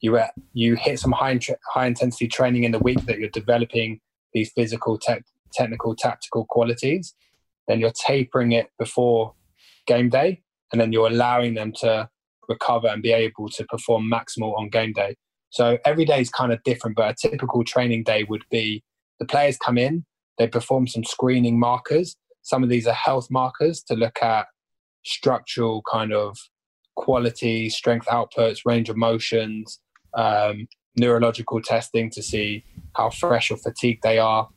You 0.00 0.16
uh, 0.16 0.28
you 0.52 0.76
hit 0.76 0.98
some 1.00 1.12
high 1.12 1.38
high 1.72 1.86
intensity 1.86 2.28
training 2.28 2.64
in 2.64 2.72
the 2.72 2.78
week 2.78 3.04
that 3.06 3.18
you're 3.18 3.30
developing 3.30 4.00
these 4.32 4.52
physical, 4.52 4.98
te- 4.98 5.24
technical, 5.52 5.94
tactical 5.94 6.46
qualities. 6.46 7.14
Then 7.66 7.80
you're 7.80 7.92
tapering 7.92 8.52
it 8.52 8.68
before 8.78 9.34
game 9.86 10.08
day, 10.08 10.42
and 10.72 10.80
then 10.80 10.92
you're 10.92 11.08
allowing 11.08 11.54
them 11.54 11.72
to 11.80 12.08
recover 12.48 12.88
and 12.88 13.02
be 13.02 13.12
able 13.12 13.48
to 13.50 13.64
perform 13.64 14.10
maximal 14.10 14.56
on 14.58 14.68
game 14.68 14.92
day. 14.92 15.16
So 15.50 15.78
every 15.84 16.04
day 16.04 16.20
is 16.20 16.30
kind 16.30 16.52
of 16.52 16.62
different, 16.62 16.96
but 16.96 17.10
a 17.10 17.28
typical 17.28 17.64
training 17.64 18.04
day 18.04 18.24
would 18.24 18.44
be 18.50 18.82
the 19.18 19.26
players 19.26 19.56
come 19.56 19.78
in, 19.78 20.04
they 20.38 20.46
perform 20.46 20.86
some 20.86 21.04
screening 21.04 21.58
markers. 21.58 22.16
Some 22.42 22.62
of 22.62 22.68
these 22.68 22.86
are 22.86 22.94
health 22.94 23.28
markers 23.30 23.82
to 23.84 23.94
look 23.94 24.22
at 24.22 24.46
structural 25.04 25.82
kind 25.90 26.12
of 26.12 26.36
quality, 26.96 27.68
strength 27.70 28.06
outputs, 28.06 28.60
range 28.64 28.88
of 28.88 28.96
motions, 28.96 29.80
um, 30.14 30.66
neurological 30.96 31.60
testing 31.62 32.10
to 32.10 32.22
see 32.22 32.64
how 32.96 33.10
fresh 33.10 33.50
or 33.50 33.56
fatigued 33.56 34.02
they 34.02 34.18
are, 34.18 34.48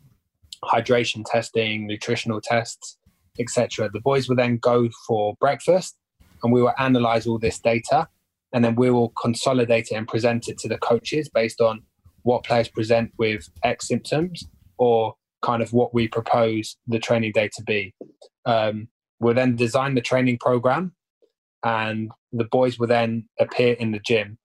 hydration 0.64 1.24
testing, 1.26 1.88
nutritional 1.88 2.42
tests, 2.42 2.98
etc. 3.40 3.90
The 3.92 4.02
boys 4.02 4.28
will 4.28 4.36
then 4.36 4.58
go 4.58 4.90
for 5.08 5.36
breakfast 5.40 5.98
and 6.44 6.52
we 6.52 6.62
will 6.62 6.74
analyze 6.78 7.28
all 7.28 7.40
this 7.40 7.60
data 7.60 8.08
and 8.54 8.64
then 8.64 8.76
we 8.76 8.90
will 8.90 9.14
consolidate 9.22 9.88
it 9.92 9.96
and 9.96 10.08
present 10.08 10.48
it 10.48 10.58
to 10.60 10.68
the 10.68 10.78
coaches 10.78 11.30
based 11.34 11.62
on 11.62 11.84
what 12.24 12.44
players 12.44 12.68
present 12.68 13.12
with 13.18 13.50
X 13.64 13.88
symptoms 13.88 14.48
or 14.78 15.16
kind 15.42 15.62
of 15.62 15.74
what 15.74 15.94
we 15.94 16.08
propose 16.08 16.78
the 16.88 17.00
training 17.00 17.32
day 17.34 17.50
to 17.56 17.64
be. 17.64 17.94
Um, 18.46 18.88
we'll 19.20 19.34
then 19.34 19.56
design 19.56 19.96
the 19.96 20.02
training 20.02 20.38
program 20.40 20.94
and 21.64 22.12
the 22.32 22.44
boys 22.46 22.78
will 22.78 22.88
then 22.88 23.28
appear 23.40 23.74
in 23.74 23.92
the 23.92 24.00
gym. 24.00 24.38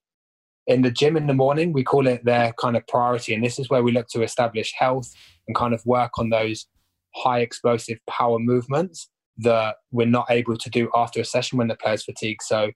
In 0.67 0.83
the 0.83 0.91
gym 0.91 1.17
in 1.17 1.27
the 1.27 1.35
morning, 1.35 1.73
we 1.73 1.85
call 1.85 2.07
it 2.07 2.25
their 2.25 2.53
kind 2.59 2.77
of 2.77 2.87
priority. 2.87 3.35
And 3.35 3.45
this 3.45 3.59
is 3.59 3.71
where 3.71 3.83
we 3.83 3.93
look 3.93 4.09
to 4.09 4.23
establish 4.23 4.73
health 4.77 5.13
and 5.47 5.57
kind 5.57 5.73
of 5.73 5.85
work 5.87 6.19
on 6.19 6.31
those 6.31 6.67
high 7.15 7.41
explosive 7.41 7.99
power 8.09 8.39
movements 8.39 9.09
that 9.39 9.77
we're 9.91 10.07
not 10.07 10.27
able 10.31 10.57
to 10.57 10.71
do 10.71 10.91
after 10.95 11.21
a 11.21 11.25
session 11.25 11.59
when 11.59 11.69
the 11.69 11.77
player's 11.77 12.05
fatigued. 12.05 12.43
So 12.43 12.71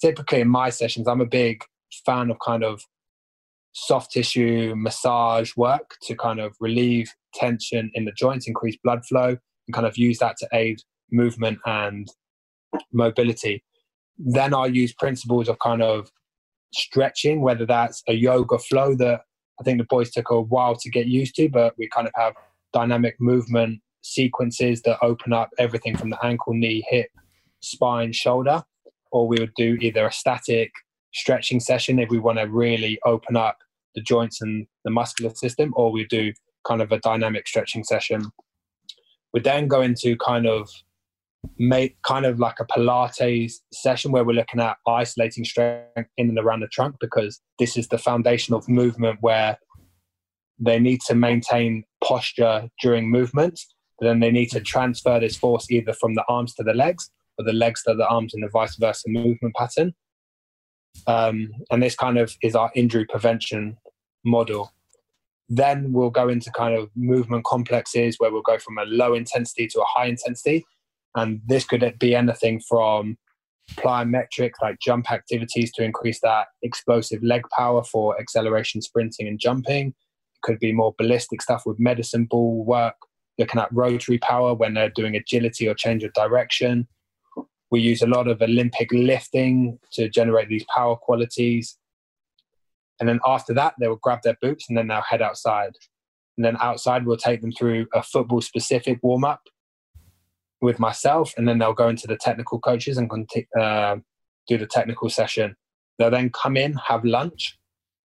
typically 0.00 0.40
in 0.40 0.48
my 0.48 0.70
sessions, 0.70 1.08
I'm 1.08 1.20
a 1.20 1.26
big 1.26 1.62
fan 2.04 2.30
of 2.30 2.38
kind 2.44 2.64
of 2.64 2.82
soft 3.72 4.12
tissue 4.12 4.74
massage 4.74 5.54
work 5.56 5.96
to 6.02 6.14
kind 6.14 6.40
of 6.40 6.54
relieve 6.60 7.12
tension 7.34 7.90
in 7.94 8.06
the 8.06 8.12
joints, 8.12 8.48
increase 8.48 8.76
blood 8.82 9.04
flow, 9.06 9.36
and 9.66 9.74
kind 9.74 9.86
of 9.86 9.98
use 9.98 10.18
that 10.18 10.36
to 10.38 10.48
aid 10.52 10.80
movement 11.12 11.58
and 11.66 12.08
mobility. 12.92 13.62
Then 14.18 14.54
I'll 14.54 14.74
use 14.74 14.94
principles 14.94 15.48
of 15.48 15.58
kind 15.58 15.82
of 15.82 16.10
stretching, 16.72 17.42
whether 17.42 17.66
that's 17.66 18.02
a 18.08 18.14
yoga 18.14 18.58
flow 18.58 18.94
that 18.96 19.20
I 19.60 19.64
think 19.64 19.78
the 19.78 19.84
boys 19.84 20.10
took 20.10 20.30
a 20.30 20.40
while 20.40 20.76
to 20.76 20.90
get 20.90 21.06
used 21.06 21.34
to, 21.36 21.48
but 21.48 21.74
we 21.78 21.88
kind 21.88 22.06
of 22.06 22.12
have 22.16 22.34
dynamic 22.72 23.16
movement 23.20 23.80
sequences 24.06 24.82
that 24.82 24.98
open 25.02 25.32
up 25.32 25.50
everything 25.58 25.96
from 25.96 26.10
the 26.10 26.24
ankle, 26.24 26.54
knee, 26.54 26.84
hip, 26.88 27.08
spine, 27.60 28.12
shoulder, 28.12 28.62
or 29.10 29.26
we 29.26 29.38
would 29.38 29.54
do 29.56 29.76
either 29.80 30.06
a 30.06 30.12
static 30.12 30.70
stretching 31.12 31.60
session 31.60 31.98
if 31.98 32.08
we 32.10 32.18
want 32.18 32.38
to 32.38 32.44
really 32.44 32.98
open 33.04 33.36
up 33.36 33.58
the 33.94 34.02
joints 34.02 34.40
and 34.40 34.66
the 34.84 34.90
muscular 34.90 35.34
system, 35.34 35.72
or 35.76 35.90
we 35.90 36.04
do 36.06 36.32
kind 36.66 36.82
of 36.82 36.92
a 36.92 36.98
dynamic 37.00 37.48
stretching 37.48 37.84
session. 37.84 38.22
We 39.32 39.40
then 39.40 39.68
go 39.68 39.80
into 39.80 40.16
kind 40.16 40.46
of 40.46 40.68
make 41.58 41.96
kind 42.02 42.26
of 42.26 42.38
like 42.38 42.56
a 42.60 42.64
Pilates 42.64 43.54
session 43.72 44.12
where 44.12 44.24
we're 44.24 44.32
looking 44.32 44.60
at 44.60 44.76
isolating 44.86 45.44
strength 45.44 46.10
in 46.16 46.28
and 46.28 46.38
around 46.38 46.60
the 46.60 46.68
trunk 46.68 46.96
because 47.00 47.40
this 47.58 47.76
is 47.76 47.88
the 47.88 47.98
foundation 47.98 48.54
of 48.54 48.68
movement 48.68 49.18
where 49.20 49.56
they 50.58 50.78
need 50.78 51.00
to 51.02 51.14
maintain 51.14 51.84
posture 52.02 52.68
during 52.82 53.10
movement 53.10 53.60
then 54.00 54.20
they 54.20 54.30
need 54.30 54.50
to 54.50 54.60
transfer 54.60 55.18
this 55.18 55.36
force 55.36 55.70
either 55.70 55.92
from 55.92 56.14
the 56.14 56.24
arms 56.28 56.54
to 56.54 56.62
the 56.62 56.74
legs 56.74 57.10
or 57.38 57.44
the 57.44 57.52
legs 57.52 57.82
to 57.84 57.94
the 57.94 58.06
arms 58.08 58.34
in 58.34 58.44
a 58.44 58.48
vice 58.48 58.76
versa 58.76 59.08
movement 59.08 59.54
pattern. 59.54 59.94
Um, 61.06 61.50
and 61.70 61.82
this 61.82 61.94
kind 61.94 62.18
of 62.18 62.34
is 62.42 62.54
our 62.54 62.70
injury 62.74 63.06
prevention 63.06 63.76
model. 64.24 64.72
Then 65.48 65.92
we'll 65.92 66.10
go 66.10 66.28
into 66.28 66.50
kind 66.50 66.74
of 66.74 66.90
movement 66.96 67.44
complexes 67.44 68.16
where 68.18 68.32
we'll 68.32 68.42
go 68.42 68.58
from 68.58 68.78
a 68.78 68.84
low 68.84 69.14
intensity 69.14 69.66
to 69.68 69.80
a 69.80 69.84
high 69.84 70.06
intensity. 70.06 70.64
And 71.14 71.40
this 71.46 71.64
could 71.64 71.98
be 71.98 72.14
anything 72.14 72.60
from 72.60 73.16
plyometrics 73.74 74.60
like 74.62 74.78
jump 74.80 75.10
activities 75.10 75.72
to 75.72 75.82
increase 75.82 76.20
that 76.20 76.46
explosive 76.62 77.22
leg 77.22 77.42
power 77.56 77.82
for 77.84 78.18
acceleration, 78.20 78.82
sprinting, 78.82 79.28
and 79.28 79.38
jumping. 79.38 79.88
It 79.88 80.42
could 80.42 80.58
be 80.58 80.72
more 80.72 80.94
ballistic 80.98 81.42
stuff 81.42 81.62
with 81.64 81.78
medicine 81.78 82.26
ball 82.26 82.64
work 82.64 82.94
looking 83.38 83.60
at 83.60 83.72
rotary 83.72 84.18
power 84.18 84.54
when 84.54 84.74
they're 84.74 84.90
doing 84.90 85.16
agility 85.16 85.68
or 85.68 85.74
change 85.74 86.04
of 86.04 86.12
direction. 86.12 86.86
We 87.70 87.80
use 87.80 88.02
a 88.02 88.06
lot 88.06 88.28
of 88.28 88.40
Olympic 88.40 88.92
lifting 88.92 89.78
to 89.92 90.08
generate 90.08 90.48
these 90.48 90.64
power 90.74 90.96
qualities. 90.96 91.76
And 93.00 93.08
then 93.08 93.20
after 93.26 93.52
that, 93.54 93.74
they 93.78 93.88
will 93.88 93.96
grab 93.96 94.20
their 94.22 94.36
boots 94.40 94.66
and 94.68 94.78
then 94.78 94.88
they'll 94.88 95.02
head 95.02 95.20
outside. 95.20 95.72
And 96.36 96.44
then 96.44 96.56
outside, 96.60 97.06
we'll 97.06 97.16
take 97.16 97.40
them 97.40 97.52
through 97.52 97.86
a 97.94 98.02
football 98.02 98.40
specific 98.40 98.98
warm 99.02 99.24
up 99.24 99.42
with 100.60 100.78
myself. 100.78 101.34
And 101.36 101.48
then 101.48 101.58
they'll 101.58 101.72
go 101.72 101.88
into 101.88 102.06
the 102.06 102.16
technical 102.16 102.58
coaches 102.58 102.98
and 102.98 103.10
uh, 103.58 103.96
do 104.46 104.58
the 104.58 104.66
technical 104.66 105.10
session. 105.10 105.56
They'll 105.98 106.10
then 106.10 106.30
come 106.30 106.56
in, 106.56 106.74
have 106.86 107.04
lunch. 107.04 107.58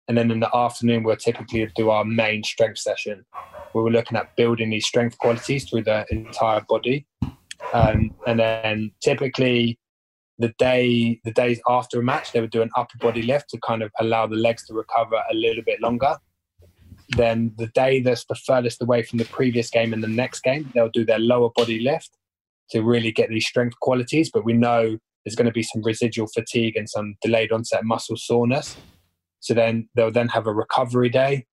And 0.08 0.18
then 0.18 0.32
in 0.32 0.40
the 0.40 0.54
afternoon, 0.56 1.04
we'll 1.04 1.16
typically 1.16 1.66
do 1.76 1.90
our 1.90 2.04
main 2.04 2.44
strength 2.44 2.80
session 2.80 3.26
we 3.74 3.82
were 3.82 3.92
looking 3.92 4.18
at 4.18 4.36
building 4.36 4.70
these 4.70 4.86
strength 4.86 5.18
qualities 5.18 5.70
through 5.70 5.84
the 5.84 6.06
entire 6.10 6.60
body. 6.68 7.06
Um, 7.74 8.14
and 8.28 8.38
then 8.38 8.92
typically 9.02 9.80
the 10.40 10.54
day 10.58 11.22
the 11.24 11.32
days 11.32 11.62
after 11.70 12.00
a 12.00 12.04
match 12.04 12.32
they 12.32 12.42
would 12.42 12.52
do 12.52 12.64
an 12.64 12.72
upper 12.76 12.98
body 12.98 13.22
lift 13.22 13.50
to 13.52 13.60
kind 13.60 13.82
of 13.84 13.92
allow 14.00 14.26
the 14.26 14.36
legs 14.36 14.66
to 14.66 14.74
recover 14.74 15.22
a 15.30 15.34
little 15.36 15.64
bit 15.64 15.80
longer 15.80 16.18
then 17.16 17.54
the 17.58 17.68
day 17.68 18.02
that's 18.02 18.26
the 18.26 18.36
furthest 18.36 18.82
away 18.82 19.04
from 19.04 19.20
the 19.20 19.26
previous 19.26 19.70
game 19.70 19.94
and 19.94 20.04
the 20.04 20.08
next 20.08 20.42
game, 20.42 20.72
they'll 20.74 20.90
do 20.90 21.06
their 21.06 21.20
lower 21.20 21.50
body 21.56 21.80
lift 21.80 22.18
to 22.70 22.82
really 22.82 23.12
get 23.12 23.30
these 23.30 23.46
strength 23.46 23.78
qualities. 23.82 24.32
But 24.32 24.46
we 24.46 24.54
know 24.54 24.98
there's 25.26 25.36
going 25.36 25.48
to 25.48 25.52
be 25.52 25.64
some 25.64 25.82
residual 25.84 26.28
fatigue 26.28 26.78
and 26.78 26.90
some 26.90 27.16
delayed 27.22 27.52
onset 27.52 27.84
muscle 27.84 28.16
soreness. 28.18 28.78
So 29.42 29.54
then 29.54 29.90
they'll 29.96 30.12
then 30.12 30.30
have 30.30 30.48
a 30.48 30.54
recovery 30.54 31.10
day, 31.10 31.46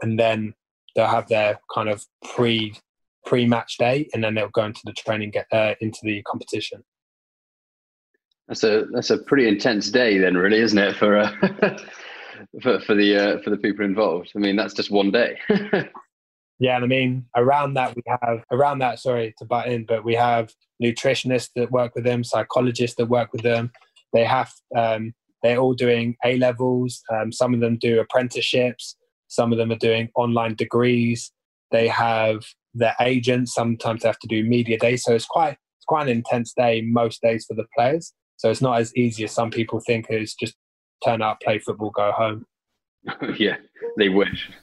and 0.00 0.18
then 0.18 0.54
they'll 0.94 1.06
have 1.06 1.28
their 1.28 1.60
kind 1.72 1.88
of 1.88 2.04
pre 2.34 2.74
pre 3.26 3.46
match 3.46 3.76
day, 3.78 4.08
and 4.14 4.24
then 4.24 4.34
they'll 4.34 4.48
go 4.48 4.64
into 4.64 4.80
the 4.84 4.92
training 4.92 5.30
get 5.30 5.46
uh, 5.52 5.74
into 5.80 5.98
the 6.02 6.22
competition. 6.22 6.82
That's 8.48 8.64
a 8.64 8.86
that's 8.92 9.10
a 9.10 9.18
pretty 9.18 9.46
intense 9.46 9.90
day, 9.90 10.18
then, 10.18 10.36
really, 10.36 10.58
isn't 10.58 10.78
it, 10.78 10.96
for 10.96 11.18
uh, 11.18 11.30
for 12.62 12.80
for 12.80 12.94
the 12.94 13.16
uh, 13.16 13.42
for 13.42 13.50
the 13.50 13.58
people 13.58 13.84
involved? 13.84 14.32
I 14.34 14.38
mean, 14.38 14.56
that's 14.56 14.74
just 14.74 14.90
one 14.90 15.10
day. 15.10 15.38
yeah, 16.58 16.76
and 16.76 16.84
I 16.84 16.88
mean, 16.88 17.26
around 17.36 17.74
that 17.74 17.94
we 17.94 18.02
have 18.08 18.44
around 18.50 18.80
that. 18.80 18.98
Sorry 18.98 19.34
to 19.38 19.44
butt 19.44 19.68
in, 19.68 19.84
but 19.84 20.04
we 20.04 20.14
have 20.14 20.52
nutritionists 20.82 21.50
that 21.56 21.70
work 21.70 21.94
with 21.94 22.04
them, 22.04 22.24
psychologists 22.24 22.96
that 22.96 23.06
work 23.06 23.32
with 23.32 23.42
them. 23.42 23.70
They 24.12 24.24
have 24.24 24.50
um, 24.76 25.14
they're 25.42 25.58
all 25.58 25.74
doing 25.74 26.16
A 26.24 26.36
levels. 26.36 27.02
Um, 27.12 27.32
some 27.32 27.54
of 27.54 27.60
them 27.60 27.78
do 27.78 28.00
apprenticeships. 28.00 28.96
Some 29.28 29.52
of 29.52 29.58
them 29.58 29.70
are 29.70 29.76
doing 29.76 30.08
online 30.16 30.54
degrees. 30.54 31.32
They 31.70 31.88
have 31.88 32.44
their 32.74 32.94
agents. 33.00 33.54
Sometimes 33.54 34.02
they 34.02 34.08
have 34.08 34.18
to 34.18 34.28
do 34.28 34.44
media 34.44 34.78
days. 34.78 35.04
So 35.04 35.14
it's 35.14 35.26
quite 35.26 35.56
it's 35.78 35.86
quite 35.86 36.02
an 36.02 36.08
intense 36.08 36.52
day 36.56 36.82
most 36.82 37.22
days 37.22 37.46
for 37.46 37.54
the 37.54 37.64
players. 37.76 38.12
So 38.36 38.50
it's 38.50 38.62
not 38.62 38.80
as 38.80 38.94
easy 38.96 39.24
as 39.24 39.32
some 39.32 39.50
people 39.50 39.80
think. 39.86 40.06
It's 40.08 40.34
just 40.34 40.54
turn 41.04 41.22
up, 41.22 41.40
play 41.42 41.58
football, 41.58 41.90
go 41.90 42.12
home. 42.12 42.46
yeah, 43.38 43.56
they 43.96 44.08
wish. 44.08 44.50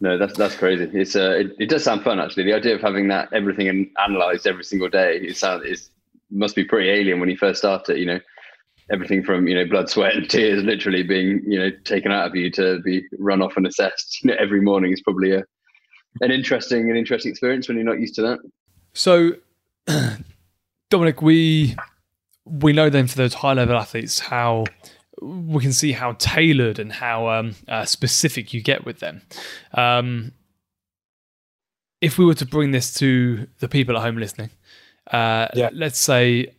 no, 0.00 0.16
that's 0.18 0.36
that's 0.36 0.56
crazy. 0.56 0.90
It's 0.92 1.16
uh, 1.16 1.30
it, 1.30 1.56
it, 1.58 1.68
does 1.68 1.84
sound 1.84 2.02
fun 2.02 2.20
actually. 2.20 2.44
The 2.44 2.54
idea 2.54 2.74
of 2.74 2.80
having 2.80 3.08
that 3.08 3.32
everything 3.32 3.90
analyzed 4.02 4.46
every 4.46 4.64
single 4.64 4.88
day, 4.88 5.16
it 5.16 5.36
sounds 5.36 5.64
is 5.64 5.90
must 6.30 6.56
be 6.56 6.64
pretty 6.64 6.88
alien 6.90 7.20
when 7.20 7.28
you 7.28 7.36
first 7.36 7.58
start 7.58 7.88
it. 7.88 7.98
You 7.98 8.06
know, 8.06 8.20
everything 8.90 9.22
from 9.22 9.46
you 9.46 9.54
know 9.54 9.66
blood, 9.66 9.88
sweat, 9.88 10.14
and 10.14 10.28
tears 10.28 10.62
literally 10.62 11.02
being 11.02 11.42
you 11.46 11.58
know 11.58 11.70
taken 11.84 12.12
out 12.12 12.26
of 12.26 12.36
you 12.36 12.50
to 12.52 12.80
be 12.80 13.02
run 13.18 13.42
off 13.42 13.56
and 13.56 13.66
assessed 13.66 14.18
you 14.22 14.30
know, 14.30 14.36
every 14.38 14.60
morning 14.60 14.92
is 14.92 15.00
probably 15.02 15.32
a 15.32 15.44
an 16.20 16.30
interesting 16.30 16.90
an 16.90 16.96
interesting 16.96 17.30
experience 17.30 17.68
when 17.68 17.76
you're 17.76 17.86
not 17.86 18.00
used 18.00 18.14
to 18.14 18.22
that. 18.22 18.38
So, 18.92 19.32
Dominic, 20.90 21.22
we 21.22 21.76
we 22.44 22.72
know 22.72 22.90
then 22.90 23.06
for 23.06 23.16
those 23.16 23.34
high 23.34 23.54
level 23.54 23.76
athletes 23.76 24.18
how 24.18 24.64
we 25.20 25.62
can 25.62 25.72
see 25.72 25.92
how 25.92 26.12
tailored 26.18 26.78
and 26.78 26.92
how 26.92 27.28
um, 27.28 27.54
uh, 27.68 27.84
specific 27.84 28.52
you 28.52 28.60
get 28.60 28.84
with 28.84 28.98
them. 28.98 29.22
Um, 29.72 30.32
if 32.00 32.18
we 32.18 32.24
were 32.24 32.34
to 32.34 32.46
bring 32.46 32.72
this 32.72 32.92
to 32.94 33.46
the 33.60 33.68
people 33.68 33.96
at 33.96 34.02
home 34.02 34.18
listening, 34.18 34.50
uh, 35.10 35.48
yeah. 35.54 35.70
let's 35.72 35.98
say 35.98 36.54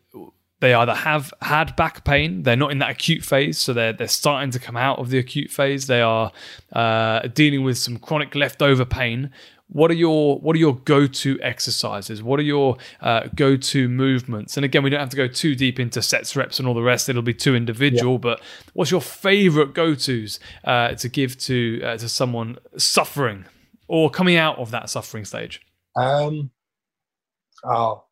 they 0.61 0.73
either 0.73 0.95
have 0.95 1.33
had 1.41 1.75
back 1.75 2.05
pain, 2.05 2.43
they're 2.43 2.55
not 2.55 2.71
in 2.71 2.79
that 2.79 2.89
acute 2.89 3.23
phase, 3.23 3.57
so 3.57 3.73
they're 3.73 3.93
they're 3.93 4.07
starting 4.07 4.51
to 4.51 4.59
come 4.59 4.77
out 4.77 4.99
of 4.99 5.09
the 5.09 5.17
acute 5.17 5.51
phase. 5.51 5.87
They 5.87 6.01
are 6.01 6.31
uh, 6.73 7.27
dealing 7.27 7.63
with 7.63 7.77
some 7.77 7.97
chronic 7.97 8.35
leftover 8.35 8.85
pain. 8.85 9.31
What 9.67 9.91
are 9.91 9.95
your 9.95 10.39
what 10.39 10.55
are 10.55 10.59
your 10.59 10.75
go 10.75 11.07
to 11.07 11.41
exercises? 11.41 12.23
What 12.23 12.39
are 12.39 12.43
your 12.43 12.77
uh, 13.01 13.27
go 13.35 13.57
to 13.57 13.89
movements? 13.89 14.55
And 14.57 14.63
again, 14.63 14.83
we 14.83 14.89
don't 14.89 14.99
have 14.99 15.09
to 15.09 15.17
go 15.17 15.27
too 15.27 15.55
deep 15.55 15.79
into 15.79 16.01
sets, 16.01 16.35
reps, 16.35 16.59
and 16.59 16.67
all 16.67 16.73
the 16.73 16.83
rest. 16.83 17.09
It'll 17.09 17.21
be 17.21 17.33
too 17.33 17.55
individual. 17.55 18.13
Yeah. 18.13 18.19
But 18.19 18.41
what's 18.73 18.91
your 18.91 19.01
favorite 19.01 19.73
go 19.73 19.93
tos 19.93 20.39
uh, 20.63 20.93
to 20.95 21.09
give 21.09 21.37
to 21.39 21.81
uh, 21.83 21.97
to 21.97 22.07
someone 22.07 22.57
suffering 22.77 23.45
or 23.87 24.09
coming 24.09 24.37
out 24.37 24.57
of 24.59 24.71
that 24.71 24.89
suffering 24.89 25.25
stage? 25.25 25.61
Um, 25.97 26.51
oh, 27.63 28.04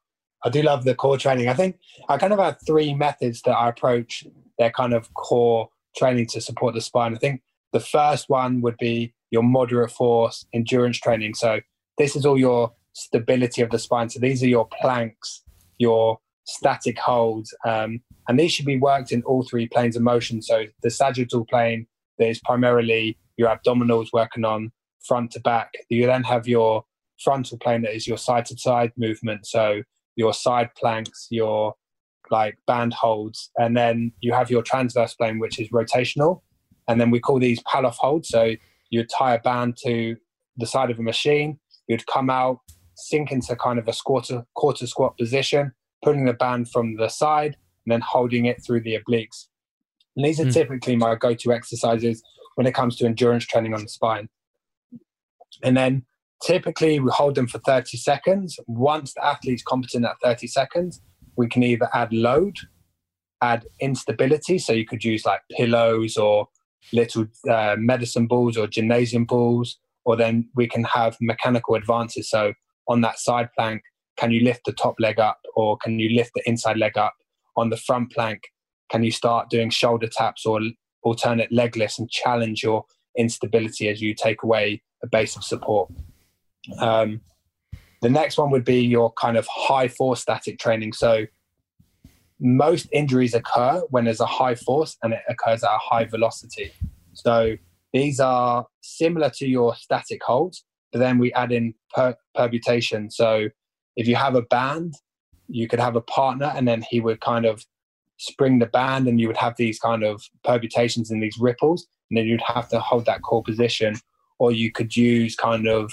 I 0.44 0.50
do 0.50 0.62
love 0.62 0.84
the 0.84 0.96
core 0.96 1.18
training. 1.18 1.48
I 1.48 1.54
think 1.54 1.80
I 2.10 2.18
kind 2.18 2.34
of 2.34 2.40
have 2.40 2.58
three 2.66 2.94
methods 2.94 3.42
that 3.44 3.56
I 3.56 3.70
approach 3.70 4.26
their 4.58 4.72
kind 4.72 4.94
of 4.94 5.14
core 5.14 5.70
training 5.96 6.28
to 6.28 6.42
support 6.42 6.74
the 6.74 6.82
spine. 6.82 7.16
I 7.16 7.18
think 7.18 7.42
the 7.72 7.80
first 7.80 8.30
one 8.30 8.62
would 8.62 8.78
be 8.78 9.14
your 9.32 9.44
moderate 9.44 9.92
force 9.92 10.46
endurance 10.54 11.00
training. 11.00 11.34
So 11.36 11.62
this 11.98 12.16
is 12.16 12.26
all 12.26 12.38
your 12.38 12.74
stability 12.94 13.62
of 13.62 13.72
the 13.72 13.80
spine. 13.80 14.10
So 14.10 14.20
these 14.20 14.44
are 14.44 14.48
your 14.48 14.68
planks, 14.82 15.44
your 15.78 16.20
static 16.46 17.00
holds, 17.00 17.54
um, 17.66 18.02
and 18.28 18.40
these 18.40 18.52
should 18.52 18.66
be 18.66 18.78
worked 18.78 19.12
in 19.12 19.24
all 19.24 19.44
three 19.44 19.68
planes 19.68 19.96
of 19.96 20.02
motion. 20.02 20.42
So 20.42 20.66
the 20.82 20.90
sagittal 20.90 21.46
plane 21.46 21.88
that 22.20 22.28
is 22.28 22.40
primarily 22.40 23.18
your 23.38 23.50
abdominals 23.50 24.08
working 24.14 24.46
on 24.46 24.72
front 25.06 25.32
to 25.32 25.40
back. 25.40 25.74
You 25.90 26.06
then 26.06 26.24
have 26.24 26.48
your 26.48 26.86
frontal 27.24 27.58
plane 27.58 27.82
that 27.84 27.96
is 27.96 28.08
your 28.08 28.18
side 28.18 28.46
to 28.48 28.58
side 28.58 28.92
movement. 28.98 29.46
So 29.46 29.82
your 30.16 30.34
side 30.34 30.70
planks, 30.76 31.28
your 31.30 31.76
like 32.32 32.58
band 32.68 32.94
holds, 32.94 33.52
and 33.58 33.76
then 33.76 34.12
you 34.22 34.34
have 34.34 34.50
your 34.50 34.62
transverse 34.62 35.14
plane, 35.14 35.40
which 35.40 35.60
is 35.60 35.70
rotational. 35.70 36.42
And 36.88 37.00
then 37.00 37.12
we 37.12 37.20
call 37.20 37.40
these 37.40 37.62
Pallof 37.64 37.96
holds. 37.96 38.30
So 38.30 38.56
you 38.90 39.06
tie 39.06 39.36
a 39.36 39.40
band 39.40 39.78
to 39.84 40.16
the 40.58 40.68
side 40.68 40.92
of 40.92 41.00
a 41.00 41.04
machine, 41.04 41.60
you'd 41.88 42.06
come 42.08 42.30
out, 42.30 42.60
sink 42.96 43.32
into 43.32 43.56
kind 43.56 43.80
of 43.80 43.88
a 43.88 43.94
quarter, 43.94 44.46
quarter 44.56 44.88
squat 44.88 45.18
position, 45.18 45.72
putting 46.04 46.26
the 46.26 46.34
band 46.34 46.70
from 46.70 46.98
the 46.98 47.10
side, 47.10 47.58
and 47.86 47.92
then 47.92 48.02
holding 48.02 48.46
it 48.46 48.64
through 48.66 48.82
the 48.82 48.98
obliques. 48.98 49.48
And 50.16 50.26
these 50.26 50.40
are 50.40 50.46
mm. 50.46 50.54
typically 50.54 50.96
my 50.96 51.16
go 51.16 51.34
to 51.34 51.54
exercises 51.54 52.22
when 52.56 52.68
it 52.68 52.74
comes 52.74 52.96
to 52.98 53.06
endurance 53.06 53.46
training 53.46 53.74
on 53.74 53.82
the 53.82 53.90
spine. 53.90 54.30
And 55.64 55.76
then 55.76 56.06
Typically, 56.44 57.00
we 57.00 57.10
hold 57.10 57.36
them 57.36 57.48
for 57.48 57.60
30 57.60 57.98
seconds. 57.98 58.60
Once 58.68 59.14
the 59.14 59.26
athlete's 59.26 59.64
competent 59.64 60.06
at 60.06 60.18
30 60.22 60.48
seconds, 60.48 61.02
we 61.38 61.48
can 61.48 61.64
either 61.64 61.88
add 61.94 62.12
load, 62.12 62.58
add 63.42 63.66
instability. 63.80 64.60
So 64.60 64.74
you 64.74 64.86
could 64.86 65.06
use 65.06 65.26
like 65.26 65.40
pillows 65.56 66.18
or 66.18 66.50
little 66.92 67.28
uh, 67.50 67.78
medicine 67.78 68.28
balls 68.28 68.58
or 68.58 68.68
gymnasium 68.68 69.24
balls, 69.24 69.78
or 70.04 70.18
then 70.18 70.50
we 70.54 70.68
can 70.68 70.84
have 70.84 71.16
mechanical 71.22 71.76
advances. 71.76 72.30
So 72.30 72.54
on 72.90 73.00
that 73.02 73.20
side 73.20 73.48
plank, 73.58 73.82
can 74.18 74.32
you 74.32 74.44
lift 74.44 74.66
the 74.66 74.74
top 74.74 74.96
leg 75.00 75.20
up 75.20 75.40
or 75.56 75.78
can 75.78 75.98
you 75.98 76.14
lift 76.14 76.32
the 76.36 76.44
inside 76.46 76.78
leg 76.78 76.98
up? 76.98 77.14
On 77.56 77.70
the 77.70 77.78
front 77.78 78.12
plank, 78.12 78.42
can 78.90 79.04
you 79.04 79.12
start 79.12 79.50
doing 79.50 79.70
shoulder 79.70 80.08
taps 80.08 80.46
or 80.46 80.60
alternate 81.04 81.54
leg 81.54 81.78
lifts 81.78 82.00
and 82.00 82.10
challenge 82.10 82.64
your 82.64 82.84
instability 83.18 83.88
as 83.88 84.02
you 84.02 84.14
take 84.14 84.44
away 84.44 84.84
a 85.02 85.08
base 85.08 85.38
of 85.38 85.44
support? 85.44 85.90
Um, 86.80 87.22
the 88.02 88.10
next 88.10 88.38
one 88.38 88.52
would 88.52 88.66
be 88.66 88.82
your 88.82 89.12
kind 89.14 89.38
of 89.38 89.48
high 89.48 89.88
force 89.88 90.22
static 90.22 90.60
training. 90.60 90.94
So 90.94 91.26
most 92.40 92.88
injuries 92.92 93.34
occur 93.34 93.82
when 93.90 94.06
there's 94.06 94.20
a 94.20 94.26
high 94.26 94.56
force 94.56 94.98
and 95.02 95.14
it 95.14 95.22
occurs 95.30 95.64
at 95.64 95.70
a 95.70 95.78
high 95.78 96.06
velocity. 96.06 96.72
So 97.14 97.56
these 97.94 98.20
are 98.20 98.68
similar 98.82 99.30
to 99.32 99.48
your 99.48 99.76
static 99.76 100.22
holds, 100.24 100.66
but 100.92 101.00
then 101.00 101.18
we 101.18 101.32
add 101.34 101.52
in 101.52 101.74
per- 101.96 102.18
perturbation. 102.36 103.10
So 103.10 103.48
if 103.96 104.08
you 104.08 104.16
have 104.16 104.36
a 104.36 104.42
band, 104.42 104.96
you 105.48 105.68
could 105.68 105.80
have 105.80 105.96
a 105.96 106.02
partner 106.02 106.52
and 106.56 106.68
then 106.68 106.84
he 106.90 107.00
would 107.00 107.22
kind 107.22 107.46
of 107.46 107.64
spring 108.18 108.60
the 108.60 108.66
band 108.66 109.08
and 109.08 109.20
you 109.20 109.28
would 109.28 109.38
have 109.38 109.56
these 109.58 109.80
kind 109.80 110.04
of 110.04 110.24
perturbations 110.44 111.12
and 111.12 111.22
these 111.22 111.38
ripples 111.40 111.88
and 112.10 112.18
then 112.18 112.26
you'd 112.26 112.42
have 112.42 112.70
to 112.70 112.80
hold 112.80 113.06
that 113.06 113.22
core 113.22 113.44
position 113.44 113.96
or 114.40 114.52
you 114.52 114.72
could 114.72 114.96
use 114.96 115.36
kind 115.36 115.68
of 115.68 115.92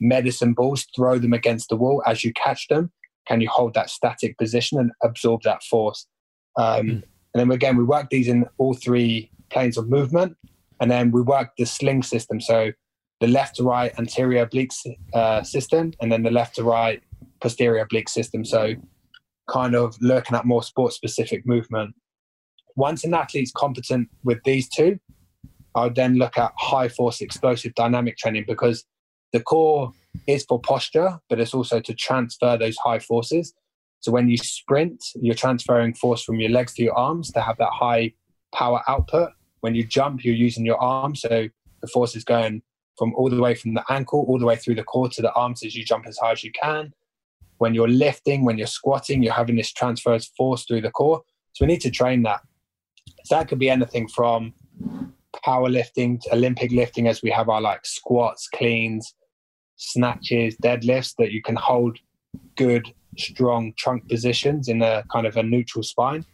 medicine 0.00 0.54
balls, 0.54 0.86
throw 0.96 1.18
them 1.18 1.32
against 1.32 1.68
the 1.68 1.76
wall 1.76 2.02
as 2.06 2.24
you 2.24 2.32
catch 2.32 2.68
them. 2.68 2.90
Can 3.28 3.40
you 3.40 3.48
hold 3.48 3.74
that 3.74 3.90
static 3.90 4.36
position 4.38 4.78
and 4.78 4.90
absorb 5.02 5.42
that 5.42 5.62
force? 5.62 6.06
Um, 6.56 6.86
mm. 6.86 6.90
And 6.90 7.02
then 7.34 7.50
again, 7.50 7.76
we 7.76 7.84
work 7.84 8.10
these 8.10 8.28
in 8.28 8.46
all 8.58 8.74
three 8.74 9.30
planes 9.50 9.76
of 9.76 9.88
movement, 9.88 10.36
and 10.80 10.90
then 10.90 11.10
we 11.10 11.22
work 11.22 11.50
the 11.56 11.64
sling 11.64 12.02
system. 12.02 12.40
So 12.40 12.72
the 13.20 13.28
left 13.28 13.56
to 13.56 13.62
right 13.62 13.96
anterior 13.98 14.42
oblique 14.42 14.72
uh, 15.14 15.42
system, 15.42 15.92
and 16.00 16.10
then 16.10 16.22
the 16.22 16.30
left 16.30 16.56
to 16.56 16.64
right 16.64 17.02
posterior 17.40 17.82
oblique 17.82 18.08
system. 18.08 18.44
So 18.44 18.74
kind 19.48 19.74
of 19.74 19.96
looking 20.00 20.36
at 20.36 20.44
more 20.44 20.62
sport 20.62 20.92
specific 20.92 21.46
movement. 21.46 21.94
Once 22.76 23.04
an 23.04 23.14
athlete's 23.14 23.52
competent 23.52 24.08
with 24.24 24.38
these 24.44 24.68
two, 24.68 24.98
I 25.74 25.84
would 25.84 25.94
then 25.94 26.16
look 26.16 26.38
at 26.38 26.52
high 26.56 26.88
force 26.88 27.20
explosive 27.20 27.74
dynamic 27.74 28.16
training 28.16 28.44
because 28.46 28.84
the 29.32 29.40
core 29.40 29.92
is 30.26 30.44
for 30.44 30.60
posture, 30.60 31.20
but 31.28 31.40
it's 31.40 31.54
also 31.54 31.80
to 31.80 31.94
transfer 31.94 32.56
those 32.56 32.76
high 32.78 32.98
forces. 32.98 33.54
So 34.00 34.10
when 34.12 34.28
you 34.28 34.36
sprint, 34.36 35.04
you're 35.20 35.34
transferring 35.34 35.94
force 35.94 36.22
from 36.22 36.40
your 36.40 36.50
legs 36.50 36.74
to 36.74 36.82
your 36.82 36.96
arms 36.96 37.30
to 37.32 37.40
have 37.40 37.58
that 37.58 37.70
high 37.70 38.14
power 38.54 38.82
output. 38.88 39.30
When 39.60 39.74
you 39.74 39.84
jump, 39.84 40.24
you're 40.24 40.34
using 40.34 40.64
your 40.64 40.78
arms. 40.78 41.20
So 41.20 41.48
the 41.82 41.88
force 41.88 42.16
is 42.16 42.24
going 42.24 42.62
from 42.96 43.14
all 43.14 43.30
the 43.30 43.40
way 43.40 43.54
from 43.54 43.74
the 43.74 43.84
ankle 43.88 44.24
all 44.28 44.38
the 44.38 44.46
way 44.46 44.56
through 44.56 44.74
the 44.74 44.84
core 44.84 45.08
to 45.08 45.22
the 45.22 45.32
arms 45.32 45.64
as 45.64 45.74
you 45.74 45.84
jump 45.84 46.06
as 46.06 46.18
high 46.18 46.32
as 46.32 46.42
you 46.42 46.52
can. 46.52 46.92
When 47.58 47.74
you're 47.74 47.88
lifting, 47.88 48.44
when 48.44 48.58
you're 48.58 48.66
squatting, 48.66 49.22
you're 49.22 49.34
having 49.34 49.56
this 49.56 49.72
transfer 49.72 50.14
of 50.14 50.24
force 50.36 50.64
through 50.64 50.80
the 50.80 50.90
core. 50.90 51.22
So 51.52 51.64
we 51.64 51.72
need 51.72 51.82
to 51.82 51.90
train 51.90 52.22
that. 52.22 52.40
So 53.24 53.36
that 53.36 53.48
could 53.48 53.58
be 53.58 53.70
anything 53.70 54.08
from 54.08 54.54
powerlifting, 55.44 56.20
Olympic 56.32 56.72
lifting, 56.72 57.06
as 57.06 57.22
we 57.22 57.30
have 57.30 57.48
our 57.48 57.60
like 57.60 57.84
squats, 57.84 58.48
cleans, 58.48 59.14
snatches, 59.80 60.56
deadlifts 60.62 61.14
that 61.18 61.32
you 61.32 61.42
can 61.42 61.56
hold 61.56 61.98
good, 62.56 62.92
strong 63.18 63.72
trunk 63.78 64.08
positions 64.08 64.68
in 64.68 64.82
a 64.82 65.02
kind 65.10 65.26
of 65.26 65.36
a 65.36 65.42
neutral 65.42 65.82
spine. 65.82 66.24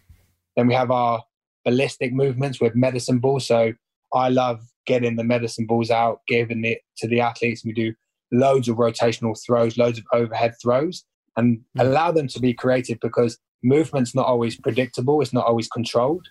Then 0.57 0.67
we 0.67 0.75
have 0.75 0.91
our 0.91 1.23
ballistic 1.65 2.13
movements 2.13 2.61
with 2.61 2.75
medicine 2.75 3.19
balls. 3.19 3.47
So 3.47 3.73
I 4.13 4.29
love 4.29 4.61
getting 4.87 5.17
the 5.17 5.25
medicine 5.25 5.67
balls 5.67 5.91
out, 5.91 6.21
giving 6.27 6.65
it 6.65 6.83
to 6.99 7.09
the 7.09 7.21
athletes. 7.21 7.65
We 7.65 7.73
do 7.73 7.95
loads 8.33 8.69
of 8.69 8.77
rotational 8.77 9.39
throws, 9.45 9.79
loads 9.79 9.99
of 9.99 10.05
overhead 10.13 10.55
throws, 10.61 11.05
and 11.37 11.59
mm. 11.59 11.63
allow 11.79 12.11
them 12.13 12.29
to 12.29 12.41
be 12.41 12.53
creative 12.53 12.99
because 13.01 13.39
movement's 13.63 14.15
not 14.15 14.27
always 14.27 14.59
predictable. 14.59 15.21
It's 15.21 15.33
not 15.33 15.47
always 15.47 15.69
controlled. 15.69 16.27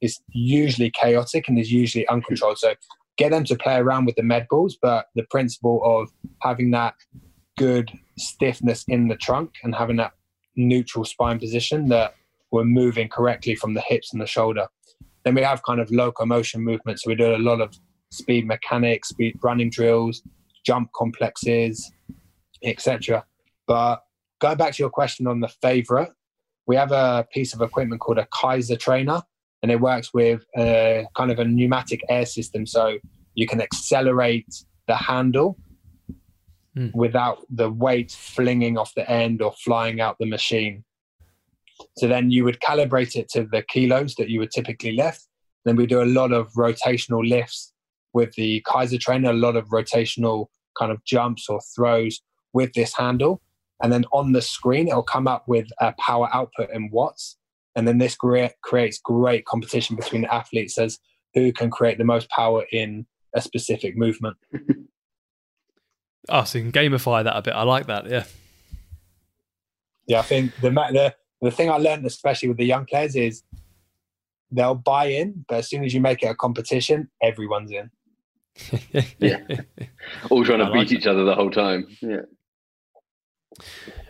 It's 0.00 0.20
usually 0.28 0.90
chaotic 0.90 1.48
and 1.48 1.58
is 1.58 1.72
usually 1.72 2.06
uncontrolled. 2.08 2.58
So 2.58 2.74
get 3.16 3.30
them 3.30 3.44
to 3.44 3.56
play 3.56 3.76
around 3.76 4.06
with 4.06 4.16
the 4.16 4.22
med 4.22 4.46
balls, 4.48 4.78
but 4.80 5.06
the 5.14 5.24
principle 5.30 5.80
of 5.84 6.10
having 6.40 6.70
that 6.70 6.94
good 7.58 7.90
stiffness 8.18 8.84
in 8.88 9.08
the 9.08 9.16
trunk 9.16 9.54
and 9.62 9.74
having 9.74 9.96
that 9.96 10.12
neutral 10.56 11.04
spine 11.04 11.38
position 11.38 11.88
that 11.88 12.14
we're 12.50 12.64
moving 12.64 13.08
correctly 13.08 13.54
from 13.54 13.74
the 13.74 13.80
hips 13.80 14.12
and 14.12 14.20
the 14.20 14.26
shoulder. 14.26 14.66
Then 15.24 15.34
we 15.34 15.42
have 15.42 15.62
kind 15.62 15.80
of 15.80 15.90
locomotion 15.90 16.62
movements. 16.62 17.02
So 17.02 17.10
we 17.10 17.14
do 17.14 17.34
a 17.34 17.38
lot 17.38 17.60
of 17.60 17.78
speed 18.10 18.46
mechanics, 18.46 19.10
speed 19.10 19.38
running 19.42 19.70
drills, 19.70 20.22
jump 20.64 20.90
complexes, 20.94 21.92
etc. 22.64 23.24
But 23.66 24.02
going 24.40 24.56
back 24.56 24.74
to 24.74 24.82
your 24.82 24.90
question 24.90 25.26
on 25.26 25.40
the 25.40 25.48
favorite, 25.62 26.10
we 26.66 26.76
have 26.76 26.92
a 26.92 27.26
piece 27.32 27.54
of 27.54 27.60
equipment 27.60 28.00
called 28.00 28.18
a 28.18 28.28
Kaiser 28.32 28.76
trainer, 28.76 29.22
and 29.62 29.70
it 29.70 29.80
works 29.80 30.12
with 30.14 30.44
a 30.56 31.06
kind 31.16 31.30
of 31.30 31.38
a 31.38 31.44
pneumatic 31.44 32.00
air 32.08 32.26
system. 32.26 32.66
So 32.66 32.98
you 33.34 33.46
can 33.46 33.60
accelerate 33.60 34.64
the 34.86 34.96
handle 34.96 35.58
mm. 36.76 36.94
without 36.94 37.38
the 37.50 37.70
weight 37.70 38.12
flinging 38.12 38.78
off 38.78 38.94
the 38.94 39.08
end 39.10 39.42
or 39.42 39.52
flying 39.52 40.00
out 40.00 40.16
the 40.18 40.26
machine. 40.26 40.84
So 41.96 42.08
then 42.08 42.30
you 42.30 42.44
would 42.44 42.60
calibrate 42.60 43.16
it 43.16 43.28
to 43.30 43.44
the 43.44 43.62
kilos 43.62 44.14
that 44.16 44.28
you 44.28 44.40
would 44.40 44.50
typically 44.50 44.92
lift. 44.92 45.26
Then 45.64 45.76
we 45.76 45.86
do 45.86 46.02
a 46.02 46.04
lot 46.04 46.32
of 46.32 46.52
rotational 46.52 47.26
lifts 47.28 47.72
with 48.12 48.32
the 48.34 48.62
Keiser 48.66 48.98
trainer, 48.98 49.30
a 49.30 49.34
lot 49.34 49.56
of 49.56 49.68
rotational 49.68 50.46
kind 50.78 50.90
of 50.90 51.04
jumps 51.04 51.48
or 51.48 51.60
throws 51.74 52.20
with 52.52 52.72
this 52.72 52.96
handle. 52.96 53.40
And 53.82 53.92
then 53.92 54.04
on 54.12 54.32
the 54.32 54.42
screen, 54.42 54.88
it'll 54.88 55.02
come 55.02 55.26
up 55.26 55.44
with 55.46 55.68
a 55.80 55.94
power 55.98 56.28
output 56.32 56.70
in 56.72 56.90
watts. 56.90 57.36
And 57.76 57.86
then 57.86 57.98
this 57.98 58.16
great, 58.16 58.52
creates 58.62 58.98
great 58.98 59.44
competition 59.44 59.96
between 59.96 60.24
athletes 60.24 60.78
as 60.78 60.98
who 61.34 61.52
can 61.52 61.70
create 61.70 61.98
the 61.98 62.04
most 62.04 62.28
power 62.30 62.64
in 62.72 63.06
a 63.34 63.40
specific 63.40 63.96
movement. 63.96 64.36
oh, 66.28 66.44
so 66.44 66.58
you 66.58 66.70
can 66.70 66.72
gamify 66.72 67.22
that 67.24 67.36
a 67.36 67.42
bit. 67.42 67.54
I 67.54 67.62
like 67.62 67.86
that. 67.86 68.08
Yeah. 68.08 68.24
Yeah, 70.06 70.18
I 70.18 70.22
think 70.22 70.54
the 70.60 70.70
the 70.70 71.14
the 71.40 71.50
thing 71.52 71.70
I 71.70 71.76
learned, 71.76 72.04
especially 72.04 72.48
with 72.48 72.58
the 72.58 72.66
young 72.66 72.84
players, 72.84 73.14
is 73.14 73.44
they'll 74.50 74.74
buy 74.74 75.06
in, 75.06 75.44
but 75.48 75.58
as 75.58 75.68
soon 75.68 75.84
as 75.84 75.94
you 75.94 76.00
make 76.00 76.22
it 76.24 76.26
a 76.26 76.34
competition, 76.34 77.08
everyone's 77.22 77.70
in. 77.70 77.90
yeah, 79.20 79.38
all 80.28 80.44
trying 80.44 80.58
to 80.58 80.64
like 80.64 80.72
beat 80.72 80.88
that. 80.88 80.94
each 80.96 81.06
other 81.06 81.24
the 81.24 81.34
whole 81.34 81.50
time. 81.50 81.86
Yeah. 82.00 82.22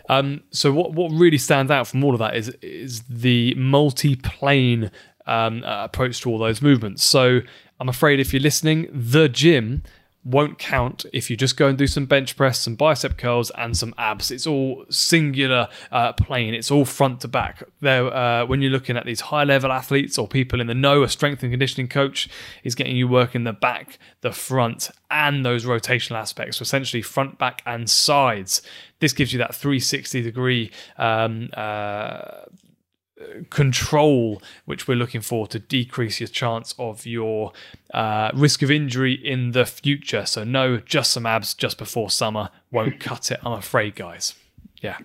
Um, 0.09 0.41
so 0.51 0.71
what 0.71 0.93
what 0.93 1.11
really 1.11 1.37
stands 1.37 1.71
out 1.71 1.87
from 1.87 2.03
all 2.03 2.13
of 2.13 2.19
that 2.19 2.35
is 2.35 2.49
is 2.61 3.03
the 3.03 3.55
multi-plane 3.55 4.91
um, 5.25 5.63
uh, 5.63 5.85
approach 5.85 6.21
to 6.21 6.29
all 6.29 6.37
those 6.37 6.61
movements. 6.61 7.03
So 7.03 7.41
I'm 7.79 7.89
afraid 7.89 8.19
if 8.19 8.33
you're 8.33 8.41
listening, 8.41 8.89
the 8.91 9.29
gym 9.29 9.83
won't 10.23 10.59
count 10.59 11.05
if 11.13 11.29
you 11.29 11.37
just 11.37 11.57
go 11.57 11.67
and 11.67 11.77
do 11.77 11.87
some 11.87 12.05
bench 12.05 12.37
press, 12.37 12.59
some 12.59 12.75
bicep 12.75 13.17
curls, 13.17 13.49
and 13.51 13.75
some 13.75 13.93
abs. 13.97 14.29
It's 14.29 14.45
all 14.45 14.85
singular 14.89 15.67
uh, 15.91 16.13
plane. 16.13 16.53
It's 16.53 16.69
all 16.69 16.85
front 16.85 17.21
to 17.21 17.27
back. 17.27 17.63
There, 17.79 18.13
uh, 18.13 18.45
when 18.45 18.61
you're 18.61 18.71
looking 18.71 18.97
at 18.97 19.05
these 19.05 19.21
high 19.21 19.43
level 19.43 19.71
athletes 19.71 20.17
or 20.17 20.27
people 20.27 20.61
in 20.61 20.67
the 20.67 20.75
know, 20.75 21.03
a 21.03 21.09
strength 21.09 21.41
and 21.41 21.51
conditioning 21.51 21.87
coach 21.87 22.29
is 22.63 22.75
getting 22.75 22.95
you 22.95 23.07
working 23.07 23.43
the 23.45 23.53
back, 23.53 23.97
the 24.21 24.31
front, 24.31 24.91
and 25.09 25.45
those 25.45 25.65
rotational 25.65 26.17
aspects. 26.17 26.57
So 26.57 26.63
essentially, 26.63 27.01
front, 27.01 27.37
back, 27.37 27.63
and 27.65 27.89
sides. 27.89 28.61
This 28.99 29.13
gives 29.13 29.33
you 29.33 29.39
that 29.39 29.55
360 29.55 30.21
degree 30.21 30.71
um, 30.97 31.49
uh, 31.53 32.43
control 33.49 34.41
which 34.65 34.87
we're 34.87 34.95
looking 34.95 35.21
for 35.21 35.47
to 35.47 35.59
decrease 35.59 36.19
your 36.19 36.27
chance 36.27 36.73
of 36.77 37.05
your 37.05 37.51
uh, 37.93 38.31
risk 38.33 38.61
of 38.61 38.71
injury 38.71 39.13
in 39.13 39.51
the 39.51 39.65
future. 39.65 40.25
So, 40.25 40.43
no, 40.43 40.77
just 40.77 41.11
some 41.11 41.25
abs 41.25 41.53
just 41.53 41.77
before 41.77 42.09
summer 42.09 42.49
won't 42.71 42.99
cut 42.99 43.31
it, 43.31 43.39
I'm 43.43 43.53
afraid, 43.53 43.95
guys. 43.95 44.35
Yeah. 44.81 44.97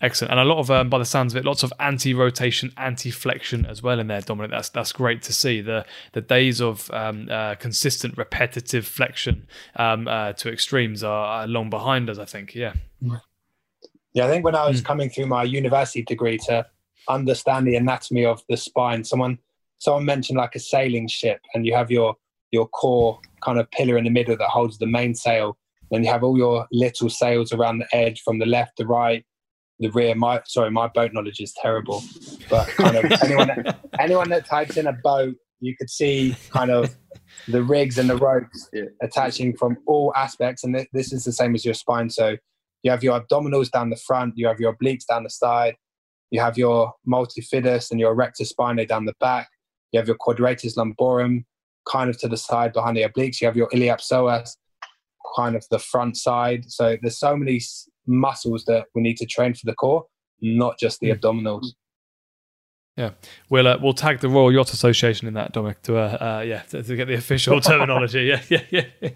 Excellent, 0.00 0.30
and 0.30 0.40
a 0.40 0.44
lot 0.44 0.58
of, 0.58 0.70
um, 0.70 0.88
by 0.88 0.98
the 0.98 1.04
sounds 1.04 1.34
of 1.34 1.38
it, 1.38 1.44
lots 1.44 1.64
of 1.64 1.72
anti-rotation, 1.80 2.72
anti-flexion 2.76 3.66
as 3.66 3.82
well 3.82 3.98
in 3.98 4.06
there, 4.06 4.20
Dominic. 4.20 4.52
That's 4.52 4.68
that's 4.68 4.92
great 4.92 5.22
to 5.22 5.32
see. 5.32 5.60
The 5.60 5.84
the 6.12 6.20
days 6.20 6.60
of 6.60 6.88
um, 6.92 7.28
uh, 7.28 7.56
consistent, 7.56 8.16
repetitive 8.16 8.86
flexion 8.86 9.48
um, 9.74 10.06
uh, 10.06 10.34
to 10.34 10.52
extremes 10.52 11.02
are, 11.02 11.26
are 11.26 11.46
long 11.48 11.68
behind 11.68 12.08
us. 12.08 12.18
I 12.18 12.26
think. 12.26 12.54
Yeah. 12.54 12.74
Yeah, 13.00 13.18
I 14.16 14.28
think 14.28 14.44
when 14.44 14.54
I 14.54 14.68
was 14.68 14.80
mm. 14.80 14.84
coming 14.84 15.10
through 15.10 15.26
my 15.26 15.44
university 15.44 16.02
degree 16.02 16.38
to 16.46 16.66
understand 17.08 17.66
the 17.66 17.76
anatomy 17.76 18.24
of 18.24 18.42
the 18.48 18.56
spine, 18.56 19.04
someone 19.04 19.38
someone 19.78 20.04
mentioned 20.04 20.38
like 20.38 20.54
a 20.54 20.60
sailing 20.60 21.08
ship, 21.08 21.40
and 21.54 21.66
you 21.66 21.74
have 21.74 21.90
your 21.90 22.16
your 22.50 22.66
core 22.68 23.20
kind 23.44 23.58
of 23.58 23.70
pillar 23.70 23.98
in 23.98 24.04
the 24.04 24.10
middle 24.10 24.36
that 24.36 24.48
holds 24.48 24.78
the 24.78 24.86
mainsail. 24.86 25.56
Then 25.90 26.04
you 26.04 26.10
have 26.10 26.22
all 26.22 26.36
your 26.36 26.66
little 26.72 27.08
sails 27.08 27.52
around 27.52 27.78
the 27.78 27.96
edge 27.96 28.20
from 28.22 28.38
the 28.38 28.46
left, 28.46 28.76
the 28.76 28.86
right, 28.86 29.24
the 29.78 29.88
rear. 29.90 30.14
My 30.14 30.42
sorry, 30.46 30.70
my 30.70 30.88
boat 30.88 31.12
knowledge 31.12 31.40
is 31.40 31.54
terrible, 31.60 32.02
but 32.50 32.66
kind 32.68 32.96
of 32.96 33.04
anyone 33.22 33.48
that, 33.48 33.78
anyone 33.98 34.28
that 34.30 34.46
types 34.46 34.76
in 34.76 34.86
a 34.86 34.92
boat, 34.92 35.34
you 35.60 35.76
could 35.76 35.90
see 35.90 36.36
kind 36.50 36.70
of 36.70 36.96
the 37.46 37.62
rigs 37.62 37.98
and 37.98 38.08
the 38.08 38.16
ropes 38.16 38.68
yeah. 38.72 38.84
attaching 39.02 39.56
from 39.56 39.78
all 39.86 40.12
aspects, 40.16 40.64
and 40.64 40.74
th- 40.74 40.88
this 40.92 41.12
is 41.12 41.24
the 41.24 41.32
same 41.32 41.54
as 41.54 41.64
your 41.64 41.74
spine. 41.74 42.10
So 42.10 42.36
you 42.82 42.90
have 42.90 43.02
your 43.02 43.20
abdominals 43.20 43.70
down 43.70 43.90
the 43.90 43.96
front, 43.96 44.34
you 44.36 44.46
have 44.46 44.60
your 44.60 44.74
obliques 44.74 45.06
down 45.06 45.24
the 45.24 45.30
side, 45.30 45.76
you 46.30 46.40
have 46.40 46.56
your 46.58 46.92
multifidus 47.06 47.90
and 47.90 47.98
your 47.98 48.12
erector 48.12 48.44
spinae 48.44 48.86
down 48.86 49.04
the 49.04 49.14
back, 49.20 49.48
you 49.92 49.98
have 49.98 50.06
your 50.06 50.16
quadratus 50.16 50.76
lumborum 50.76 51.44
kind 51.90 52.10
of 52.10 52.18
to 52.18 52.28
the 52.28 52.36
side 52.36 52.72
behind 52.72 52.96
the 52.96 53.02
obliques, 53.02 53.40
you 53.40 53.46
have 53.46 53.56
your 53.56 53.68
iliopsoas 53.70 54.56
kind 55.36 55.56
of 55.56 55.64
the 55.70 55.78
front 55.78 56.16
side. 56.16 56.70
So 56.70 56.96
there's 57.00 57.18
so 57.18 57.36
many 57.36 57.60
muscles 58.06 58.64
that 58.66 58.86
we 58.94 59.02
need 59.02 59.16
to 59.18 59.26
train 59.26 59.54
for 59.54 59.66
the 59.66 59.74
core, 59.74 60.04
not 60.40 60.78
just 60.78 61.00
the 61.00 61.10
mm. 61.10 61.18
abdominals. 61.18 61.66
Yeah, 62.96 63.10
we'll 63.48 63.68
uh, 63.68 63.78
we'll 63.80 63.92
tag 63.92 64.18
the 64.18 64.28
Royal 64.28 64.52
Yacht 64.52 64.72
Association 64.72 65.28
in 65.28 65.34
that, 65.34 65.52
Dominic, 65.52 65.82
to 65.82 65.98
uh, 65.98 66.18
uh 66.20 66.42
yeah 66.44 66.62
to, 66.62 66.82
to, 66.82 66.96
get 66.96 67.06
the 67.06 67.14
official 67.14 67.60
terminology. 67.60 68.22
Yeah, 68.22 68.42
yeah, 68.48 68.62
yeah. 68.70 69.10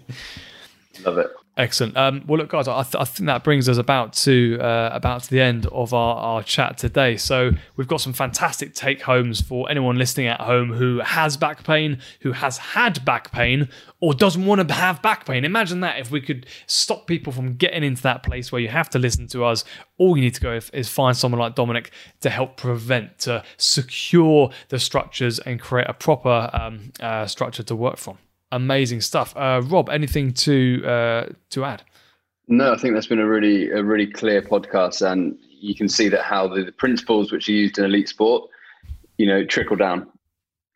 Love 1.03 1.17
it. 1.17 1.31
Excellent. 1.55 1.95
Um, 1.95 2.23
well, 2.25 2.39
look, 2.39 2.49
guys, 2.49 2.67
I, 2.67 2.81
th- 2.81 2.95
I, 2.99 3.05
think 3.05 3.27
that 3.27 3.43
brings 3.43 3.69
us 3.69 3.77
about 3.77 4.13
to 4.13 4.57
uh, 4.59 4.89
about 4.91 5.21
to 5.23 5.29
the 5.29 5.39
end 5.39 5.67
of 5.67 5.93
our, 5.93 6.15
our 6.15 6.41
chat 6.41 6.79
today. 6.79 7.15
So 7.15 7.51
we've 7.75 7.87
got 7.87 8.01
some 8.01 8.11
fantastic 8.11 8.73
take 8.73 9.03
homes 9.03 9.39
for 9.39 9.69
anyone 9.69 9.95
listening 9.95 10.25
at 10.25 10.41
home 10.41 10.73
who 10.73 11.01
has 11.01 11.37
back 11.37 11.63
pain, 11.63 11.99
who 12.21 12.31
has 12.31 12.57
had 12.57 13.05
back 13.05 13.31
pain, 13.31 13.69
or 13.99 14.15
doesn't 14.15 14.47
want 14.47 14.67
to 14.67 14.73
have 14.73 15.03
back 15.03 15.27
pain. 15.27 15.45
Imagine 15.45 15.81
that 15.81 15.99
if 15.99 16.09
we 16.09 16.21
could 16.21 16.47
stop 16.65 17.05
people 17.05 17.31
from 17.31 17.55
getting 17.55 17.83
into 17.83 18.01
that 18.01 18.23
place 18.23 18.51
where 18.51 18.59
you 18.59 18.69
have 18.69 18.89
to 18.89 18.97
listen 18.97 19.27
to 19.27 19.45
us. 19.45 19.63
All 19.99 20.17
you 20.17 20.23
need 20.23 20.33
to 20.33 20.41
go 20.41 20.59
is 20.73 20.89
find 20.89 21.15
someone 21.15 21.39
like 21.39 21.53
Dominic 21.53 21.91
to 22.21 22.31
help 22.31 22.57
prevent, 22.57 23.19
to 23.19 23.43
secure 23.57 24.49
the 24.69 24.79
structures 24.79 25.37
and 25.37 25.59
create 25.59 25.87
a 25.87 25.93
proper 25.93 26.49
um, 26.51 26.91
uh, 26.99 27.27
structure 27.27 27.61
to 27.61 27.75
work 27.75 27.97
from 27.97 28.17
amazing 28.53 29.01
stuff. 29.01 29.35
Uh, 29.35 29.61
Rob, 29.65 29.89
anything 29.89 30.31
to 30.33 30.83
uh, 30.85 31.25
to 31.49 31.65
add? 31.65 31.83
No, 32.47 32.73
I 32.73 32.77
think 32.77 32.93
that's 32.93 33.07
been 33.07 33.19
a 33.19 33.27
really 33.27 33.69
a 33.71 33.83
really 33.83 34.07
clear 34.07 34.41
podcast, 34.41 35.05
and 35.05 35.37
you 35.41 35.75
can 35.75 35.89
see 35.89 36.07
that 36.09 36.23
how 36.23 36.47
the, 36.47 36.63
the 36.63 36.71
principles 36.71 37.31
which 37.31 37.49
are 37.49 37.53
used 37.53 37.77
in 37.77 37.85
elite 37.85 38.09
sport, 38.09 38.49
you 39.17 39.25
know, 39.25 39.45
trickle 39.45 39.75
down, 39.75 40.07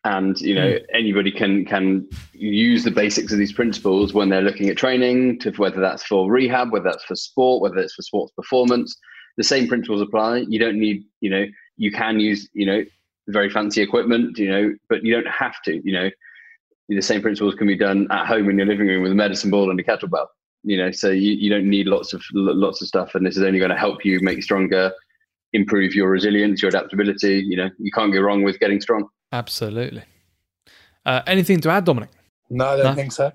and 0.03 0.39
you 0.41 0.55
know 0.55 0.73
mm. 0.73 0.85
anybody 0.93 1.31
can 1.31 1.65
can 1.65 2.07
use 2.33 2.83
the 2.83 2.91
basics 2.91 3.31
of 3.31 3.37
these 3.37 3.53
principles 3.53 4.13
when 4.13 4.29
they're 4.29 4.41
looking 4.41 4.69
at 4.69 4.77
training, 4.77 5.39
to 5.39 5.51
whether 5.51 5.79
that's 5.79 6.03
for 6.03 6.29
rehab, 6.29 6.71
whether 6.71 6.89
that's 6.89 7.05
for 7.05 7.15
sport, 7.15 7.61
whether 7.61 7.77
it's 7.77 7.93
for 7.93 8.01
sports 8.01 8.33
performance. 8.35 8.97
The 9.37 9.43
same 9.43 9.67
principles 9.67 10.01
apply. 10.01 10.45
You 10.49 10.57
don't 10.57 10.79
need, 10.79 11.03
you 11.21 11.29
know, 11.29 11.45
you 11.75 11.91
can 11.91 12.19
use, 12.19 12.49
you 12.53 12.65
know, 12.65 12.83
very 13.27 13.51
fancy 13.51 13.83
equipment, 13.83 14.35
you 14.39 14.49
know, 14.49 14.73
but 14.89 15.05
you 15.05 15.13
don't 15.13 15.27
have 15.27 15.61
to, 15.65 15.79
you 15.83 15.93
know 15.93 16.09
the 16.95 17.01
same 17.01 17.21
principles 17.21 17.55
can 17.55 17.67
be 17.67 17.75
done 17.75 18.07
at 18.11 18.27
home 18.27 18.49
in 18.49 18.57
your 18.57 18.67
living 18.67 18.87
room 18.87 19.03
with 19.03 19.11
a 19.11 19.15
medicine 19.15 19.51
ball 19.51 19.69
and 19.69 19.79
a 19.79 19.83
kettlebell. 19.83 20.27
You 20.63 20.77
know, 20.77 20.91
so 20.91 21.09
you, 21.09 21.33
you 21.33 21.49
don't 21.49 21.69
need 21.69 21.87
lots 21.87 22.13
of 22.13 22.23
lots 22.33 22.81
of 22.81 22.87
stuff, 22.87 23.15
and 23.15 23.25
this 23.25 23.37
is 23.37 23.43
only 23.43 23.59
going 23.59 23.71
to 23.71 23.77
help 23.77 24.03
you 24.03 24.19
make 24.21 24.41
stronger, 24.43 24.91
improve 25.53 25.93
your 25.93 26.09
resilience, 26.09 26.61
your 26.61 26.69
adaptability. 26.69 27.43
You 27.47 27.57
know, 27.57 27.69
you 27.77 27.91
can't 27.91 28.11
go 28.11 28.21
wrong 28.21 28.43
with 28.43 28.59
getting 28.59 28.81
strong. 28.81 29.07
Absolutely. 29.31 30.03
Uh, 31.05 31.21
anything 31.27 31.61
to 31.61 31.69
add, 31.69 31.85
Dominic? 31.85 32.09
No, 32.49 32.67
I 32.67 32.75
don't 32.77 32.85
no? 32.85 32.95
think 32.95 33.11
so. 33.11 33.31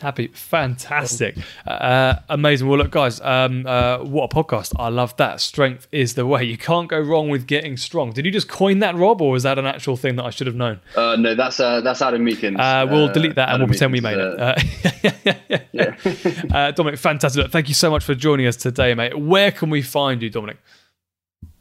Happy, 0.00 0.26
fantastic, 0.26 1.36
uh, 1.68 2.16
amazing. 2.28 2.66
Well, 2.66 2.78
look, 2.78 2.90
guys, 2.90 3.20
um, 3.20 3.64
uh, 3.64 3.98
what 3.98 4.32
a 4.32 4.34
podcast! 4.34 4.72
I 4.76 4.88
love 4.88 5.16
that. 5.18 5.40
Strength 5.40 5.86
is 5.92 6.14
the 6.14 6.26
way. 6.26 6.42
You 6.42 6.58
can't 6.58 6.88
go 6.88 6.98
wrong 6.98 7.28
with 7.28 7.46
getting 7.46 7.76
strong. 7.76 8.10
Did 8.10 8.24
you 8.24 8.32
just 8.32 8.48
coin 8.48 8.80
that, 8.80 8.96
Rob, 8.96 9.22
or 9.22 9.36
is 9.36 9.44
that 9.44 9.56
an 9.56 9.66
actual 9.66 9.96
thing 9.96 10.16
that 10.16 10.24
I 10.24 10.30
should 10.30 10.48
have 10.48 10.56
known? 10.56 10.80
Uh, 10.96 11.14
no, 11.16 11.36
that's 11.36 11.60
uh, 11.60 11.80
that's 11.80 12.02
Adam 12.02 12.26
Meakins. 12.26 12.58
Uh, 12.58 12.86
we'll 12.90 13.12
delete 13.12 13.36
that 13.36 13.50
and 13.50 13.60
we'll 13.60 13.68
pretend 13.68 13.92
we 13.92 14.00
made 14.00 14.18
it. 14.18 14.40
Uh, 14.40 14.54
yeah, 15.72 15.94
yeah. 16.52 16.70
Dominic, 16.72 16.98
fantastic. 16.98 17.44
Look, 17.44 17.52
thank 17.52 17.68
you 17.68 17.74
so 17.74 17.88
much 17.88 18.02
for 18.02 18.16
joining 18.16 18.46
us 18.46 18.56
today, 18.56 18.94
mate. 18.94 19.16
Where 19.16 19.52
can 19.52 19.70
we 19.70 19.80
find 19.80 20.22
you, 20.22 20.28
Dominic? 20.28 20.56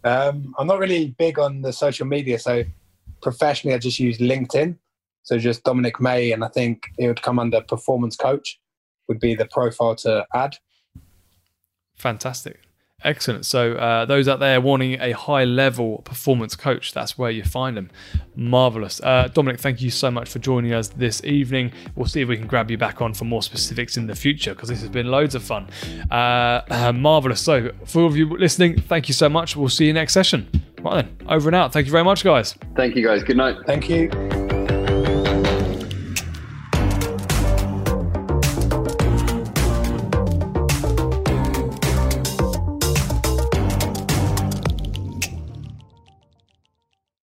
Um, 0.03 0.55
I'm 0.57 0.65
not 0.65 0.79
really 0.79 1.15
big 1.17 1.37
on 1.37 1.61
the 1.61 1.71
social 1.71 2.07
media, 2.07 2.39
so 2.39 2.63
professionally, 3.21 3.75
I 3.75 3.77
just 3.77 3.99
use 3.99 4.17
LinkedIn. 4.17 4.75
So 5.23 5.37
just 5.37 5.63
Dominic 5.63 5.99
May, 5.99 6.31
and 6.31 6.43
I 6.43 6.49
think 6.49 6.83
it 6.97 7.07
would 7.07 7.21
come 7.21 7.39
under 7.39 7.61
performance 7.61 8.15
coach, 8.15 8.59
would 9.07 9.19
be 9.19 9.35
the 9.35 9.45
profile 9.45 9.95
to 9.95 10.25
add. 10.33 10.57
Fantastic. 11.95 12.59
Excellent. 13.03 13.45
So, 13.45 13.73
uh, 13.73 14.05
those 14.05 14.27
out 14.27 14.39
there 14.39 14.61
wanting 14.61 14.93
a 15.01 15.11
high 15.11 15.43
level 15.43 15.97
performance 15.99 16.55
coach, 16.55 16.93
that's 16.93 17.17
where 17.17 17.31
you 17.31 17.43
find 17.43 17.75
them. 17.75 17.89
Marvelous. 18.35 19.01
Uh, 19.01 19.27
Dominic, 19.33 19.59
thank 19.59 19.81
you 19.81 19.91
so 19.91 20.09
much 20.09 20.29
for 20.29 20.39
joining 20.39 20.73
us 20.73 20.87
this 20.87 21.23
evening. 21.23 21.73
We'll 21.95 22.07
see 22.07 22.21
if 22.21 22.29
we 22.29 22.37
can 22.37 22.47
grab 22.47 22.71
you 22.71 22.77
back 22.77 23.01
on 23.01 23.13
for 23.13 23.25
more 23.25 23.43
specifics 23.43 23.97
in 23.97 24.07
the 24.07 24.15
future 24.15 24.53
because 24.53 24.69
this 24.69 24.79
has 24.79 24.89
been 24.89 25.07
loads 25.07 25.35
of 25.35 25.43
fun. 25.43 25.67
Uh, 26.09 26.61
uh, 26.69 26.93
marvelous. 26.93 27.41
So, 27.41 27.71
for 27.85 28.03
all 28.03 28.07
of 28.07 28.15
you 28.15 28.37
listening, 28.37 28.79
thank 28.79 29.09
you 29.09 29.13
so 29.13 29.27
much. 29.27 29.57
We'll 29.57 29.69
see 29.69 29.85
you 29.87 29.93
next 29.93 30.13
session. 30.13 30.49
Right 30.81 31.03
then, 31.03 31.27
over 31.27 31.49
and 31.49 31.55
out. 31.55 31.73
Thank 31.73 31.85
you 31.85 31.91
very 31.91 32.03
much, 32.03 32.23
guys. 32.23 32.55
Thank 32.75 32.95
you, 32.95 33.05
guys. 33.05 33.23
Good 33.23 33.37
night. 33.37 33.57
Thank 33.65 33.89
you. 33.89 34.42